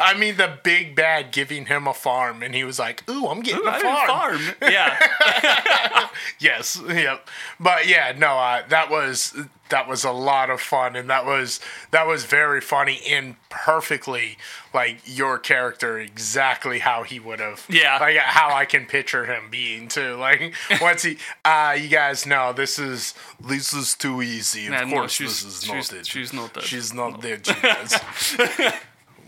I 0.00 0.14
mean, 0.14 0.36
the 0.36 0.58
big 0.62 0.94
bad 0.94 1.32
giving 1.32 1.66
him 1.66 1.86
a 1.86 1.94
farm, 1.94 2.42
and 2.42 2.54
he 2.54 2.64
was 2.64 2.78
like, 2.78 3.08
"Ooh, 3.08 3.26
I'm 3.28 3.40
getting 3.40 3.66
a 3.66 3.72
didn't 3.72 3.82
farm." 3.82 4.38
farm. 4.38 4.40
yeah 4.62 6.08
Yes, 6.38 6.80
yep. 6.88 7.28
But 7.60 7.86
yeah, 7.88 8.14
no, 8.16 8.38
uh, 8.38 8.62
that 8.68 8.90
was 8.90 9.34
that 9.70 9.88
was 9.88 10.04
a 10.04 10.10
lot 10.12 10.50
of 10.50 10.60
fun, 10.60 10.94
and 10.96 11.08
that 11.10 11.24
was 11.26 11.58
that 11.90 12.06
was 12.06 12.24
very 12.24 12.60
funny 12.60 13.00
and 13.08 13.36
perfectly 13.48 14.36
like 14.72 14.98
your 15.04 15.38
character 15.38 15.98
exactly 15.98 16.80
how 16.80 17.02
he 17.02 17.18
would 17.20 17.40
have. 17.40 17.64
Yeah. 17.68 17.98
like 17.98 18.16
how 18.18 18.52
I 18.54 18.64
can 18.66 18.86
picture 18.86 19.24
him 19.26 19.44
being 19.50 19.88
too. 19.88 20.14
Like 20.16 20.54
once 20.80 21.02
he, 21.02 21.18
uh, 21.44 21.76
you 21.80 21.88
guys 21.88 22.26
know 22.26 22.52
this 22.52 22.78
is 22.78 23.14
this 23.40 23.72
is 23.72 23.94
too 23.94 24.22
easy. 24.22 24.66
Of 24.66 24.72
Nah, 24.72 24.84
no, 24.84 24.94
course, 24.96 25.12
she's- 25.12 25.42
this 25.42 25.56
is 25.58 25.64
she's- 25.64 25.92
not 25.92 26.00
it. 26.00 26.06
she's 26.06 26.32
not 26.32 26.52
dead. 26.54 26.62
She's 26.64 26.92
not 26.94 27.20
dead. 27.20 27.46
you 27.46 27.54
guys. 27.62 27.98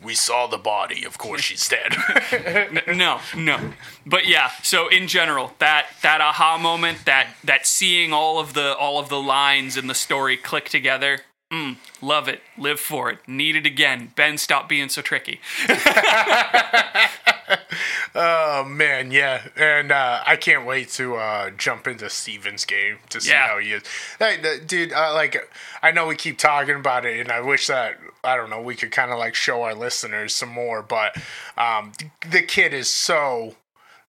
We 0.07 0.15
saw 0.15 0.47
the 0.47 0.57
body. 0.59 1.05
Of 1.05 1.19
course, 1.19 1.43
she's 1.43 1.69
dead. 1.69 1.95
no 2.97 3.21
no 3.37 3.73
but 4.07 4.27
yeah 4.27 4.51
so 4.63 4.89
in 4.89 5.07
general 5.09 5.53
that 5.59 5.87
that 6.03 6.21
aha 6.21 6.57
moment 6.59 7.05
that 7.05 7.29
that 7.45 7.67
seeing 7.67 8.13
all 8.13 8.39
of 8.39 8.55
the 8.55 8.75
all 8.77 8.99
of 8.99 9.09
the 9.09 9.21
lines 9.21 9.77
in 9.77 9.87
the 9.89 9.95
story 9.95 10.37
click 10.37 10.69
together 10.69 11.21
mm, 11.53 11.77
love 12.01 12.29
it 12.29 12.41
live 12.57 12.79
for 12.81 13.11
it 13.11 13.19
need 13.27 13.57
it 13.57 13.67
again 13.67 14.13
ben 14.17 14.39
stop 14.39 14.69
being 14.69 14.89
so 14.89 15.03
tricky 15.03 15.41
Oh 18.19 18.65
man, 18.65 19.11
yeah, 19.11 19.43
and 19.57 19.93
uh, 19.93 20.23
I 20.27 20.37
can't 20.37 20.65
wait 20.67 20.89
to 20.93 21.17
uh, 21.17 21.51
jump 21.51 21.87
into 21.87 22.09
Steven's 22.09 22.65
game 22.65 22.97
to 23.11 23.21
see 23.21 23.31
Yeah. 23.31 23.47
how 23.49 23.59
he 23.59 23.73
is. 23.73 23.83
Hey, 24.19 24.39
the- 24.41 24.59
dude, 24.67 24.93
uh, 24.95 25.13
like 25.13 25.37
I 25.83 25.91
know 25.93 26.07
we 26.07 26.17
keep 26.17 26.39
talking 26.39 26.77
about 26.77 27.05
it, 27.05 27.21
and 27.21 27.31
I 27.31 27.41
wish 27.41 27.67
that 27.67 27.99
I 28.27 28.37
don't 28.37 28.51
know 28.51 28.61
we 28.61 28.75
could 28.75 28.91
kind 28.91 29.13
of 29.13 29.19
like 29.19 29.35
show 29.35 29.63
our 29.63 29.75
listeners 29.75 30.35
some 30.35 30.51
more, 30.51 30.83
but 30.83 31.17
um, 31.57 31.93
the 32.29 32.43
kid 32.43 32.75
is 32.75 32.91
so 32.91 33.55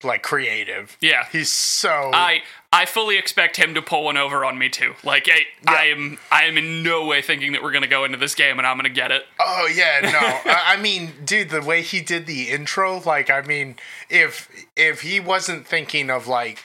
like 0.04 0.22
creative. 0.22 0.96
Yeah. 1.00 1.26
he's 1.32 1.50
so 1.50 2.10
I 2.12 2.42
I 2.72 2.86
fully 2.86 3.16
expect 3.16 3.56
him 3.56 3.74
to 3.74 3.82
pull 3.82 4.04
one 4.04 4.16
over 4.16 4.44
on 4.44 4.58
me 4.58 4.68
too. 4.68 4.94
Like 5.02 5.28
I, 5.30 5.46
I 5.66 5.86
am 5.86 6.18
I 6.30 6.44
am 6.44 6.58
in 6.58 6.82
no 6.82 7.06
way 7.06 7.22
thinking 7.22 7.52
that 7.52 7.62
we're 7.62 7.72
gonna 7.72 7.86
go 7.86 8.04
into 8.04 8.18
this 8.18 8.34
game 8.34 8.58
and 8.58 8.66
I'm 8.66 8.76
gonna 8.76 8.88
get 8.88 9.10
it. 9.10 9.24
Oh 9.40 9.70
yeah, 9.74 10.00
no. 10.02 10.52
I 10.52 10.74
I 10.74 10.76
mean, 10.76 11.12
dude, 11.24 11.50
the 11.50 11.62
way 11.62 11.82
he 11.82 12.00
did 12.00 12.26
the 12.26 12.50
intro, 12.50 13.00
like, 13.00 13.30
I 13.30 13.42
mean, 13.42 13.76
if 14.10 14.48
if 14.76 15.00
he 15.02 15.20
wasn't 15.20 15.66
thinking 15.66 16.10
of 16.10 16.26
like 16.26 16.64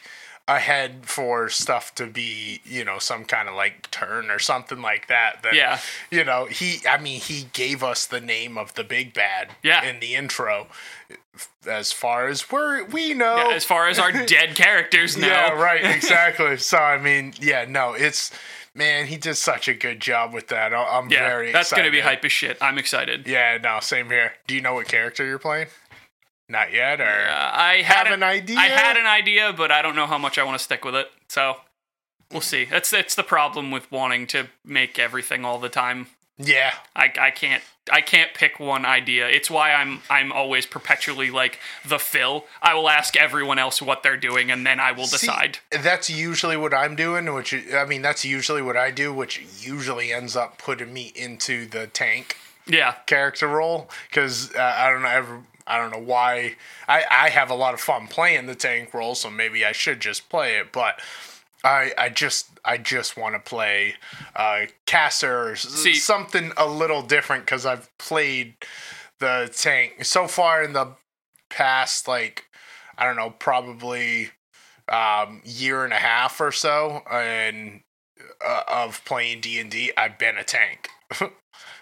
ahead 0.55 1.05
for 1.05 1.47
stuff 1.49 1.93
to 1.95 2.05
be, 2.07 2.61
you 2.65 2.83
know, 2.83 2.99
some 2.99 3.23
kind 3.25 3.47
of 3.47 3.55
like 3.55 3.89
turn 3.91 4.29
or 4.29 4.39
something 4.39 4.81
like 4.81 5.07
that, 5.07 5.43
then 5.43 5.53
Yeah. 5.55 5.79
you 6.09 6.23
know, 6.23 6.45
he. 6.45 6.81
I 6.89 6.97
mean, 6.97 7.19
he 7.21 7.47
gave 7.53 7.83
us 7.83 8.05
the 8.05 8.19
name 8.21 8.57
of 8.57 8.73
the 8.73 8.83
big 8.83 9.13
bad 9.13 9.49
Yeah. 9.63 9.83
in 9.83 9.99
the 9.99 10.15
intro. 10.15 10.67
As 11.67 11.91
far 11.91 12.27
as 12.27 12.51
we're 12.51 12.83
we 12.85 13.13
know, 13.13 13.49
Yeah, 13.49 13.55
as 13.55 13.63
far 13.65 13.87
as 13.87 13.97
our 13.99 14.11
dead 14.25 14.55
characters 14.55 15.15
know. 15.15 15.27
Yeah, 15.27 15.51
right, 15.51 15.83
exactly. 15.95 16.57
so 16.57 16.77
I 16.77 16.97
mean, 16.97 17.33
yeah, 17.39 17.65
no, 17.67 17.93
it's 17.93 18.31
man, 18.73 19.07
he 19.07 19.17
did 19.17 19.35
such 19.35 19.67
a 19.67 19.73
good 19.73 19.99
job 19.99 20.33
with 20.33 20.47
that. 20.49 20.73
I'm 20.73 21.09
Yeah, 21.09 21.27
very 21.27 21.51
that's 21.51 21.69
excited. 21.69 21.81
gonna 21.83 21.91
be 21.91 22.01
hype 22.01 22.23
as 22.25 22.31
shit. 22.31 22.57
I'm 22.61 22.77
excited. 22.77 23.27
Yeah, 23.27 23.57
no, 23.61 23.79
same 23.81 24.09
here. 24.09 24.33
Do 24.47 24.55
you 24.55 24.61
know 24.61 24.73
what 24.75 24.87
character 24.87 25.25
you're 25.25 25.39
playing? 25.39 25.67
Not 26.49 26.73
yet, 26.73 26.99
or 26.99 27.03
Uh, 27.29 27.51
I 27.53 27.81
had 27.83 28.07
Have 28.07 28.13
an 28.13 28.23
idea? 28.23 28.57
I 28.57 28.65
had 28.67 28.97
an 28.97 29.05
idea, 29.05 29.53
but 29.53 29.71
I 29.71 29.81
don't 29.83 29.95
know 29.95 30.07
how 30.07 30.17
much 30.17 30.37
I 30.37 30.43
want 30.43 30.57
to 30.57 30.63
stick 30.63 30.83
with 30.83 30.95
it. 30.95 31.11
So 31.27 31.57
we'll 32.31 32.41
see. 32.41 32.65
That's 32.65 32.89
that's 32.89 33.15
the 33.15 33.23
problem 33.23 33.69
with 33.71 33.89
wanting 33.91 34.25
to 34.27 34.47
make 34.65 34.97
everything 34.99 35.45
all 35.45 35.59
the 35.59 35.69
time. 35.69 36.07
Yeah. 36.41 36.73
I, 36.95 37.11
I 37.19 37.31
can't 37.31 37.61
I 37.91 38.01
can't 38.01 38.33
pick 38.33 38.59
one 38.59 38.85
idea. 38.85 39.27
It's 39.27 39.51
why 39.51 39.73
I'm 39.73 40.01
I'm 40.09 40.31
always 40.31 40.65
perpetually 40.65 41.29
like 41.29 41.59
the 41.85 41.99
fill. 41.99 42.45
I 42.63 42.73
will 42.73 42.89
ask 42.89 43.15
everyone 43.15 43.59
else 43.59 43.81
what 43.81 44.01
they're 44.03 44.17
doing 44.17 44.49
and 44.49 44.65
then 44.65 44.79
I 44.79 44.91
will 44.91 45.05
See, 45.05 45.27
decide. 45.27 45.59
that's 45.69 46.09
usually 46.09 46.55
what 46.57 46.73
I'm 46.73 46.95
doing, 46.95 47.31
which 47.33 47.53
I 47.75 47.85
mean, 47.85 48.01
that's 48.01 48.23
usually 48.25 48.61
what 48.63 48.77
I 48.77 48.89
do, 48.89 49.13
which 49.13 49.41
usually 49.59 50.11
ends 50.13 50.35
up 50.35 50.57
putting 50.57 50.93
me 50.93 51.11
into 51.15 51.65
the 51.67 51.87
tank 51.87 52.37
Yeah. 52.65 52.93
character 53.05 53.47
role 53.47 53.89
because 54.09 54.55
uh, 54.55 54.73
I 54.77 54.89
don't 54.89 55.01
know 55.03 55.09
ever. 55.09 55.41
I 55.69 55.77
don't 55.77 55.91
know 55.91 55.99
why. 56.05 56.55
I, 56.87 57.03
I 57.09 57.29
have 57.29 57.49
a 57.49 57.55
lot 57.55 57.73
of 57.73 57.79
fun 57.79 58.07
playing 58.07 58.47
the 58.47 58.55
tank 58.55 58.93
role, 58.93 59.15
so 59.15 59.29
maybe 59.29 59.63
I 59.63 59.71
should 59.71 59.99
just 59.99 60.27
play 60.29 60.57
it. 60.57 60.71
But 60.73 60.99
I 61.63 61.93
I 61.97 62.09
just 62.09 62.49
I 62.65 62.77
just 62.77 63.15
want 63.17 63.35
to 63.35 63.39
play 63.39 63.95
uh, 64.35 64.65
caster 64.85 65.49
or 65.51 65.55
See- 65.55 65.95
something 65.95 66.51
a 66.57 66.67
little 66.67 67.01
different 67.01 67.45
because 67.45 67.65
I've 67.65 67.95
played 67.97 68.55
the 69.19 69.49
tank 69.55 70.05
so 70.05 70.27
far 70.27 70.63
in 70.63 70.73
the 70.73 70.95
past 71.49 72.07
like 72.07 72.45
I 72.97 73.05
don't 73.05 73.15
know 73.15 73.29
probably 73.31 74.29
um, 74.89 75.41
year 75.45 75.83
and 75.83 75.93
a 75.93 75.97
half 75.97 76.41
or 76.41 76.51
so 76.51 77.03
and 77.11 77.81
uh, 78.45 78.63
of 78.67 79.03
playing 79.05 79.41
D 79.41 79.59
and 79.59 79.69
D. 79.69 79.91
I've 79.95 80.17
been 80.17 80.37
a 80.37 80.43
tank. 80.43 80.89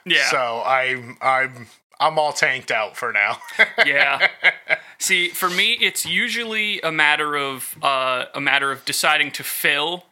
Yeah. 0.05 0.29
So 0.31 0.63
I'm 0.65 1.17
I'm 1.21 1.67
I'm 1.99 2.19
all 2.19 2.31
tanked 2.33 2.71
out 2.71 2.95
for 2.95 3.11
now. 3.11 3.37
yeah. 3.85 4.27
See, 4.99 5.29
for 5.29 5.49
me, 5.49 5.73
it's 5.73 6.05
usually 6.05 6.79
a 6.81 6.91
matter 6.91 7.35
of 7.35 7.75
uh, 7.81 8.25
a 8.33 8.41
matter 8.41 8.71
of 8.71 8.85
deciding 8.85 9.31
to 9.31 9.43
fill, 9.43 10.05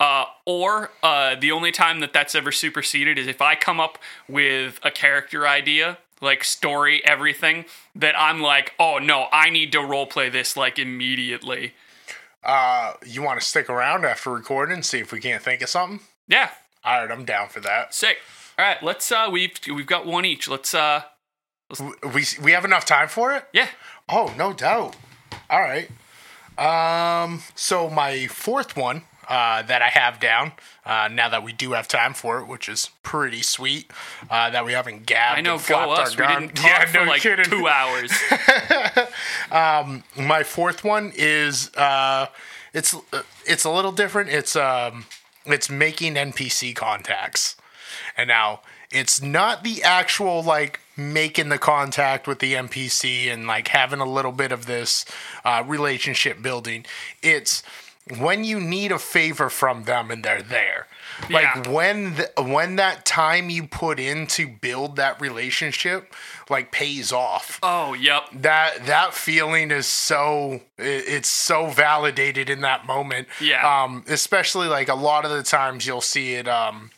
uh, 0.00 0.24
or 0.46 0.90
uh, 1.02 1.34
the 1.36 1.50
only 1.52 1.70
time 1.72 2.00
that 2.00 2.12
that's 2.12 2.34
ever 2.34 2.50
superseded 2.52 3.18
is 3.18 3.26
if 3.26 3.40
I 3.40 3.54
come 3.54 3.78
up 3.80 3.98
with 4.28 4.80
a 4.82 4.90
character 4.90 5.46
idea, 5.46 5.98
like 6.20 6.42
story, 6.44 7.04
everything 7.04 7.64
that 7.94 8.14
I'm 8.18 8.40
like, 8.40 8.74
oh 8.78 8.98
no, 8.98 9.26
I 9.32 9.50
need 9.50 9.70
to 9.72 9.78
roleplay 9.78 10.30
this 10.32 10.56
like 10.56 10.78
immediately. 10.78 11.74
uh, 12.44 12.94
you 13.06 13.22
want 13.22 13.40
to 13.40 13.46
stick 13.46 13.68
around 13.70 14.04
after 14.04 14.30
recording 14.30 14.74
and 14.74 14.84
see 14.86 14.98
if 14.98 15.12
we 15.12 15.20
can't 15.20 15.42
think 15.42 15.62
of 15.62 15.68
something? 15.68 16.00
Yeah, 16.28 16.50
All 16.84 17.00
right, 17.00 17.10
I'm 17.10 17.24
down 17.24 17.48
for 17.48 17.60
that. 17.60 17.94
sick. 17.94 18.18
All 18.58 18.64
right, 18.64 18.82
let's. 18.82 19.10
Uh, 19.12 19.28
we've 19.30 19.52
we've 19.68 19.86
got 19.86 20.04
one 20.06 20.24
each. 20.24 20.48
Let's. 20.48 20.74
Uh, 20.74 21.02
We 22.14 22.24
we 22.42 22.52
have 22.52 22.64
enough 22.64 22.84
time 22.84 23.08
for 23.08 23.34
it? 23.34 23.44
yeah. 23.52 23.68
Oh, 24.08 24.32
no 24.38 24.52
doubt. 24.54 24.96
All 25.50 25.60
right. 25.60 25.90
Um. 26.56 27.42
So 27.54 27.88
my 27.90 28.26
fourth 28.26 28.76
one. 28.76 29.02
Uh, 29.30 29.60
that 29.60 29.82
I 29.82 29.88
have 29.88 30.18
down 30.20 30.52
uh, 30.86 31.06
now 31.12 31.28
that 31.28 31.42
we 31.42 31.52
do 31.52 31.72
have 31.72 31.86
time 31.86 32.14
for 32.14 32.38
it, 32.40 32.46
which 32.48 32.66
is 32.66 32.88
pretty 33.02 33.42
sweet. 33.42 33.90
Uh, 34.30 34.48
that 34.48 34.64
we 34.64 34.72
haven't 34.72 35.04
gabbed. 35.04 35.36
I 35.36 35.42
know. 35.42 35.58
Go 35.58 35.92
us. 35.92 36.18
our 36.18 36.26
We 36.26 36.34
didn't 36.34 36.54
talk 36.56 36.88
for 36.88 37.04
like 37.04 37.20
kidding. 37.20 37.44
two 37.44 37.68
hours. 37.68 38.10
um, 39.52 40.02
my 40.16 40.42
fourth 40.42 40.82
one 40.82 41.12
is 41.14 41.70
uh 41.74 42.28
it's 42.72 42.94
uh, 42.94 43.22
it's 43.44 43.64
a 43.64 43.70
little 43.70 43.92
different 43.92 44.30
it's 44.30 44.56
um 44.56 45.04
it's 45.44 45.68
making 45.68 46.14
npc 46.14 46.74
contacts 46.74 47.56
and 48.16 48.28
now 48.28 48.60
it's 48.90 49.20
not 49.20 49.62
the 49.64 49.82
actual 49.82 50.42
like 50.42 50.80
making 50.96 51.48
the 51.48 51.58
contact 51.58 52.26
with 52.26 52.38
the 52.40 52.54
npc 52.54 53.32
and 53.32 53.46
like 53.46 53.68
having 53.68 54.00
a 54.00 54.06
little 54.06 54.32
bit 54.32 54.50
of 54.52 54.66
this 54.66 55.04
uh, 55.44 55.62
relationship 55.66 56.42
building 56.42 56.84
it's 57.22 57.62
when 58.18 58.42
you 58.42 58.58
need 58.58 58.90
a 58.90 58.98
favor 58.98 59.50
from 59.50 59.84
them 59.84 60.10
and 60.10 60.24
they're 60.24 60.42
there 60.42 60.86
like 61.30 61.44
Yeah. 61.66 61.70
when 61.70 62.14
the, 62.14 62.30
when 62.42 62.76
that 62.76 63.04
time 63.04 63.50
you 63.50 63.66
put 63.66 63.98
in 64.00 64.26
to 64.28 64.46
build 64.48 64.96
that 64.96 65.20
relationship 65.20 66.14
like 66.48 66.72
pays 66.72 67.12
off 67.12 67.58
Oh, 67.62 67.92
yep. 67.92 68.22
that 68.32 68.86
that 68.86 69.12
feeling 69.14 69.70
is 69.70 69.86
so 69.86 70.60
it's 70.78 71.28
so 71.28 71.66
validated 71.66 72.48
in 72.48 72.62
that 72.62 72.86
moment 72.86 73.28
Yeah. 73.40 73.82
um 73.84 74.04
especially 74.08 74.68
like 74.68 74.88
a 74.88 74.94
lot 74.94 75.24
of 75.24 75.30
the 75.30 75.42
times 75.42 75.86
you'll 75.86 76.00
see 76.00 76.34
it 76.34 76.48
um 76.48 76.90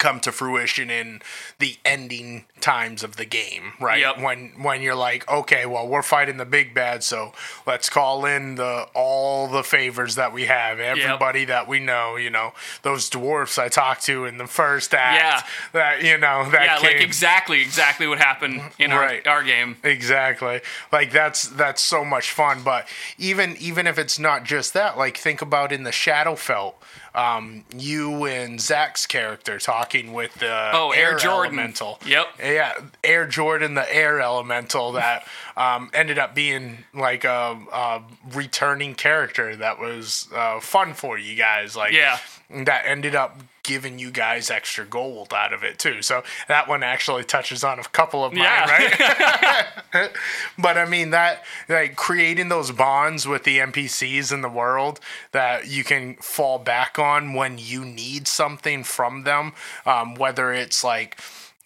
come 0.00 0.18
to 0.18 0.32
fruition 0.32 0.90
in 0.90 1.22
the 1.60 1.76
ending 1.84 2.44
times 2.60 3.04
of 3.04 3.16
the 3.16 3.24
game 3.24 3.74
right 3.80 4.00
Yep. 4.00 4.18
when 4.20 4.52
when 4.60 4.82
you're 4.82 4.94
like 4.96 5.30
okay 5.30 5.64
well 5.66 5.86
we're 5.86 6.02
fighting 6.02 6.36
the 6.38 6.44
big 6.44 6.74
bad 6.74 7.04
so 7.04 7.32
let's 7.66 7.88
call 7.88 8.24
in 8.26 8.56
the 8.56 8.86
all 8.94 9.46
the 9.46 9.62
favors 9.62 10.16
that 10.16 10.32
we 10.32 10.46
have 10.46 10.80
everybody 10.80 11.44
that 11.44 11.68
we 11.68 11.78
know 11.78 12.16
you 12.16 12.30
know 12.30 12.52
those 12.82 13.08
dwarfs 13.08 13.58
i 13.58 13.68
talked 13.68 14.02
to 14.06 14.24
in 14.24 14.38
the 14.38 14.46
first 14.48 14.92
act 14.94 15.20
Yeah. 15.22 15.42
that 15.78 16.02
you 16.02 16.18
know 16.18 16.50
that 16.50 16.64
Yeah, 16.82 16.88
like 16.88 17.00
exactly, 17.00 17.60
exactly 17.62 18.06
what 18.08 18.18
happened 18.18 18.62
in 18.78 18.90
Right. 18.90 19.24
our, 19.26 19.36
our 19.36 19.42
game. 19.44 19.76
Exactly. 19.84 20.60
Like 20.90 21.12
that's 21.12 21.42
that's 21.48 21.82
so 21.82 22.04
much 22.04 22.30
fun. 22.30 22.62
But 22.62 22.88
even 23.18 23.56
even 23.58 23.86
if 23.86 23.98
it's 23.98 24.18
not 24.18 24.44
just 24.44 24.72
that, 24.74 24.96
like 24.98 25.16
think 25.16 25.42
about 25.42 25.70
in 25.72 25.82
the 25.84 25.90
Shadowfell, 25.90 26.74
um, 27.14 27.64
you 27.76 28.24
and 28.26 28.60
Zach's 28.60 29.06
character 29.06 29.58
talking 29.58 30.12
with 30.12 30.34
the 30.34 30.70
Oh, 30.72 30.90
Air 30.92 31.16
Jordan. 31.16 31.58
elemental. 31.58 31.98
Yep. 32.06 32.26
Yeah, 32.38 32.72
Air 33.04 33.26
Jordan, 33.26 33.74
the 33.74 33.94
air 33.94 34.20
elemental 34.20 34.92
that 34.92 35.26
um, 35.56 35.90
ended 35.92 36.18
up 36.18 36.34
being 36.34 36.84
like 36.94 37.24
a, 37.24 37.58
a 37.72 38.02
returning 38.32 38.94
character 38.94 39.56
that 39.56 39.78
was 39.80 40.28
uh, 40.34 40.60
fun 40.60 40.94
for 40.94 41.18
you 41.18 41.34
guys. 41.36 41.74
Like 41.76 41.92
Yeah. 41.92 42.18
that 42.50 42.84
ended 42.86 43.14
up 43.14 43.38
giving 43.62 43.98
you 43.98 44.10
guys 44.10 44.50
extra 44.50 44.84
gold 44.84 45.32
out 45.34 45.52
of 45.52 45.62
it 45.62 45.78
too. 45.78 46.02
So 46.02 46.22
that 46.48 46.68
one 46.68 46.82
actually 46.82 47.24
touches 47.24 47.62
on 47.64 47.78
a 47.78 47.84
couple 47.84 48.24
of 48.24 48.32
mine, 48.32 48.42
Yeah. 48.44 48.70
right? 48.70 49.70
but 50.58 50.78
I 50.78 50.84
mean 50.86 51.10
that 51.10 51.44
like 51.68 51.96
creating 51.96 52.48
those 52.48 52.70
bonds 52.70 53.26
with 53.26 53.44
the 53.44 53.58
NPCs 53.58 54.32
in 54.32 54.40
the 54.42 54.48
world 54.48 55.00
that 55.32 55.68
you 55.68 55.84
can 55.84 56.14
fall 56.16 56.58
back 56.58 56.98
on 56.98 57.34
when 57.34 57.58
you 57.58 57.84
need 57.84 58.26
something 58.28 58.84
from 58.84 59.24
them, 59.24 59.52
um, 59.86 60.14
whether 60.14 60.52
it's 60.52 60.82
like, 60.84 61.18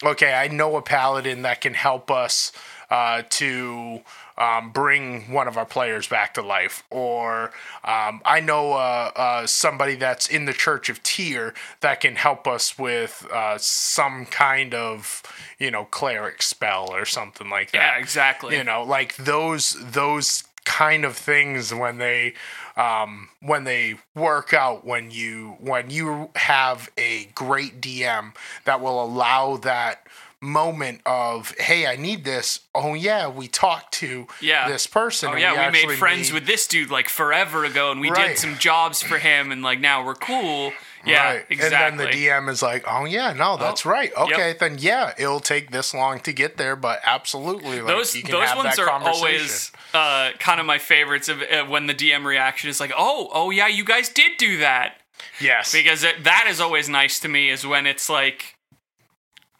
okay, 0.03 0.34
I 0.34 0.49
know 0.49 0.76
a 0.76 0.82
paladin 0.82 1.42
that 1.42 1.61
can 1.61 1.74
help 1.74 2.11
us 2.11 2.53
uh, 2.90 3.22
to 3.30 4.01
um, 4.37 4.70
bring 4.70 5.32
one 5.32 5.49
of 5.49 5.57
our 5.57 5.66
players 5.66 6.09
back 6.09 6.35
to 6.35 6.43
life, 6.43 6.82
or 6.91 7.53
um, 7.85 8.20
I 8.24 8.41
know 8.41 8.72
uh, 8.72 9.11
uh, 9.14 9.47
somebody 9.47 9.95
that's 9.95 10.28
in 10.28 10.45
the 10.45 10.53
Church 10.53 10.89
of 10.89 11.03
Tyr 11.03 11.55
that 11.80 12.01
can 12.01 12.16
help 12.16 12.47
us 12.47 12.78
with 12.78 13.26
uh, 13.32 13.59
some 13.59 14.26
kind 14.26 14.74
of 14.74 15.22
you 15.59 15.70
know 15.70 15.85
cleric 15.85 16.43
spell 16.43 16.93
or 16.93 17.05
something 17.05 17.49
like 17.49 17.72
that. 17.72 17.78
Yeah, 17.97 17.99
exactly. 17.99 18.57
You 18.57 18.64
know, 18.64 18.82
like 18.82 19.16
those 19.16 19.76
those 19.93 20.45
kind 20.64 21.05
of 21.05 21.16
things 21.16 21.72
when 21.72 21.99
they 21.99 22.35
um, 22.76 23.28
when 23.41 23.64
they 23.64 23.97
work 24.14 24.53
out 24.53 24.85
when 24.85 25.11
you 25.11 25.57
when 25.61 25.91
you 25.91 26.30
have 26.35 26.91
a 26.99 27.26
great 27.35 27.80
DM 27.80 28.35
that 28.64 28.80
will 28.80 29.03
allow 29.03 29.57
that 29.59 30.07
moment 30.45 31.01
of 31.07 31.55
hey 31.59 31.86
I 31.86 31.97
need 31.97 32.24
this 32.24 32.61
oh 32.74 32.95
yeah 32.95 33.28
we 33.28 33.49
talked 33.49 33.92
to 33.95 34.26
Yeah. 34.40 34.68
this 34.68 34.86
person 34.86 35.30
Oh 35.32 35.36
yeah, 35.36 35.66
we, 35.70 35.86
made 35.86 35.99
friends 35.99 36.30
made- 36.30 36.34
with 36.34 36.47
this 36.47 36.66
dude 36.66 36.90
like 36.90 37.09
forever 37.09 37.64
ago, 37.64 37.90
and 37.90 38.01
we 38.01 38.11
Right. 38.11 38.28
did 38.28 38.38
some 38.38 38.59
jobs 38.59 39.03
for 39.03 39.18
him, 39.18 39.51
and 39.51 39.62
like 39.62 39.80
now 39.80 40.05
we're 40.05 40.14
cool. 40.14 40.72
Yeah, 41.07 41.24
right. 41.34 41.47
exactly. 41.51 41.76
And 41.76 42.01
then 42.01 42.07
the 42.11 42.12
DM 42.16 42.49
is 42.49 42.62
like, 42.62 42.84
"Oh 42.86 43.05
yeah, 43.05 43.32
no, 43.34 43.57
that's 43.59 43.84
Oh, 43.84 43.90
right. 43.90 44.11
yep. 44.16 44.30
Okay, 44.30 44.55
then 44.59 44.76
yeah, 44.78 45.12
it'll 45.18 45.40
take 45.40 45.70
this 45.70 45.92
long 45.92 46.18
to 46.20 46.32
get 46.32 46.57
there, 46.57 46.76
but 46.76 47.01
absolutely, 47.05 47.80
like, 47.82 47.88
those 47.95 48.14
you 48.16 48.22
can 48.22 48.32
those 48.32 48.55
ones 48.57 48.78
are 48.78 48.88
always 48.90 49.70
uh, 49.92 50.30
kind 50.38 50.61
of 50.61 50.66
my 50.66 50.78
favorites 50.78 51.28
of 51.28 51.42
uh, 51.42 51.64
when 51.64 51.86
the 51.86 51.95
DM 51.95 52.24
reaction 52.24 52.70
is 52.70 52.80
like, 52.80 52.92
"Oh, 52.97 53.28
oh 53.32 53.51
yeah, 53.51 53.66
you 53.66 53.84
guys 53.84 54.09
did 54.09 54.36
do 54.38 54.59
that." 54.59 55.01
yes, 55.40 55.72
because 55.72 56.05
it, 56.05 56.24
that 56.24 56.47
is 56.49 56.61
always 56.61 56.88
nice 56.88 57.18
to 57.20 57.28
me 57.28 57.51
is 57.51 57.66
when 57.66 57.86
it's 57.86 58.09
like 58.09 58.53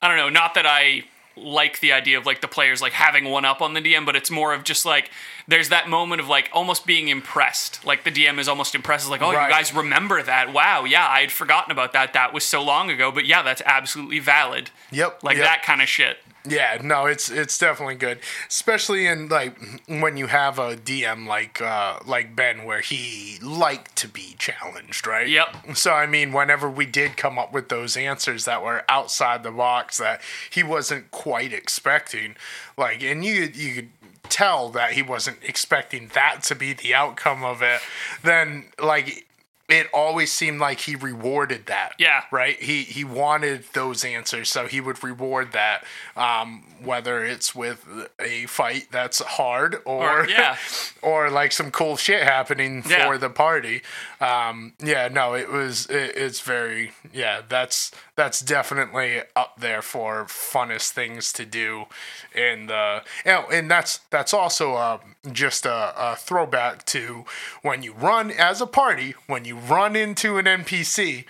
i 0.05 0.09
don't 0.09 0.17
know 0.17 0.29
not 0.29 0.55
that 0.55 0.67
i 0.67 1.03
like 1.37 1.81
the 1.81 1.93
idea 1.93 2.17
of 2.17 2.27
like 2.27 2.41
the 2.41 2.49
players 2.49 2.81
like 2.81 2.93
having 2.93 3.25
one 3.25 3.45
up 3.45 3.61
on 3.61 3.75
the 3.75 3.81
dm 3.81 4.07
but 4.07 4.15
it's 4.15 4.31
more 4.31 4.55
of 4.55 4.63
just 4.63 4.85
like 4.85 5.11
there's 5.49 5.69
that 5.69 5.89
moment 5.89 6.21
of 6.21 6.29
like 6.29 6.49
almost 6.53 6.87
being 6.87 7.09
impressed. 7.09 7.85
Like 7.85 8.05
the 8.05 8.11
dm 8.11 8.39
is 8.39 8.49
almost 8.49 8.75
impressed 8.75 9.05
It's 9.05 9.11
like 9.11 9.21
oh 9.21 9.33
Right. 9.33 9.49
you 9.49 9.53
guys 9.53 9.75
remember 9.75 10.23
that. 10.23 10.53
Wow 10.53 10.85
yeah 10.85 11.07
i 11.09 11.21
had 11.21 11.33
forgotten 11.33 11.73
about 11.73 11.93
that. 11.93 12.13
That 12.13 12.33
was 12.33 12.45
so 12.45 12.63
long 12.63 12.91
ago 12.91 13.11
but 13.11 13.27
yeah 13.27 13.43
that's 13.43 13.63
absolutely 13.67 14.21
valid. 14.21 14.71
Yep, 14.93 15.23
like 15.23 15.37
yep. 15.37 15.45
that 15.45 15.63
kind 15.65 15.83
of 15.83 15.89
shit 15.89 16.19
Yeah, 16.47 16.79
no, 16.83 17.07
it's 17.07 17.31
it's 17.31 17.57
definitely 17.57 17.95
good, 17.95 18.19
especially 18.49 19.07
in 19.07 19.29
like 19.29 19.57
when 19.87 20.19
you 20.19 20.27
have 20.27 20.59
a 20.59 20.77
DM 20.77 21.27
like 21.27 21.63
uh, 21.63 22.01
like 22.05 22.37
Ben, 22.37 22.65
where 22.65 22.81
he 22.81 23.39
liked 23.41 23.97
to 23.97 24.09
be 24.09 24.35
challenged, 24.39 25.07
right? 25.07 25.27
Yep. 25.27 25.75
So 25.77 25.93
I 25.93 26.07
mean, 26.07 26.33
whenever 26.35 26.69
we 26.69 26.85
did 26.85 27.17
come 27.17 27.39
up 27.39 27.55
with 27.55 27.71
those 27.71 27.97
answers 27.97 28.45
that 28.45 28.63
were 28.63 28.85
outside 28.91 29.43
the 29.43 29.51
box 29.51 29.97
that 29.97 30.21
he 30.51 30.63
wasn't 30.63 31.11
quite 31.11 31.55
expecting, 31.55 32.37
like, 32.77 33.03
and 33.03 33.25
you 33.25 33.51
you 33.55 33.75
could 33.75 33.89
tell 34.29 34.69
that 34.71 34.93
he 34.93 35.01
wasn't 35.03 35.39
expecting 35.43 36.09
that 36.09 36.43
to 36.43 36.55
be 36.55 36.75
the 36.75 36.95
outcome 36.95 37.43
of 37.43 37.63
it, 37.63 37.81
then 38.23 38.67
like 38.83 39.27
it 39.75 39.89
always 39.93 40.33
seemed 40.33 40.61
like 40.61 40.81
he 40.81 40.95
rewarded 40.95 41.67
that. 41.67 41.95
Yeah. 41.99 42.23
Right. 42.31 42.61
He 42.63 42.83
he 42.83 43.05
wanted 43.05 43.65
those 43.73 44.05
answers, 44.05 44.49
so 44.49 44.67
he 44.67 44.81
would 44.81 45.03
reward 45.03 45.53
that. 45.53 45.85
Um, 46.17 46.65
whether 46.85 47.25
it's 47.25 47.55
with 47.55 47.87
a 48.21 48.47
fight 48.47 48.89
that's 48.91 49.21
hard 49.21 49.77
or, 49.85 50.23
Or- 50.23 50.29
yeah. 50.29 50.57
or 51.03 51.31
like 51.31 51.53
some 51.53 51.71
cool 51.71 51.97
shit 51.97 52.23
happening 52.23 52.83
Yeah. 52.89 53.07
for 53.07 53.19
the 53.19 53.31
party. 53.31 53.83
Um, 54.21 54.73
yeah, 54.83 55.09
no, 55.09 55.35
it 55.35 55.51
was 55.51 55.87
it, 55.87 56.17
it's 56.17 56.41
very 56.41 56.93
yeah. 57.13 57.43
That's 57.49 57.91
that's 58.17 58.41
definitely 58.41 59.23
up 59.35 59.61
there 59.61 59.83
for 59.83 60.25
funnest 60.27 60.91
things 60.93 61.33
to 61.35 61.45
do, 61.45 61.87
and 62.35 62.71
uh, 62.71 63.01
you 63.25 63.33
know, 63.33 63.47
and 63.53 63.71
that's 63.71 63.99
that's 64.11 64.33
also 64.33 64.75
uh, 64.75 64.99
just 65.33 65.67
a, 65.67 65.93
a 65.97 66.17
throwback 66.17 66.85
to 66.87 67.25
when 67.63 67.83
you 67.83 67.93
run 67.93 68.31
as 68.31 68.61
a 68.61 68.67
party 68.67 69.15
when 69.27 69.45
you 69.45 69.57
run 69.57 69.97
into 69.97 70.39
an 70.39 70.47
NPC 70.47 71.25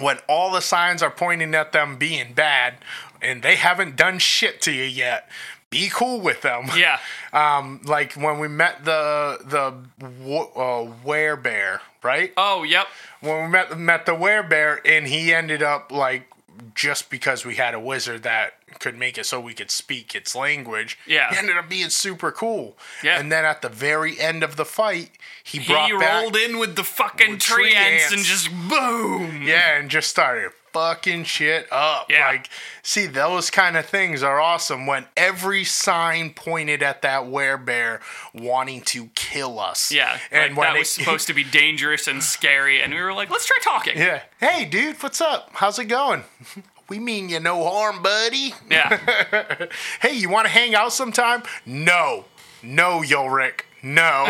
when 0.00 0.18
all 0.28 0.50
the 0.52 0.60
signs 0.60 1.02
are 1.02 1.10
pointing 1.10 1.54
at 1.54 1.72
them 1.72 1.96
being 1.96 2.32
bad 2.34 2.74
and 3.22 3.42
they 3.42 3.56
haven't 3.56 3.96
done 3.96 4.18
shit 4.18 4.60
to 4.62 4.72
you 4.72 4.84
yet 4.84 5.28
be 5.70 5.88
cool 5.92 6.20
with 6.20 6.42
them 6.42 6.66
Yeah. 6.76 6.98
um 7.32 7.80
like 7.84 8.12
when 8.14 8.38
we 8.38 8.48
met 8.48 8.84
the 8.84 9.38
the 9.44 9.74
uh, 10.04 10.92
werebear 11.04 11.80
right 12.02 12.32
Oh, 12.36 12.62
yep. 12.62 12.86
when 13.20 13.44
we 13.44 13.48
met 13.50 13.78
met 13.78 14.06
the 14.06 14.12
werebear 14.12 14.78
and 14.84 15.06
he 15.06 15.32
ended 15.34 15.62
up 15.62 15.90
like 15.90 16.28
just 16.74 17.10
because 17.10 17.44
we 17.44 17.56
had 17.56 17.74
a 17.74 17.80
wizard 17.80 18.22
that 18.22 18.54
could 18.80 18.96
make 18.98 19.16
it 19.18 19.24
so 19.26 19.40
we 19.40 19.54
could 19.54 19.70
speak 19.70 20.14
its 20.14 20.34
language 20.34 20.98
Yeah. 21.06 21.30
he 21.30 21.36
ended 21.38 21.56
up 21.56 21.68
being 21.68 21.88
super 21.90 22.30
cool 22.32 22.76
Yeah. 23.02 23.18
and 23.18 23.30
then 23.30 23.44
at 23.44 23.62
the 23.62 23.68
very 23.68 24.18
end 24.18 24.42
of 24.42 24.56
the 24.56 24.64
fight 24.64 25.10
he 25.42 25.58
He 25.58 25.72
brought 25.72 25.90
back 26.00 26.22
rolled 26.22 26.36
in 26.36 26.58
with 26.58 26.76
the 26.76 26.84
fucking 26.84 27.32
With 27.32 27.40
tree, 27.40 27.72
treants, 27.74 28.12
and 28.12 28.22
just 28.24 28.50
boom. 28.50 29.42
Yeah, 29.42 29.78
and 29.78 29.88
just 29.88 30.08
started 30.10 30.50
fucking 30.76 31.24
shit 31.24 31.66
up. 31.72 32.10
Yeah. 32.10 32.26
Like, 32.28 32.50
see, 32.82 33.06
those 33.06 33.50
kind 33.50 33.76
of 33.76 33.86
things 33.86 34.22
are 34.22 34.38
awesome 34.40 34.86
when 34.86 35.06
every 35.16 35.64
sign 35.64 36.30
pointed 36.34 36.82
at 36.82 37.02
that 37.02 37.22
werebear 37.24 38.00
wanting 38.34 38.82
to 38.82 39.06
kill 39.14 39.58
us. 39.58 39.90
Yeah, 39.90 40.18
and 40.30 40.50
like, 40.54 40.58
when 40.58 40.68
that 40.68 40.76
it- 40.76 40.80
was 40.80 40.90
supposed 40.90 41.26
to 41.28 41.34
be 41.34 41.44
dangerous 41.44 42.06
and 42.06 42.22
scary, 42.36 42.82
and 42.82 42.92
we 42.92 43.00
were 43.00 43.12
like, 43.14 43.30
let's 43.30 43.46
try 43.46 43.56
talking. 43.62 43.96
Yeah. 43.96 44.20
Hey, 44.38 44.64
dude, 44.66 45.02
what's 45.02 45.20
up? 45.20 45.50
How's 45.54 45.78
it 45.78 45.86
going? 45.86 46.24
We 46.88 47.00
mean 47.00 47.28
you 47.28 47.40
no 47.40 47.64
harm, 47.68 48.00
buddy. 48.00 48.54
Yeah. 48.70 49.66
Hey, 50.00 50.12
you 50.14 50.28
want 50.30 50.46
to 50.46 50.52
hang 50.52 50.76
out 50.76 50.92
sometime? 50.92 51.42
No. 51.66 52.26
No, 52.62 53.00
Yulric. 53.00 53.62
No. 53.82 54.26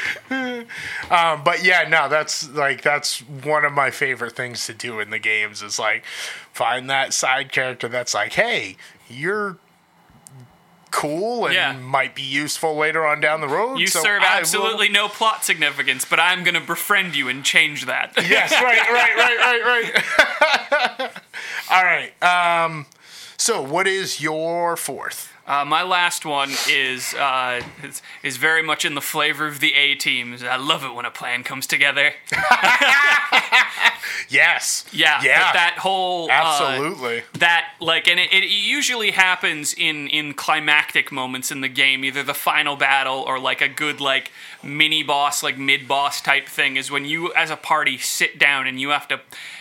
um, 1.10 1.44
but 1.44 1.64
yeah, 1.64 1.86
no, 1.88 2.08
that's 2.08 2.48
like 2.50 2.82
that's 2.82 3.20
one 3.20 3.64
of 3.64 3.72
my 3.72 3.90
favorite 3.90 4.34
things 4.36 4.66
to 4.66 4.74
do 4.74 5.00
in 5.00 5.10
the 5.10 5.18
games 5.18 5.62
is 5.62 5.78
like 5.78 6.04
find 6.52 6.88
that 6.90 7.12
side 7.12 7.52
character 7.52 7.88
that's 7.88 8.14
like, 8.14 8.32
hey, 8.34 8.76
you're 9.08 9.58
cool 10.90 11.46
and 11.46 11.54
Yeah. 11.54 11.72
might 11.72 12.14
be 12.14 12.22
useful 12.22 12.76
later 12.76 13.06
on 13.06 13.18
down 13.20 13.40
the 13.40 13.48
road. 13.48 13.78
You 13.78 13.86
so 13.86 14.02
serve 14.02 14.22
I 14.22 14.34
will- 14.34 14.40
absolutely 14.40 14.88
no 14.90 15.08
plot 15.08 15.42
significance, 15.44 16.04
but 16.04 16.20
I'm 16.20 16.44
going 16.44 16.54
to 16.54 16.60
befriend 16.60 17.16
you 17.16 17.28
and 17.28 17.42
change 17.44 17.86
that. 17.86 18.12
yes, 18.16 18.52
right, 18.52 18.78
right, 18.90 19.16
right, 19.16 19.38
right, 19.64 20.98
right. 21.00 21.10
All 21.70 21.82
right. 21.82 22.12
Um, 22.22 22.86
so, 23.38 23.62
what 23.62 23.86
is 23.86 24.20
your 24.20 24.76
fourth? 24.76 25.31
Uh, 25.46 25.64
my 25.64 25.82
last 25.82 26.24
one 26.24 26.50
is, 26.70 27.14
uh, 27.14 27.60
is 27.82 28.00
is 28.22 28.36
very 28.36 28.62
much 28.62 28.84
in 28.84 28.94
the 28.94 29.00
flavor 29.00 29.46
of 29.46 29.58
the 29.60 29.74
A 29.74 29.94
teams. 29.96 30.42
I 30.44 30.56
love 30.56 30.84
it 30.84 30.94
when 30.94 31.04
a 31.04 31.10
plan 31.10 31.42
comes 31.42 31.66
together. 31.66 32.12
Yes. 34.28 34.84
Yeah, 34.92 35.20
Yeah. 35.22 35.52
that 35.52 35.76
whole 35.78 36.30
uh, 36.30 36.32
Absolutely. 36.32 37.22
that 37.38 37.74
like 37.80 38.08
and 38.08 38.18
it, 38.18 38.32
it 38.32 38.44
usually 38.48 39.10
happens 39.10 39.74
in 39.74 40.08
in 40.08 40.32
climactic 40.32 41.12
moments 41.12 41.50
in 41.50 41.60
the 41.60 41.68
game 41.68 42.04
either 42.04 42.22
the 42.22 42.34
final 42.34 42.76
battle 42.76 43.22
or 43.26 43.38
like 43.38 43.60
a 43.60 43.68
good 43.68 44.00
like 44.00 44.30
mini 44.62 45.02
boss 45.02 45.42
like 45.42 45.58
mid 45.58 45.86
boss 45.86 46.20
type 46.20 46.48
thing 46.48 46.76
is 46.76 46.90
when 46.90 47.04
you 47.04 47.32
as 47.34 47.50
a 47.50 47.56
party 47.56 47.98
sit 47.98 48.38
down 48.38 48.66
and 48.66 48.80
you 48.80 48.90
have 48.90 49.06
to 49.08 49.20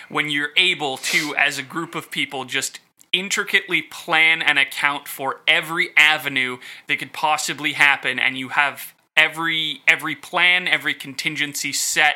when 0.09 0.29
you're 0.29 0.51
able 0.55 0.97
to 0.97 1.35
as 1.35 1.57
a 1.57 1.63
group 1.63 1.93
of 1.95 2.09
people 2.09 2.45
just 2.45 2.79
intricately 3.13 3.81
plan 3.81 4.41
and 4.41 4.57
account 4.57 5.07
for 5.07 5.41
every 5.47 5.89
avenue 5.97 6.57
that 6.87 6.97
could 6.97 7.13
possibly 7.13 7.73
happen 7.73 8.17
and 8.19 8.37
you 8.37 8.49
have 8.49 8.93
every 9.17 9.81
every 9.87 10.15
plan 10.15 10.67
every 10.67 10.93
contingency 10.93 11.73
set 11.73 12.15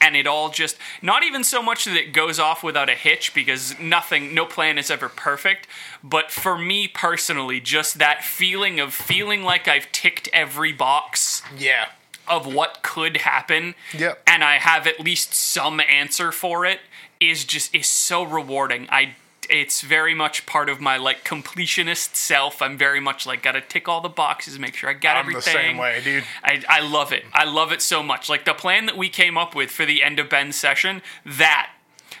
and 0.00 0.16
it 0.16 0.26
all 0.26 0.48
just 0.50 0.76
not 1.02 1.22
even 1.22 1.44
so 1.44 1.62
much 1.62 1.84
that 1.84 1.94
it 1.94 2.12
goes 2.14 2.38
off 2.38 2.64
without 2.64 2.88
a 2.88 2.94
hitch 2.94 3.34
because 3.34 3.78
nothing 3.78 4.34
no 4.34 4.46
plan 4.46 4.78
is 4.78 4.90
ever 4.90 5.08
perfect 5.10 5.68
but 6.02 6.30
for 6.30 6.56
me 6.56 6.88
personally 6.88 7.60
just 7.60 7.98
that 7.98 8.24
feeling 8.24 8.80
of 8.80 8.94
feeling 8.94 9.42
like 9.42 9.68
i've 9.68 9.90
ticked 9.92 10.28
every 10.32 10.72
box 10.72 11.42
yeah. 11.58 11.88
of 12.26 12.52
what 12.52 12.82
could 12.82 13.18
happen 13.18 13.74
Yep. 13.96 14.22
and 14.26 14.42
i 14.42 14.54
have 14.54 14.86
at 14.86 14.98
least 14.98 15.34
some 15.34 15.78
answer 15.80 16.32
for 16.32 16.64
it 16.64 16.80
is 17.20 17.44
just 17.44 17.74
is 17.74 17.86
so 17.86 18.22
rewarding 18.22 18.88
i 18.90 19.14
it's 19.52 19.82
very 19.82 20.14
much 20.14 20.46
part 20.46 20.68
of 20.68 20.80
my 20.80 20.96
like 20.96 21.24
completionist 21.24 22.16
self 22.16 22.62
i'm 22.62 22.76
very 22.78 23.00
much 23.00 23.26
like 23.26 23.42
gotta 23.42 23.60
tick 23.60 23.86
all 23.86 24.00
the 24.00 24.08
boxes 24.08 24.58
make 24.58 24.74
sure 24.74 24.88
i 24.88 24.94
got 24.94 25.16
I'm 25.16 25.26
the 25.26 25.38
everything 25.38 25.52
same 25.52 25.76
way, 25.76 26.00
dude. 26.02 26.24
I, 26.42 26.62
I 26.68 26.80
love 26.80 27.12
it. 27.12 27.24
I 27.32 27.44
love 27.44 27.70
it 27.70 27.82
so 27.82 28.02
much. 28.02 28.28
Like 28.28 28.44
the 28.44 28.54
plan 28.54 28.86
that 28.86 28.96
we 28.96 29.08
came 29.08 29.36
up 29.36 29.54
with 29.54 29.70
for 29.70 29.84
the 29.84 30.02
end 30.02 30.18
of 30.18 30.28
Ben's 30.28 30.56
session, 30.56 31.02
that 31.24 31.70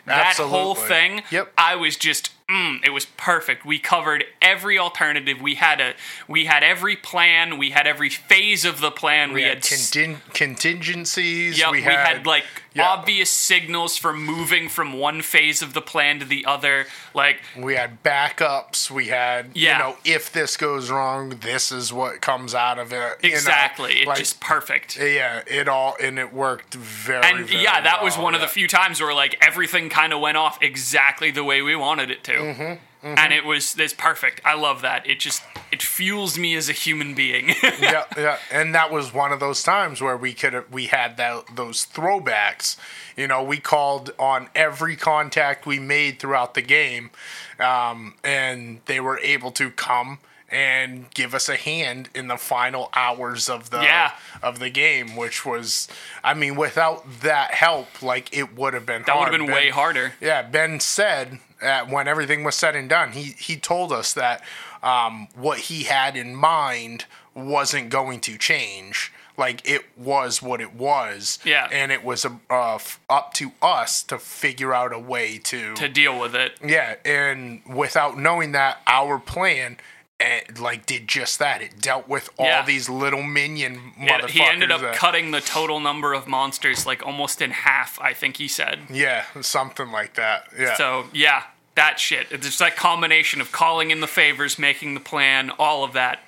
that 0.06 0.36
whole 0.36 0.74
thing, 0.74 1.22
Yep. 1.30 1.52
I 1.56 1.76
was 1.76 1.96
just 1.96 2.30
mm, 2.52 2.84
it 2.84 2.90
was 2.90 3.06
perfect. 3.06 3.64
We 3.64 3.78
covered 3.78 4.24
every 4.40 4.78
alternative. 4.78 5.40
We 5.40 5.54
had 5.54 5.80
a 5.80 5.94
we 6.28 6.44
had 6.46 6.62
every 6.62 6.96
plan. 6.96 7.58
We 7.58 7.70
had 7.70 7.86
every 7.86 8.10
phase 8.10 8.64
of 8.64 8.80
the 8.80 8.90
plan. 8.90 9.30
We, 9.30 9.36
We 9.36 9.42
had, 9.42 9.54
had 9.54 9.62
contin- 9.64 10.34
contingencies. 10.34 11.58
Yep, 11.58 11.70
we, 11.70 11.82
had, 11.82 12.26
like 12.26 12.44
yeah. 12.74 12.88
obvious 12.88 13.30
signals 13.30 13.96
for 13.96 14.12
moving 14.12 14.68
from 14.68 14.92
one 14.94 15.22
phase 15.22 15.62
of 15.62 15.74
the 15.74 15.82
plan 15.82 16.18
to 16.20 16.24
the 16.24 16.44
other. 16.46 16.86
Like 17.14 17.40
we 17.56 17.74
had 17.74 18.02
backups. 18.02 18.90
We 18.90 19.06
had, 19.06 19.50
Yeah. 19.54 19.72
you 19.72 19.78
know, 19.84 19.96
if 20.04 20.32
this 20.32 20.56
goes 20.56 20.90
wrong, 20.90 21.30
this 21.40 21.72
is 21.72 21.92
what 21.92 22.20
comes 22.20 22.54
out 22.54 22.78
of 22.78 22.92
it. 22.92 23.18
you 23.22 23.30
know? 23.30 23.34
exactly, 23.34 23.92
it's 23.98 24.06
Like, 24.06 24.18
just 24.18 24.40
perfect. 24.40 24.96
yeah, 24.98 25.42
it 25.46 25.68
all 25.68 25.96
and 26.00 26.18
it 26.18 26.32
worked 26.32 26.74
very. 26.74 27.24
and 27.24 27.46
very 27.46 27.62
yeah, 27.62 27.80
that 27.80 28.02
was 28.02 28.14
well, 28.14 28.24
one 28.24 28.34
of 28.34 28.40
the 28.40 28.48
few 28.48 28.68
times 28.68 29.00
where 29.00 29.14
like 29.14 29.36
everything 29.44 29.88
kind 29.88 30.12
of 30.12 30.20
went 30.20 30.36
off 30.36 30.62
exactly 30.62 31.30
the 31.30 31.44
way 31.44 31.62
we 31.62 31.76
wanted 31.76 32.10
it 32.10 32.24
to, 32.24 32.32
Mm-hmm, 32.42 33.06
and 33.06 33.32
it 33.32 33.44
was 33.44 33.74
this 33.74 33.92
perfect. 33.92 34.40
I 34.44 34.54
love 34.54 34.82
that. 34.82 35.08
It 35.08 35.20
just 35.20 35.42
it 35.70 35.82
fuels 35.82 36.38
me 36.38 36.54
as 36.54 36.68
a 36.68 36.72
human 36.72 37.14
being. 37.14 37.48
yeah, 37.62 38.04
yeah, 38.16 38.38
and 38.50 38.74
that 38.74 38.90
was 38.90 39.12
one 39.14 39.32
of 39.32 39.40
those 39.40 39.62
times 39.62 40.00
where 40.00 40.16
we 40.16 40.34
could 40.34 40.70
we 40.72 40.86
had 40.86 41.16
that 41.16 41.56
those 41.56 41.86
throwbacks. 41.86 42.76
You 43.16 43.26
know, 43.26 43.42
we 43.42 43.58
called 43.58 44.12
on 44.18 44.48
every 44.54 44.96
contact 44.96 45.66
we 45.66 45.78
made 45.78 46.18
throughout 46.18 46.54
the 46.54 46.62
game, 46.62 47.10
um, 47.58 48.14
and 48.22 48.80
they 48.86 49.00
were 49.00 49.18
able 49.18 49.50
to 49.52 49.70
come 49.70 50.18
and 50.52 51.10
give 51.14 51.34
us 51.34 51.48
a 51.48 51.56
hand 51.56 52.10
in 52.14 52.28
the 52.28 52.36
final 52.36 52.90
hours 52.94 53.48
of 53.48 53.70
the 53.70 53.80
Yeah. 53.82 54.12
of 54.42 54.58
the 54.58 54.70
game, 54.70 55.16
which 55.16 55.44
was, 55.46 55.88
I 56.22 56.34
mean, 56.34 56.54
without 56.56 57.20
that 57.22 57.54
help, 57.54 58.02
like 58.02 58.36
it 58.36 58.54
would 58.54 58.74
have 58.74 58.86
been 58.86 59.02
that 59.06 59.16
would 59.18 59.28
have 59.28 59.32
been 59.32 59.46
Ben- 59.46 59.54
way 59.54 59.70
harder. 59.70 60.12
yeah, 60.20 60.42
Ben 60.42 60.78
said 60.80 61.40
that 61.60 61.88
when 61.88 62.06
everything 62.06 62.44
was 62.44 62.54
said 62.54 62.76
and 62.76 62.88
done, 62.88 63.12
he 63.12 63.34
he 63.38 63.56
told 63.56 63.92
us 63.92 64.12
that 64.12 64.42
um, 64.82 65.28
what 65.34 65.58
he 65.58 65.84
had 65.84 66.16
in 66.16 66.34
mind 66.34 67.06
wasn't 67.34 67.88
going 67.88 68.20
to 68.20 68.36
change. 68.36 69.12
Like 69.38 69.66
it 69.66 69.86
was 69.96 70.42
what 70.42 70.60
it 70.60 70.74
was. 70.74 71.38
Yeah. 71.42 71.66
and 71.72 71.90
it 71.90 72.04
was 72.04 72.26
uh, 72.26 72.74
f- 72.74 73.00
up 73.08 73.32
to 73.34 73.52
us 73.62 74.02
to 74.04 74.18
figure 74.18 74.74
out 74.74 74.92
a 74.92 74.98
way 74.98 75.38
to. 75.44 75.74
To 75.76 75.88
deal 75.88 76.20
with 76.20 76.34
it, 76.34 76.58
yeah, 76.62 76.96
and 77.04 77.62
without 77.66 78.18
knowing 78.18 78.52
that, 78.52 78.82
our 78.86 79.18
plan. 79.18 79.78
Eh, 80.22 80.40
like 80.58 80.86
did 80.86 81.08
just 81.08 81.38
that. 81.38 81.60
It 81.62 81.80
dealt 81.80 82.08
with 82.08 82.28
all 82.38 82.46
Yeah. 82.46 82.62
these 82.64 82.88
little 82.88 83.22
minion 83.22 83.92
Yeah, 83.98 84.20
motherfuckers. 84.20 84.30
he 84.30 84.42
ended 84.42 84.70
up 84.70 84.80
that- 84.80 84.94
cutting 84.94 85.30
the 85.32 85.40
total 85.40 85.80
number 85.80 86.14
of 86.14 86.26
monsters 86.26 86.86
like 86.86 87.04
almost 87.04 87.42
in 87.42 87.50
half. 87.50 88.00
I 88.00 88.12
think 88.14 88.36
he 88.38 88.48
said. 88.48 88.86
Yeah, 88.90 89.24
something 89.40 89.90
like 89.90 90.14
that. 90.14 90.48
Yeah. 90.58 90.74
So 90.76 91.08
yeah, 91.12 91.44
that 91.74 91.98
shit. 92.00 92.26
It's 92.30 92.46
just 92.46 92.58
that 92.60 92.76
combination 92.76 93.40
of 93.40 93.52
calling 93.52 93.90
in 93.90 94.00
the 94.00 94.06
favors, 94.08 94.58
making 94.58 94.94
the 94.94 95.00
plan, 95.00 95.50
all 95.58 95.84
of 95.84 95.92
that. 95.94 96.20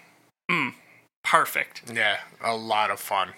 Mm, 0.51 0.75
perfect. 1.23 1.83
Yeah, 1.93 2.19
a 2.43 2.55
lot 2.57 2.91
of 2.91 3.01
fun. 3.01 3.31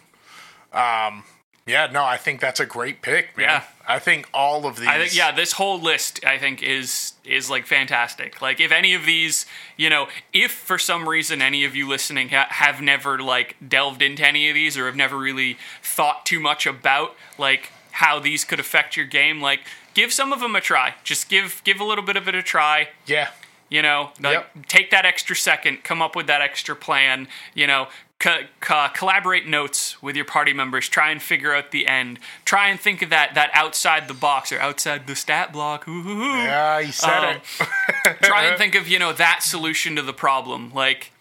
Um, 0.73 1.25
yeah, 1.67 1.87
no, 1.91 2.05
I 2.05 2.17
think 2.17 2.41
that's 2.41 2.61
a 2.61 2.67
great 2.67 3.03
pick, 3.03 3.37
man. 3.37 3.47
Yeah. 3.49 3.63
I 3.89 3.99
think 3.99 4.29
all 4.35 4.67
of 4.67 4.77
these. 4.77 4.89
I 4.89 4.99
think 4.99 5.15
yeah, 5.17 5.33
this 5.33 5.53
whole 5.53 5.81
list 5.81 6.25
I 6.25 6.39
think 6.39 6.63
is 6.63 7.13
is 7.27 7.51
like 7.51 7.67
fantastic. 7.67 8.41
Like 8.41 8.61
if 8.61 8.71
any 8.73 8.95
of 8.95 9.05
these, 9.07 9.47
you 9.77 9.91
know, 9.91 10.09
if 10.33 10.53
for 10.53 10.79
some 10.79 11.09
reason 11.09 11.43
any 11.43 11.65
of 11.65 11.75
you 11.75 11.89
listening 11.89 12.29
ha- 12.31 12.49
have 12.51 12.81
never 12.81 13.19
like 13.19 13.57
delved 13.67 14.03
into 14.03 14.27
any 14.27 14.49
of 14.49 14.55
these 14.55 14.77
or 14.79 14.87
have 14.87 14.97
never 14.97 15.17
really 15.19 15.59
thought 15.83 16.25
too 16.27 16.41
much 16.41 16.67
about 16.67 17.15
like 17.39 17.71
how 17.93 18.19
these 18.19 18.45
could 18.45 18.61
affect 18.61 18.97
your 18.97 19.07
game, 19.07 19.41
like 19.41 19.61
give 19.95 20.13
some 20.13 20.33
of 20.33 20.41
them 20.41 20.55
a 20.57 20.61
try. 20.61 20.95
Just 21.05 21.29
give 21.29 21.63
give 21.65 21.81
a 21.81 21.85
little 21.85 22.05
bit 22.05 22.17
of 22.17 22.29
it 22.29 22.35
a 22.35 22.43
try. 22.43 22.89
Yeah. 23.07 23.31
You 23.69 23.83
know, 23.83 24.11
like 24.21 24.47
Yep. 24.55 24.67
take 24.69 24.91
that 24.93 25.05
extra 25.05 25.35
second, 25.35 25.83
come 25.83 26.01
up 26.01 26.15
with 26.15 26.29
that 26.29 26.41
extra 26.41 26.77
plan. 26.77 27.27
You 27.55 27.67
know, 27.67 27.89
co- 28.19 28.45
co- 28.61 28.89
collaborate 28.95 29.47
notes 29.47 30.03
with 30.03 30.17
your 30.17 30.25
party 30.25 30.53
members. 30.53 30.89
Try 30.89 31.11
and 31.11 31.21
figure 31.23 31.55
out 31.55 31.71
the 31.71 31.87
end. 31.87 32.19
Try 32.45 32.69
and 32.69 32.79
think 32.81 33.03
of 33.03 33.11
that 33.11 33.35
that 33.35 33.51
outside 33.53 34.09
the 34.09 34.15
box 34.15 34.53
or 34.53 34.59
outside 34.59 35.07
the 35.07 35.17
stat 35.17 35.53
block. 35.53 35.87
Ooh, 35.89 35.93
ooh, 35.93 36.23
ooh. 36.23 36.37
Yeah, 36.37 36.79
you 36.81 36.93
said 36.93 37.25
Um, 37.25 37.37
it. 37.37 38.17
Try 38.23 38.45
and 38.47 38.59
think 38.59 38.75
of 38.75 38.89
you 38.89 38.99
know 38.99 39.13
that 39.13 39.43
solution 39.43 39.97
to 39.97 40.03
the 40.03 40.13
problem. 40.13 40.73
Like, 40.75 41.13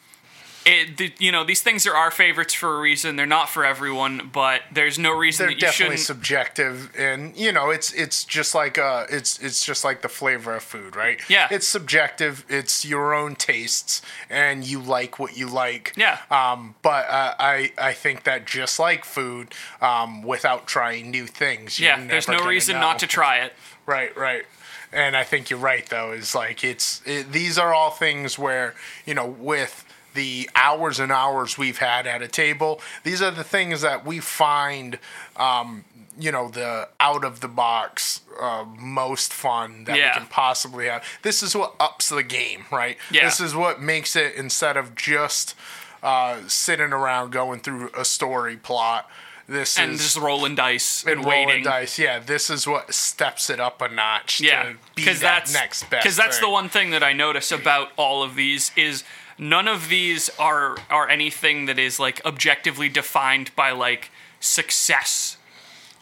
it, 0.66 0.98
the, 0.98 1.14
you 1.20 1.32
know, 1.32 1.44
these 1.44 1.62
things 1.62 1.86
are 1.86 1.96
our 1.96 2.10
favorites 2.10 2.54
for 2.54 2.76
a 2.76 2.80
reason. 2.80 3.16
They're 3.18 3.28
not 3.28 3.50
for 3.50 3.64
everyone, 3.64 4.32
but 4.34 4.62
there's 4.74 4.98
no 4.98 5.12
reason 5.12 5.46
They're 5.46 5.52
that 5.52 5.56
you 5.56 5.62
definitely 5.62 5.98
shouldn't. 5.98 6.08
subjective, 6.08 6.92
and 6.98 7.38
you 7.38 7.52
know, 7.52 7.70
it's 7.70 7.94
it's 7.94 8.26
just 8.26 8.56
like 8.56 8.80
uh, 8.80 9.06
it's 9.10 9.38
it's 9.40 9.64
just 9.64 9.84
like 9.84 10.02
the 10.02 10.10
flavor 10.10 10.56
of 10.56 10.64
food, 10.64 10.96
right? 10.96 11.20
Yeah. 11.30 11.48
It's 11.52 11.68
subjective. 11.68 12.44
It's 12.50 12.84
your 12.84 13.14
own 13.14 13.36
tastes, 13.36 14.02
and 14.28 14.66
you 14.66 14.80
like 14.80 15.20
what 15.20 15.38
you 15.38 15.48
like. 15.48 15.94
Yeah. 15.96 16.18
Um, 16.32 16.74
but 16.82 17.08
uh, 17.10 17.36
I 17.38 17.72
I 17.78 17.94
think 17.94 18.24
that 18.24 18.48
just 18.48 18.80
like 18.80 19.06
food, 19.06 19.54
um, 19.82 20.24
without 20.24 20.66
trying 20.68 21.12
new 21.12 21.28
things, 21.28 21.80
yeah, 21.80 22.04
there's 22.08 22.28
no 22.28 22.40
reason 22.40 22.76
know. 22.76 22.82
not 22.82 23.00
to 23.00 23.08
try 23.08 23.40
it. 23.40 23.54
Right, 23.88 24.18
right. 24.18 24.46
And 24.92 25.16
I 25.16 25.24
think 25.24 25.52
you're 25.52 25.60
right 25.60 25.86
though. 25.86 26.12
Is 26.12 26.34
like 26.34 26.64
it's 26.64 27.04
it, 27.06 27.32
these 27.32 27.60
are 27.60 27.72
all 27.72 27.92
things 27.92 28.40
where 28.40 28.74
you 29.06 29.14
know 29.14 29.28
with 29.28 29.85
the 30.16 30.50
hours 30.56 31.00
and 31.00 31.12
hours 31.12 31.58
we've 31.58 31.78
had 31.78 32.08
at 32.08 32.22
a 32.24 32.28
table, 32.28 32.82
these 33.04 33.22
are 33.22 33.32
the 33.32 33.44
things 33.44 33.82
that 33.82 34.04
we 34.06 34.20
find. 34.20 34.98
Um, 35.38 35.86
you 36.18 36.32
know 36.32 36.48
the 36.48 36.88
out 37.02 37.26
of 37.26 37.42
the 37.42 37.48
box 37.50 38.22
uh, 38.42 38.64
most 38.80 39.34
fun 39.34 39.84
that 39.84 39.98
Yeah. 39.98 40.14
we 40.14 40.20
can 40.22 40.28
possibly 40.30 40.86
have. 40.88 41.04
This 41.24 41.44
is 41.44 41.54
what 41.58 41.76
ups 41.78 42.08
the 42.08 42.24
game, 42.24 42.64
right? 42.72 42.98
Yeah. 43.12 43.26
This 43.26 43.42
is 43.42 43.54
what 43.54 43.82
makes 43.82 44.16
it 44.16 44.34
instead 44.36 44.78
of 44.78 44.96
just 44.96 45.56
uh, 46.02 46.38
sitting 46.48 46.94
around 46.94 47.32
going 47.34 47.60
through 47.60 47.90
a 47.98 48.06
story 48.06 48.56
plot. 48.56 49.10
This 49.48 49.78
And 49.78 49.92
is 49.92 50.00
just 50.02 50.18
rolling 50.18 50.56
dice 50.56 51.04
and, 51.04 51.18
and 51.20 51.26
rolling 51.26 51.48
waiting. 51.48 51.64
dice. 51.66 52.00
Yeah, 52.00 52.20
this 52.20 52.50
is 52.50 52.66
what 52.66 52.94
steps 52.94 53.50
it 53.50 53.60
up 53.60 53.82
a 53.82 53.90
notch. 53.90 54.40
Yeah, 54.40 54.72
because 54.96 55.20
that 55.20 55.40
that's 55.40 55.54
next 55.54 55.90
best. 55.90 56.04
Because 56.04 56.16
that's 56.16 56.40
the 56.40 56.50
one 56.50 56.70
thing 56.70 56.92
that 56.92 57.04
I 57.04 57.12
notice 57.12 57.52
about 57.52 57.90
all 57.98 58.24
of 58.24 58.36
these 58.36 58.72
is 58.78 59.04
none 59.38 59.68
of 59.68 59.90
these 59.90 60.30
are 60.40 60.78
are 60.90 61.10
anything 61.10 61.66
that 61.66 61.80
is 61.80 62.00
like 62.00 62.24
objectively 62.26 62.90
defined 62.90 63.52
by 63.56 63.72
like 63.72 64.10
success. 64.40 65.38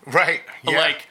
Right. 0.06 0.42
Yeah. 0.64 0.80
Like. 0.80 1.08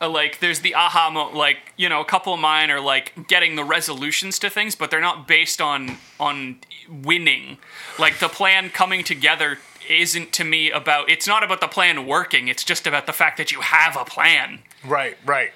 uh, 0.00 0.08
Like 0.08 0.40
there's 0.40 0.60
the 0.60 0.74
aha 0.74 1.08
mo 1.10 1.30
like 1.36 1.72
you 1.76 1.88
know 1.88 2.00
a 2.00 2.04
couple 2.04 2.34
of 2.34 2.40
mine 2.40 2.70
are 2.70 2.80
like 2.80 3.12
getting 3.28 3.54
the 3.56 3.64
resolutions 3.64 4.38
to 4.40 4.50
things 4.50 4.74
but 4.74 4.90
they're 4.90 5.00
not 5.00 5.26
based 5.26 5.60
on 5.60 5.96
on 6.18 6.56
winning 6.90 7.58
like 7.98 8.18
the 8.18 8.28
plan 8.28 8.68
coming 8.70 9.04
together 9.04 9.58
isn't 9.88 10.32
to 10.32 10.44
me 10.44 10.70
about 10.70 11.08
it's 11.08 11.26
not 11.26 11.42
about 11.42 11.60
the 11.60 11.68
plan 11.68 12.06
working 12.06 12.48
it's 12.48 12.64
just 12.64 12.86
about 12.86 13.06
the 13.06 13.12
fact 13.12 13.36
that 13.38 13.52
you 13.52 13.60
have 13.60 13.96
a 13.96 14.04
plan 14.04 14.58
right. 14.84 15.16
Right. 15.24 15.52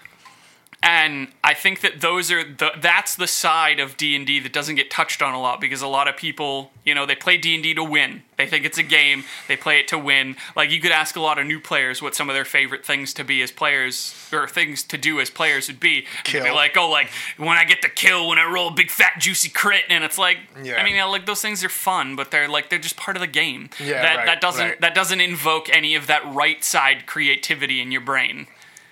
And 0.81 1.29
I 1.43 1.55
think 1.55 1.81
that 1.81 2.01
those 2.01 2.31
are 2.31 2.45
the 2.45 2.71
that's 2.81 3.17
the 3.17 3.27
side 3.27 3.81
of 3.81 3.97
D 3.97 4.15
and 4.15 4.25
D 4.25 4.39
that 4.39 4.53
doesn't 4.53 4.77
get 4.77 4.91
touched 4.93 5.21
on 5.21 5.35
a 5.35 5.41
lot 5.41 5.61
because 5.61 5.83
a 5.83 5.89
lot 5.89 6.07
of 6.07 6.17
people, 6.17 6.71
you 6.85 6.95
know, 6.95 7.05
they 7.05 7.17
play 7.17 7.37
D 7.37 7.55
and 7.55 7.63
D 7.65 7.75
to 7.75 7.83
win. 7.83 8.23
They 8.37 8.47
think 8.47 8.65
it's 8.65 8.79
a 8.79 8.85
game. 8.85 9.25
They 9.49 9.57
play 9.57 9.81
it 9.81 9.89
to 9.89 9.99
win. 9.99 10.37
Like 10.55 10.71
you 10.71 10.81
could 10.81 10.93
ask 10.93 11.17
a 11.17 11.21
lot 11.21 11.37
of 11.41 11.47
new 11.47 11.59
players 11.59 12.01
what 12.01 12.15
some 12.15 12.31
of 12.31 12.35
their 12.35 12.45
favorite 12.45 12.87
things 12.87 13.13
to 13.15 13.25
be 13.25 13.43
as 13.43 13.51
players 13.51 14.15
or 14.33 14.47
things 14.47 14.85
to 14.85 14.97
do 14.97 15.19
as 15.19 15.31
players 15.31 15.67
would 15.67 15.81
be. 15.81 16.07
And 16.33 16.45
they'd 16.45 16.53
like, 16.53 16.77
oh, 16.77 16.89
like 16.89 17.11
when 17.39 17.59
I 17.59 17.65
get 17.65 17.83
the 17.83 17.89
kill, 17.89 18.29
when 18.29 18.39
I 18.39 18.49
roll 18.49 18.69
a 18.69 18.73
big 18.75 18.93
fat 18.93 19.15
juicy 19.19 19.49
crit, 19.49 19.83
and 19.89 20.05
it's 20.05 20.19
like, 20.19 20.39
Yeah. 20.63 20.77
I 20.77 20.85
mean, 20.85 20.95
yeah, 20.95 21.07
like 21.07 21.27
those 21.27 21.43
things 21.43 21.65
are 21.65 21.69
fun, 21.69 22.15
but 22.15 22.31
they're 22.31 22.49
like 22.49 22.71
they're 22.71 22.79
just 22.79 22.97
part 22.97 23.17
of 23.17 23.21
the 23.21 23.27
game. 23.27 23.71
Yeah, 23.81 24.01
that 24.03 24.17
right, 24.17 24.27
that 24.27 24.41
doesn't 24.41 24.65
right. 24.65 24.81
that 24.81 24.95
doesn't 24.95 25.21
invoke 25.21 25.69
any 25.71 25.97
of 25.97 26.07
that 26.07 26.23
right 26.33 26.63
side 26.63 27.07
creativity 27.07 27.81
in 27.83 27.91
your 27.91 28.01
brain. 28.01 28.47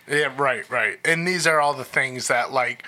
Yeah. 0.08 0.32
Right. 0.36 0.68
Right. 0.70 0.98
And 1.04 1.26
these 1.26 1.46
are 1.46 1.60
all 1.60 1.74
the 1.74 1.84
things 1.84 2.28
that 2.28 2.52
like. 2.52 2.84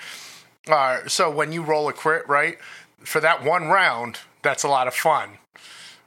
Uh, 0.67 1.07
so 1.07 1.31
when 1.31 1.51
you 1.51 1.63
roll 1.63 1.89
a 1.89 1.93
crit, 1.93 2.27
right, 2.27 2.57
for 2.99 3.19
that 3.21 3.43
one 3.43 3.69
round, 3.69 4.19
that's 4.43 4.63
a 4.63 4.67
lot 4.67 4.87
of 4.87 4.93
fun, 4.93 5.39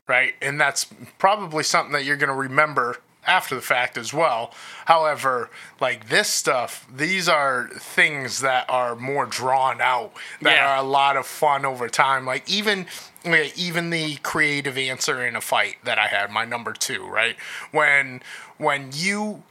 right? 0.06 0.34
And 0.40 0.60
that's 0.60 0.86
probably 1.18 1.64
something 1.64 1.92
that 1.94 2.04
you're 2.04 2.16
going 2.16 2.28
to 2.28 2.34
remember 2.34 2.98
after 3.26 3.54
the 3.56 3.60
fact 3.60 3.96
as 3.98 4.12
well. 4.12 4.52
However, 4.84 5.50
like 5.80 6.08
this 6.10 6.28
stuff, 6.28 6.86
these 6.94 7.28
are 7.28 7.70
things 7.74 8.40
that 8.40 8.68
are 8.68 8.94
more 8.94 9.26
drawn 9.26 9.80
out, 9.80 10.12
that 10.42 10.56
Yeah. 10.56 10.74
are 10.74 10.76
a 10.76 10.82
lot 10.86 11.16
of 11.16 11.26
fun 11.26 11.64
over 11.64 11.88
time. 11.88 12.24
Like 12.24 12.48
even 12.48 12.86
even 13.24 13.90
the 13.90 14.16
creative 14.16 14.76
answer 14.78 15.24
in 15.24 15.34
a 15.34 15.40
fight 15.40 15.76
that 15.84 15.98
I 15.98 16.06
had, 16.08 16.30
my 16.30 16.44
number 16.44 16.72
two, 16.72 17.04
right? 17.06 17.36
When 17.72 18.22
when 18.58 18.90
you 18.92 19.42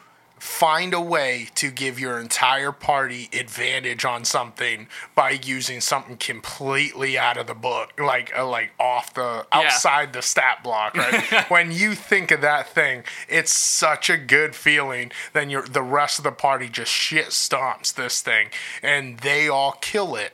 find 0.42 0.92
a 0.92 1.00
way 1.00 1.48
to 1.54 1.70
give 1.70 2.00
your 2.00 2.20
entire 2.20 2.72
party 2.72 3.30
advantage 3.32 4.04
on 4.04 4.26
something 4.26 4.88
by 5.14 5.30
using 5.30 5.80
something 5.80 6.18
completely 6.18 7.16
out 7.16 7.38
of 7.38 7.46
the 7.46 7.54
book 7.54 7.92
like 8.00 8.36
uh, 8.36 8.44
like 8.44 8.72
off 8.80 9.14
the 9.14 9.46
outside 9.52 10.14
the 10.14 10.22
stat 10.22 10.64
block 10.64 10.98
right? 10.98 11.46
When 11.52 11.72
you 11.72 11.94
think 11.94 12.32
of 12.32 12.42
that 12.42 12.68
thing 12.68 13.04
it's 13.30 13.54
such 13.54 14.10
a 14.10 14.18
good 14.18 14.56
feeling 14.56 15.12
then 15.34 15.52
your 15.52 15.62
the 15.62 15.84
rest 15.84 16.18
of 16.18 16.24
the 16.24 16.32
party 16.32 16.70
just 16.70 16.92
shit 16.92 17.28
stomps 17.28 17.94
this 17.94 18.22
thing 18.22 18.48
and 18.82 19.20
they 19.20 19.48
all 19.48 19.74
kill 19.74 20.16
it 20.16 20.34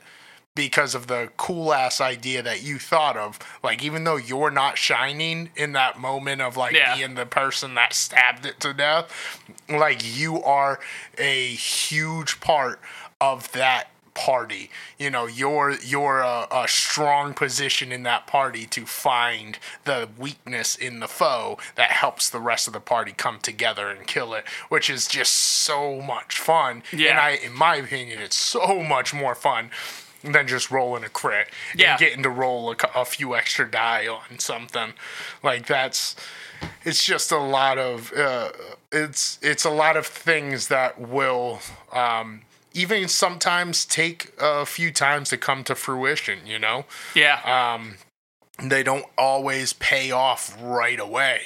because 0.58 0.94
of 0.96 1.08
the 1.08 1.30
cool 1.38 1.72
ass 1.72 2.02
idea 2.02 2.42
that 2.42 2.64
you 2.64 2.80
thought 2.80 3.16
of. 3.16 3.40
Like, 3.64 3.82
even 3.84 4.04
though 4.04 4.18
you're 4.18 4.52
not 4.52 4.78
shining 4.78 5.52
in 5.56 5.72
that 5.74 5.98
moment 6.00 6.42
of 6.42 6.58
like 6.58 6.74
Yeah. 6.76 6.96
being 6.96 7.14
the 7.16 7.26
person 7.28 7.76
that 7.76 7.94
stabbed 7.94 8.46
it 8.46 8.60
to 8.62 8.74
death, 8.74 9.40
like 9.70 10.02
you 10.04 10.44
are 10.44 10.80
a 11.18 11.48
huge 11.52 12.42
part 12.42 12.82
of 13.22 13.52
that 13.54 13.90
party. 14.16 14.72
You 14.98 15.12
know, 15.12 15.28
you're 15.28 15.76
you're 15.76 16.22
a, 16.22 16.48
a 16.50 16.68
strong 16.68 17.36
position 17.36 17.92
in 17.92 18.02
that 18.04 18.26
party 18.26 18.66
to 18.66 18.88
find 18.88 19.60
the 19.86 20.10
weakness 20.18 20.76
in 20.76 21.02
the 21.02 21.08
foe 21.08 21.60
that 21.76 21.92
helps 21.92 22.28
the 22.28 22.40
rest 22.40 22.66
of 22.66 22.74
the 22.74 22.80
party 22.80 23.12
come 23.16 23.38
together 23.40 23.90
and 23.90 24.08
kill 24.08 24.34
it, 24.34 24.44
which 24.70 24.90
is 24.90 25.06
just 25.08 25.34
so 25.36 26.02
much 26.02 26.40
fun. 26.40 26.82
And 26.92 27.00
Yeah. 27.00 27.22
I 27.22 27.30
in 27.46 27.54
my 27.54 27.76
opinion, 27.76 28.20
it's 28.20 28.36
so 28.36 28.82
much 28.82 29.14
more 29.14 29.36
fun 29.36 29.70
than 30.34 30.48
just 30.48 30.72
rolling 30.72 31.04
a 31.04 31.10
crit 31.10 31.48
Yeah. 31.76 31.92
and 31.92 32.00
getting 32.00 32.24
to 32.24 32.30
roll 32.30 32.72
a, 32.72 32.76
a 33.00 33.06
few 33.06 33.36
extra 33.36 33.70
die 33.70 34.08
on 34.08 34.40
something 34.40 34.94
like 35.44 35.66
that's 35.68 36.16
it's 36.84 37.04
just 37.04 37.32
a 37.32 37.38
lot 37.38 37.78
of 37.78 38.12
uh, 38.14 38.50
it's 38.92 39.38
it's 39.42 39.66
a 39.66 39.70
lot 39.70 39.96
of 39.98 40.06
things 40.08 40.68
that 40.70 41.00
will 41.00 41.60
um, 41.92 42.42
even 42.74 43.08
sometimes 43.08 43.86
take 43.86 44.32
a 44.40 44.66
few 44.66 44.92
times 44.92 45.30
to 45.30 45.38
come 45.38 45.64
to 45.64 45.76
fruition 45.76 46.40
you 46.46 46.60
know 46.60 46.86
Yeah. 47.16 47.42
Um, 47.46 47.98
they 48.62 48.82
don't 48.82 49.06
always 49.18 49.74
pay 49.74 50.10
off 50.12 50.58
right 50.62 51.00
away 51.00 51.44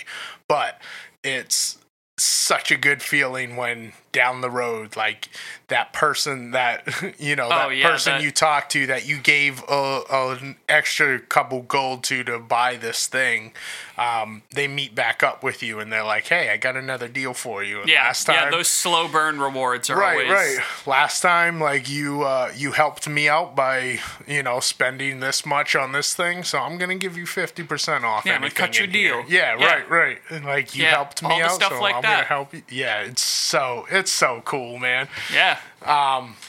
but 0.47 0.82
it's 1.23 1.77
such 2.17 2.71
a 2.71 2.77
good 2.77 3.01
feeling 3.01 3.55
when 3.55 3.91
down 4.12 4.41
the 4.41 4.49
road 4.49 4.95
like 4.95 5.30
that 5.68 5.93
person 5.93 6.51
that 6.51 6.86
you 7.20 7.36
know 7.36 7.47
that 7.49 7.66
Oh, 7.66 7.70
yeah, 7.70 7.89
person 7.89 8.14
that- 8.14 8.22
you 8.24 8.32
talked 8.32 8.72
to 8.74 8.86
that 8.88 9.07
you 9.07 9.18
gave 9.20 9.64
a, 9.70 10.01
a, 10.12 10.30
an 10.41 10.55
extra 10.68 11.20
couple 11.20 11.62
gold 11.62 12.03
to 12.05 12.24
to 12.24 12.39
buy 12.39 12.76
this 12.76 13.07
thing 13.07 13.53
um, 13.97 14.41
they 14.53 14.68
meet 14.68 14.95
back 14.95 15.22
up 15.22 15.43
with 15.43 15.62
you 15.62 15.80
and 15.80 15.91
they're 15.93 16.03
like 16.03 16.28
hey 16.28 16.49
i 16.49 16.57
got 16.57 16.76
another 16.76 17.07
deal 17.07 17.34
for 17.34 17.64
you 17.64 17.82
and 17.82 17.89
yeah. 17.89 18.03
last 18.05 18.26
time 18.26 18.36
yeah. 18.36 18.49
Those 18.49 18.68
slow 18.68 19.07
burn 19.07 19.39
rewards 19.39 19.89
are 19.89 19.97
right 19.97 20.14
always 20.14 20.30
right 20.32 20.57
last 20.88 21.22
time 21.22 21.59
like 21.59 21.89
you 21.89 22.24
uh 22.24 22.51
you 22.55 22.72
helped 22.72 23.07
me 23.07 23.30
out 23.30 23.55
by 23.55 23.99
you 24.28 24.41
know 24.43 24.59
spending 24.59 25.20
this 25.20 25.45
much 25.45 25.76
on 25.76 25.91
this 25.91 26.14
thing 26.16 26.43
so 26.43 26.57
i'm 26.59 26.78
gonna 26.78 26.95
give 26.95 27.16
you 27.18 27.26
50% 27.26 28.03
off 28.03 28.26
Yeah, 28.26 28.34
I'm 28.36 28.41
gonna 28.41 28.51
cut 28.51 28.78
you 28.78 28.86
in 28.86 28.89
a 28.89 28.93
deal. 28.93 29.24
yeah, 29.30 29.57
Yeah. 29.57 29.66
right 29.66 29.89
right 29.89 30.18
and 30.30 30.45
like 30.45 30.76
you 30.76 30.86
helped 30.86 31.22
me 31.24 31.39
out 31.41 31.62
so 31.62 31.80
like 31.80 31.95
i'm 31.95 32.01
gonna 32.01 32.24
help 32.24 32.53
you 32.53 32.64
yeah 32.70 33.01
it's 33.03 33.22
so 33.24 33.86
it's 33.91 34.01
so 34.10 34.41
cool 34.45 34.78
man 34.78 35.08
Yeah. 35.34 35.58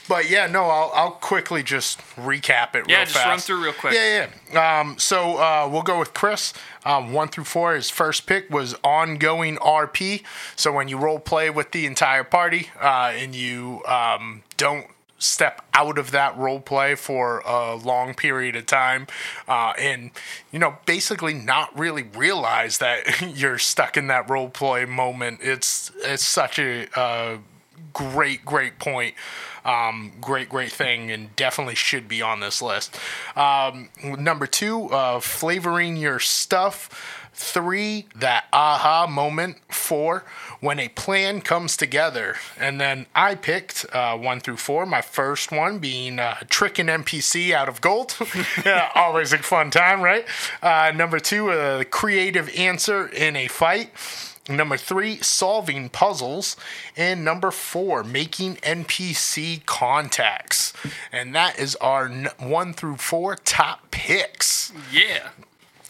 but 0.07 0.29
yeah, 0.29 0.45
no, 0.45 0.65
I'll, 0.65 0.91
I'll 0.93 1.11
quickly 1.11 1.63
just 1.63 1.99
recap 2.15 2.75
it. 2.75 2.85
Yeah, 2.87 2.97
real 2.97 3.05
just 3.05 3.15
fast. 3.17 3.27
run 3.27 3.39
through 3.39 3.63
real 3.63 3.73
quick. 3.73 3.95
Yeah, 3.95 4.27
yeah. 4.53 4.79
Um, 4.79 4.95
so 4.99 5.37
uh, 5.37 5.67
we'll 5.71 5.81
go 5.81 5.97
with 5.97 6.13
Chris. 6.13 6.53
Um, 6.85 7.13
one 7.13 7.29
through 7.29 7.45
four. 7.45 7.73
His 7.73 7.89
first 7.89 8.27
pick 8.27 8.49
was 8.51 8.75
ongoing 8.83 9.55
RP. 9.57 10.21
So 10.55 10.71
when 10.71 10.87
you 10.87 10.97
role 10.99 11.17
play 11.19 11.49
with 11.49 11.71
the 11.71 11.87
entire 11.87 12.23
party 12.23 12.69
uh, 12.79 13.11
and 13.15 13.33
you 13.33 13.81
um, 13.87 14.43
don't 14.57 14.85
step 15.23 15.61
out 15.73 15.97
of 15.97 16.11
that 16.11 16.37
role 16.37 16.59
play 16.59 16.95
for 16.95 17.39
a 17.45 17.75
long 17.75 18.13
period 18.13 18.55
of 18.55 18.65
time 18.65 19.07
uh, 19.47 19.73
and 19.79 20.11
you 20.51 20.59
know 20.59 20.77
basically 20.85 21.33
not 21.33 21.77
really 21.77 22.03
realize 22.03 22.77
that 22.79 23.21
you're 23.35 23.57
stuck 23.57 23.97
in 23.97 24.07
that 24.07 24.29
role 24.29 24.49
play 24.49 24.85
moment. 24.85 25.39
It's 25.41 25.91
it's 26.03 26.25
such 26.25 26.59
a 26.59 26.87
uh, 26.99 27.37
great 27.93 28.43
great 28.45 28.79
point 28.79 29.13
um, 29.65 30.11
great 30.19 30.49
great 30.49 30.71
thing 30.71 31.11
and 31.11 31.35
definitely 31.35 31.75
should 31.75 32.07
be 32.07 32.21
on 32.21 32.39
this 32.39 32.61
list 32.61 32.97
um, 33.35 33.89
number 34.03 34.47
two 34.47 34.89
uh, 34.89 35.19
flavoring 35.19 35.95
your 35.95 36.19
stuff 36.19 37.21
Three, 37.35 38.05
that 38.15 38.45
aha 38.53 39.07
moment. 39.07 39.57
Four, 39.67 40.23
when 40.59 40.79
a 40.79 40.89
plan 40.89 41.41
comes 41.41 41.75
together. 41.75 42.35
And 42.59 42.79
then 42.79 43.07
I 43.15 43.33
picked 43.33 43.87
uh, 43.91 44.15
one 44.15 44.39
through 44.39 44.57
four. 44.57 44.85
My 44.85 45.01
first 45.01 45.51
one 45.51 45.79
being 45.79 46.19
uh, 46.19 46.35
trick 46.47 46.77
an 46.77 46.87
NPC 46.87 47.51
out 47.51 47.67
of 47.67 47.81
gold. 47.81 48.15
yeah, 48.65 48.89
always 48.93 49.33
a 49.33 49.39
fun 49.39 49.71
time, 49.71 50.01
right? 50.01 50.25
Uh, 50.61 50.91
number 50.95 51.19
two, 51.19 51.49
a 51.49 51.83
creative 51.85 52.55
answer 52.55 53.07
in 53.07 53.35
a 53.35 53.47
fight. 53.47 53.89
Number 54.49 54.75
three, 54.77 55.17
solving 55.21 55.89
puzzles. 55.89 56.57
And 56.97 57.23
number 57.23 57.49
four, 57.51 58.03
making 58.03 58.57
NPC 58.57 59.65
contacts. 59.65 60.73
And 61.11 61.33
that 61.33 61.57
is 61.57 61.75
our 61.77 62.07
n- 62.07 62.27
one 62.39 62.73
through 62.73 62.97
four 62.97 63.35
top 63.35 63.89
picks. 63.91 64.73
Yeah. 64.91 65.29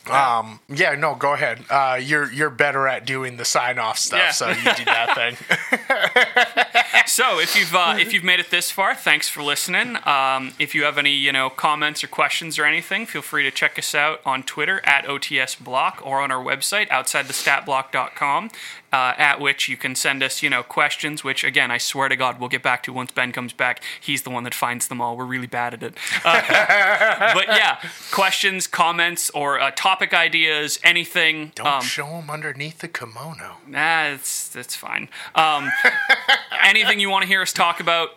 Um, 0.10 0.60
yeah, 0.68 0.96
no, 0.96 1.16
go 1.16 1.34
ahead. 1.34 1.64
Uh, 1.70 1.98
you're 2.02 2.30
you're 2.30 2.50
better 2.50 2.90
at 2.90 3.06
doing 3.06 3.38
the 3.38 3.46
sign 3.46 3.80
off 3.80 3.98
stuff, 3.98 4.20
Yeah. 4.20 4.32
so 4.32 4.50
you 4.50 4.56
do 4.76 4.84
that 4.86 5.16
thing. 5.16 6.63
So 7.06 7.40
if 7.40 7.56
you've 7.56 7.76
uh, 7.76 7.96
if 8.00 8.14
you've 8.14 8.24
made 8.24 8.40
it 8.40 8.50
this 8.50 8.72
far, 8.72 8.96
thanks 8.96 9.30
for 9.30 9.44
listening. 9.44 9.98
Um, 10.08 10.54
if 10.58 10.74
you 10.74 10.84
have 10.84 10.98
any 10.98 11.12
you 11.12 11.32
know 11.32 11.50
comments 11.50 12.04
or 12.04 12.08
questions 12.08 12.58
or 12.58 12.66
anything, 12.66 13.06
feel 13.06 13.22
free 13.22 13.44
to 13.44 13.52
check 13.52 13.78
us 13.78 13.94
out 13.94 14.22
on 14.26 14.42
Twitter 14.42 14.82
at 14.84 15.06
OTSBlock 15.06 16.04
or 16.06 16.22
on 16.22 16.32
our 16.32 16.44
website 16.44 16.88
outsidethestatblock.com. 16.88 18.50
Uh, 18.92 19.16
at 19.18 19.40
which 19.40 19.68
you 19.68 19.76
can 19.76 19.96
send 19.96 20.22
us, 20.22 20.44
you 20.44 20.52
know, 20.52 20.62
questions. 20.62 21.24
Which 21.24 21.44
again, 21.44 21.72
I 21.72 21.80
swear 21.80 22.10
to 22.10 22.16
God, 22.16 22.40
we'll 22.40 22.48
get 22.48 22.62
back 22.62 22.84
to 22.84 22.94
once 22.94 23.12
Ben 23.12 23.32
comes 23.32 23.52
back. 23.52 23.82
He's 24.00 24.22
the 24.22 24.30
one 24.30 24.44
that 24.44 24.54
finds 24.54 24.88
them 24.88 25.02
all. 25.02 25.18
We're 25.18 25.26
really 25.26 25.48
bad 25.48 25.74
at 25.74 25.82
it. 25.82 25.96
Uh, 26.24 27.34
but 27.34 27.48
yeah, 27.48 27.80
questions, 28.12 28.68
comments, 28.68 29.32
or 29.32 29.60
uh, 29.60 29.72
topic 29.72 30.14
ideas, 30.14 30.80
anything. 30.84 31.54
Don't 31.56 31.66
um, 31.66 31.82
show 31.82 32.06
them 32.06 32.30
underneath 32.30 32.80
the 32.80 32.88
kimono. 32.88 33.58
Nah, 33.66 34.10
it's 34.10 34.50
that's 34.50 34.76
fine. 34.76 35.10
Um, 35.34 35.72
anything 36.64 37.00
you 37.00 37.10
want 37.10 37.24
to 37.24 37.28
hear 37.28 37.42
us 37.42 37.54
talk 37.54 37.80
about, 37.80 38.10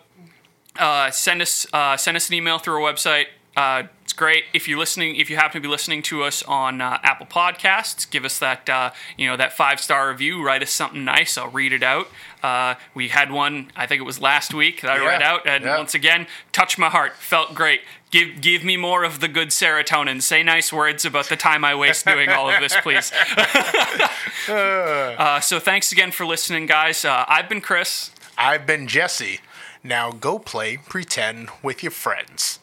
uh, 0.77 1.11
send 1.11 1.41
us 1.41 1.65
uh, 1.73 1.97
send 1.97 2.17
us 2.17 2.27
an 2.29 2.35
email 2.35 2.59
through 2.59 2.83
our 2.83 2.93
website. 2.93 3.25
Uh, 3.55 3.83
it's 4.03 4.13
great 4.13 4.43
if 4.53 4.67
you're 4.67 4.77
listening. 4.77 5.15
If 5.15 5.29
you 5.29 5.35
happen 5.35 5.59
to 5.61 5.67
be 5.67 5.71
listening 5.71 6.01
to 6.03 6.23
us 6.23 6.43
on 6.43 6.79
uh, 6.79 6.99
Apple 7.03 7.25
Podcasts, 7.25 8.09
give 8.09 8.23
us 8.23 8.37
that 8.39 8.69
uh, 8.69 8.91
you 9.17 9.27
know 9.27 9.35
that 9.35 9.53
five 9.53 9.81
star 9.81 10.09
review. 10.09 10.43
Write 10.43 10.61
us 10.63 10.69
something 10.71 11.03
nice. 11.03 11.37
I'll 11.37 11.49
read 11.49 11.73
it 11.73 11.81
out. 11.83 12.07
Uh, 12.43 12.75
we 12.93 13.07
had 13.09 13.31
one. 13.31 13.71
I 13.75 13.87
think 13.87 13.99
it 13.99 14.05
was 14.05 14.21
last 14.21 14.53
week 14.53 14.81
that 14.81 14.91
I 14.91 14.97
Yeah, 14.97 15.07
read 15.07 15.21
out, 15.23 15.47
and 15.47 15.63
yeah. 15.63 15.77
once 15.77 15.95
again, 15.95 16.27
touched 16.51 16.77
my 16.77 16.89
heart. 16.89 17.15
Felt 17.17 17.55
great. 17.55 17.81
Give 18.11 18.39
give 18.39 18.63
me 18.63 18.77
more 18.77 19.03
of 19.03 19.19
the 19.19 19.27
good 19.27 19.49
serotonin. 19.49 20.21
Say 20.21 20.43
nice 20.43 20.71
words 20.71 21.03
about 21.03 21.25
the 21.25 21.35
time 21.35 21.65
I 21.65 21.73
waste 21.75 22.05
doing 22.05 22.29
all 22.29 22.49
of 22.49 22.61
this, 22.61 22.75
please. 22.81 23.11
Uh, 24.47 25.41
so 25.41 25.59
thanks 25.59 25.91
again 25.91 26.11
for 26.11 26.25
listening, 26.25 26.65
guys. 26.67 27.03
Uh, 27.03 27.25
I've 27.27 27.49
been 27.49 27.59
Chris. 27.59 28.11
I've 28.37 28.67
been 28.67 28.87
Jesse. 28.87 29.39
Now 29.83 30.11
go 30.11 30.37
play 30.37 30.77
pretend 30.77 31.49
with 31.63 31.81
your 31.81 31.91
friends. 31.91 32.59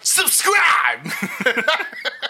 Subscribe. 0.00 1.10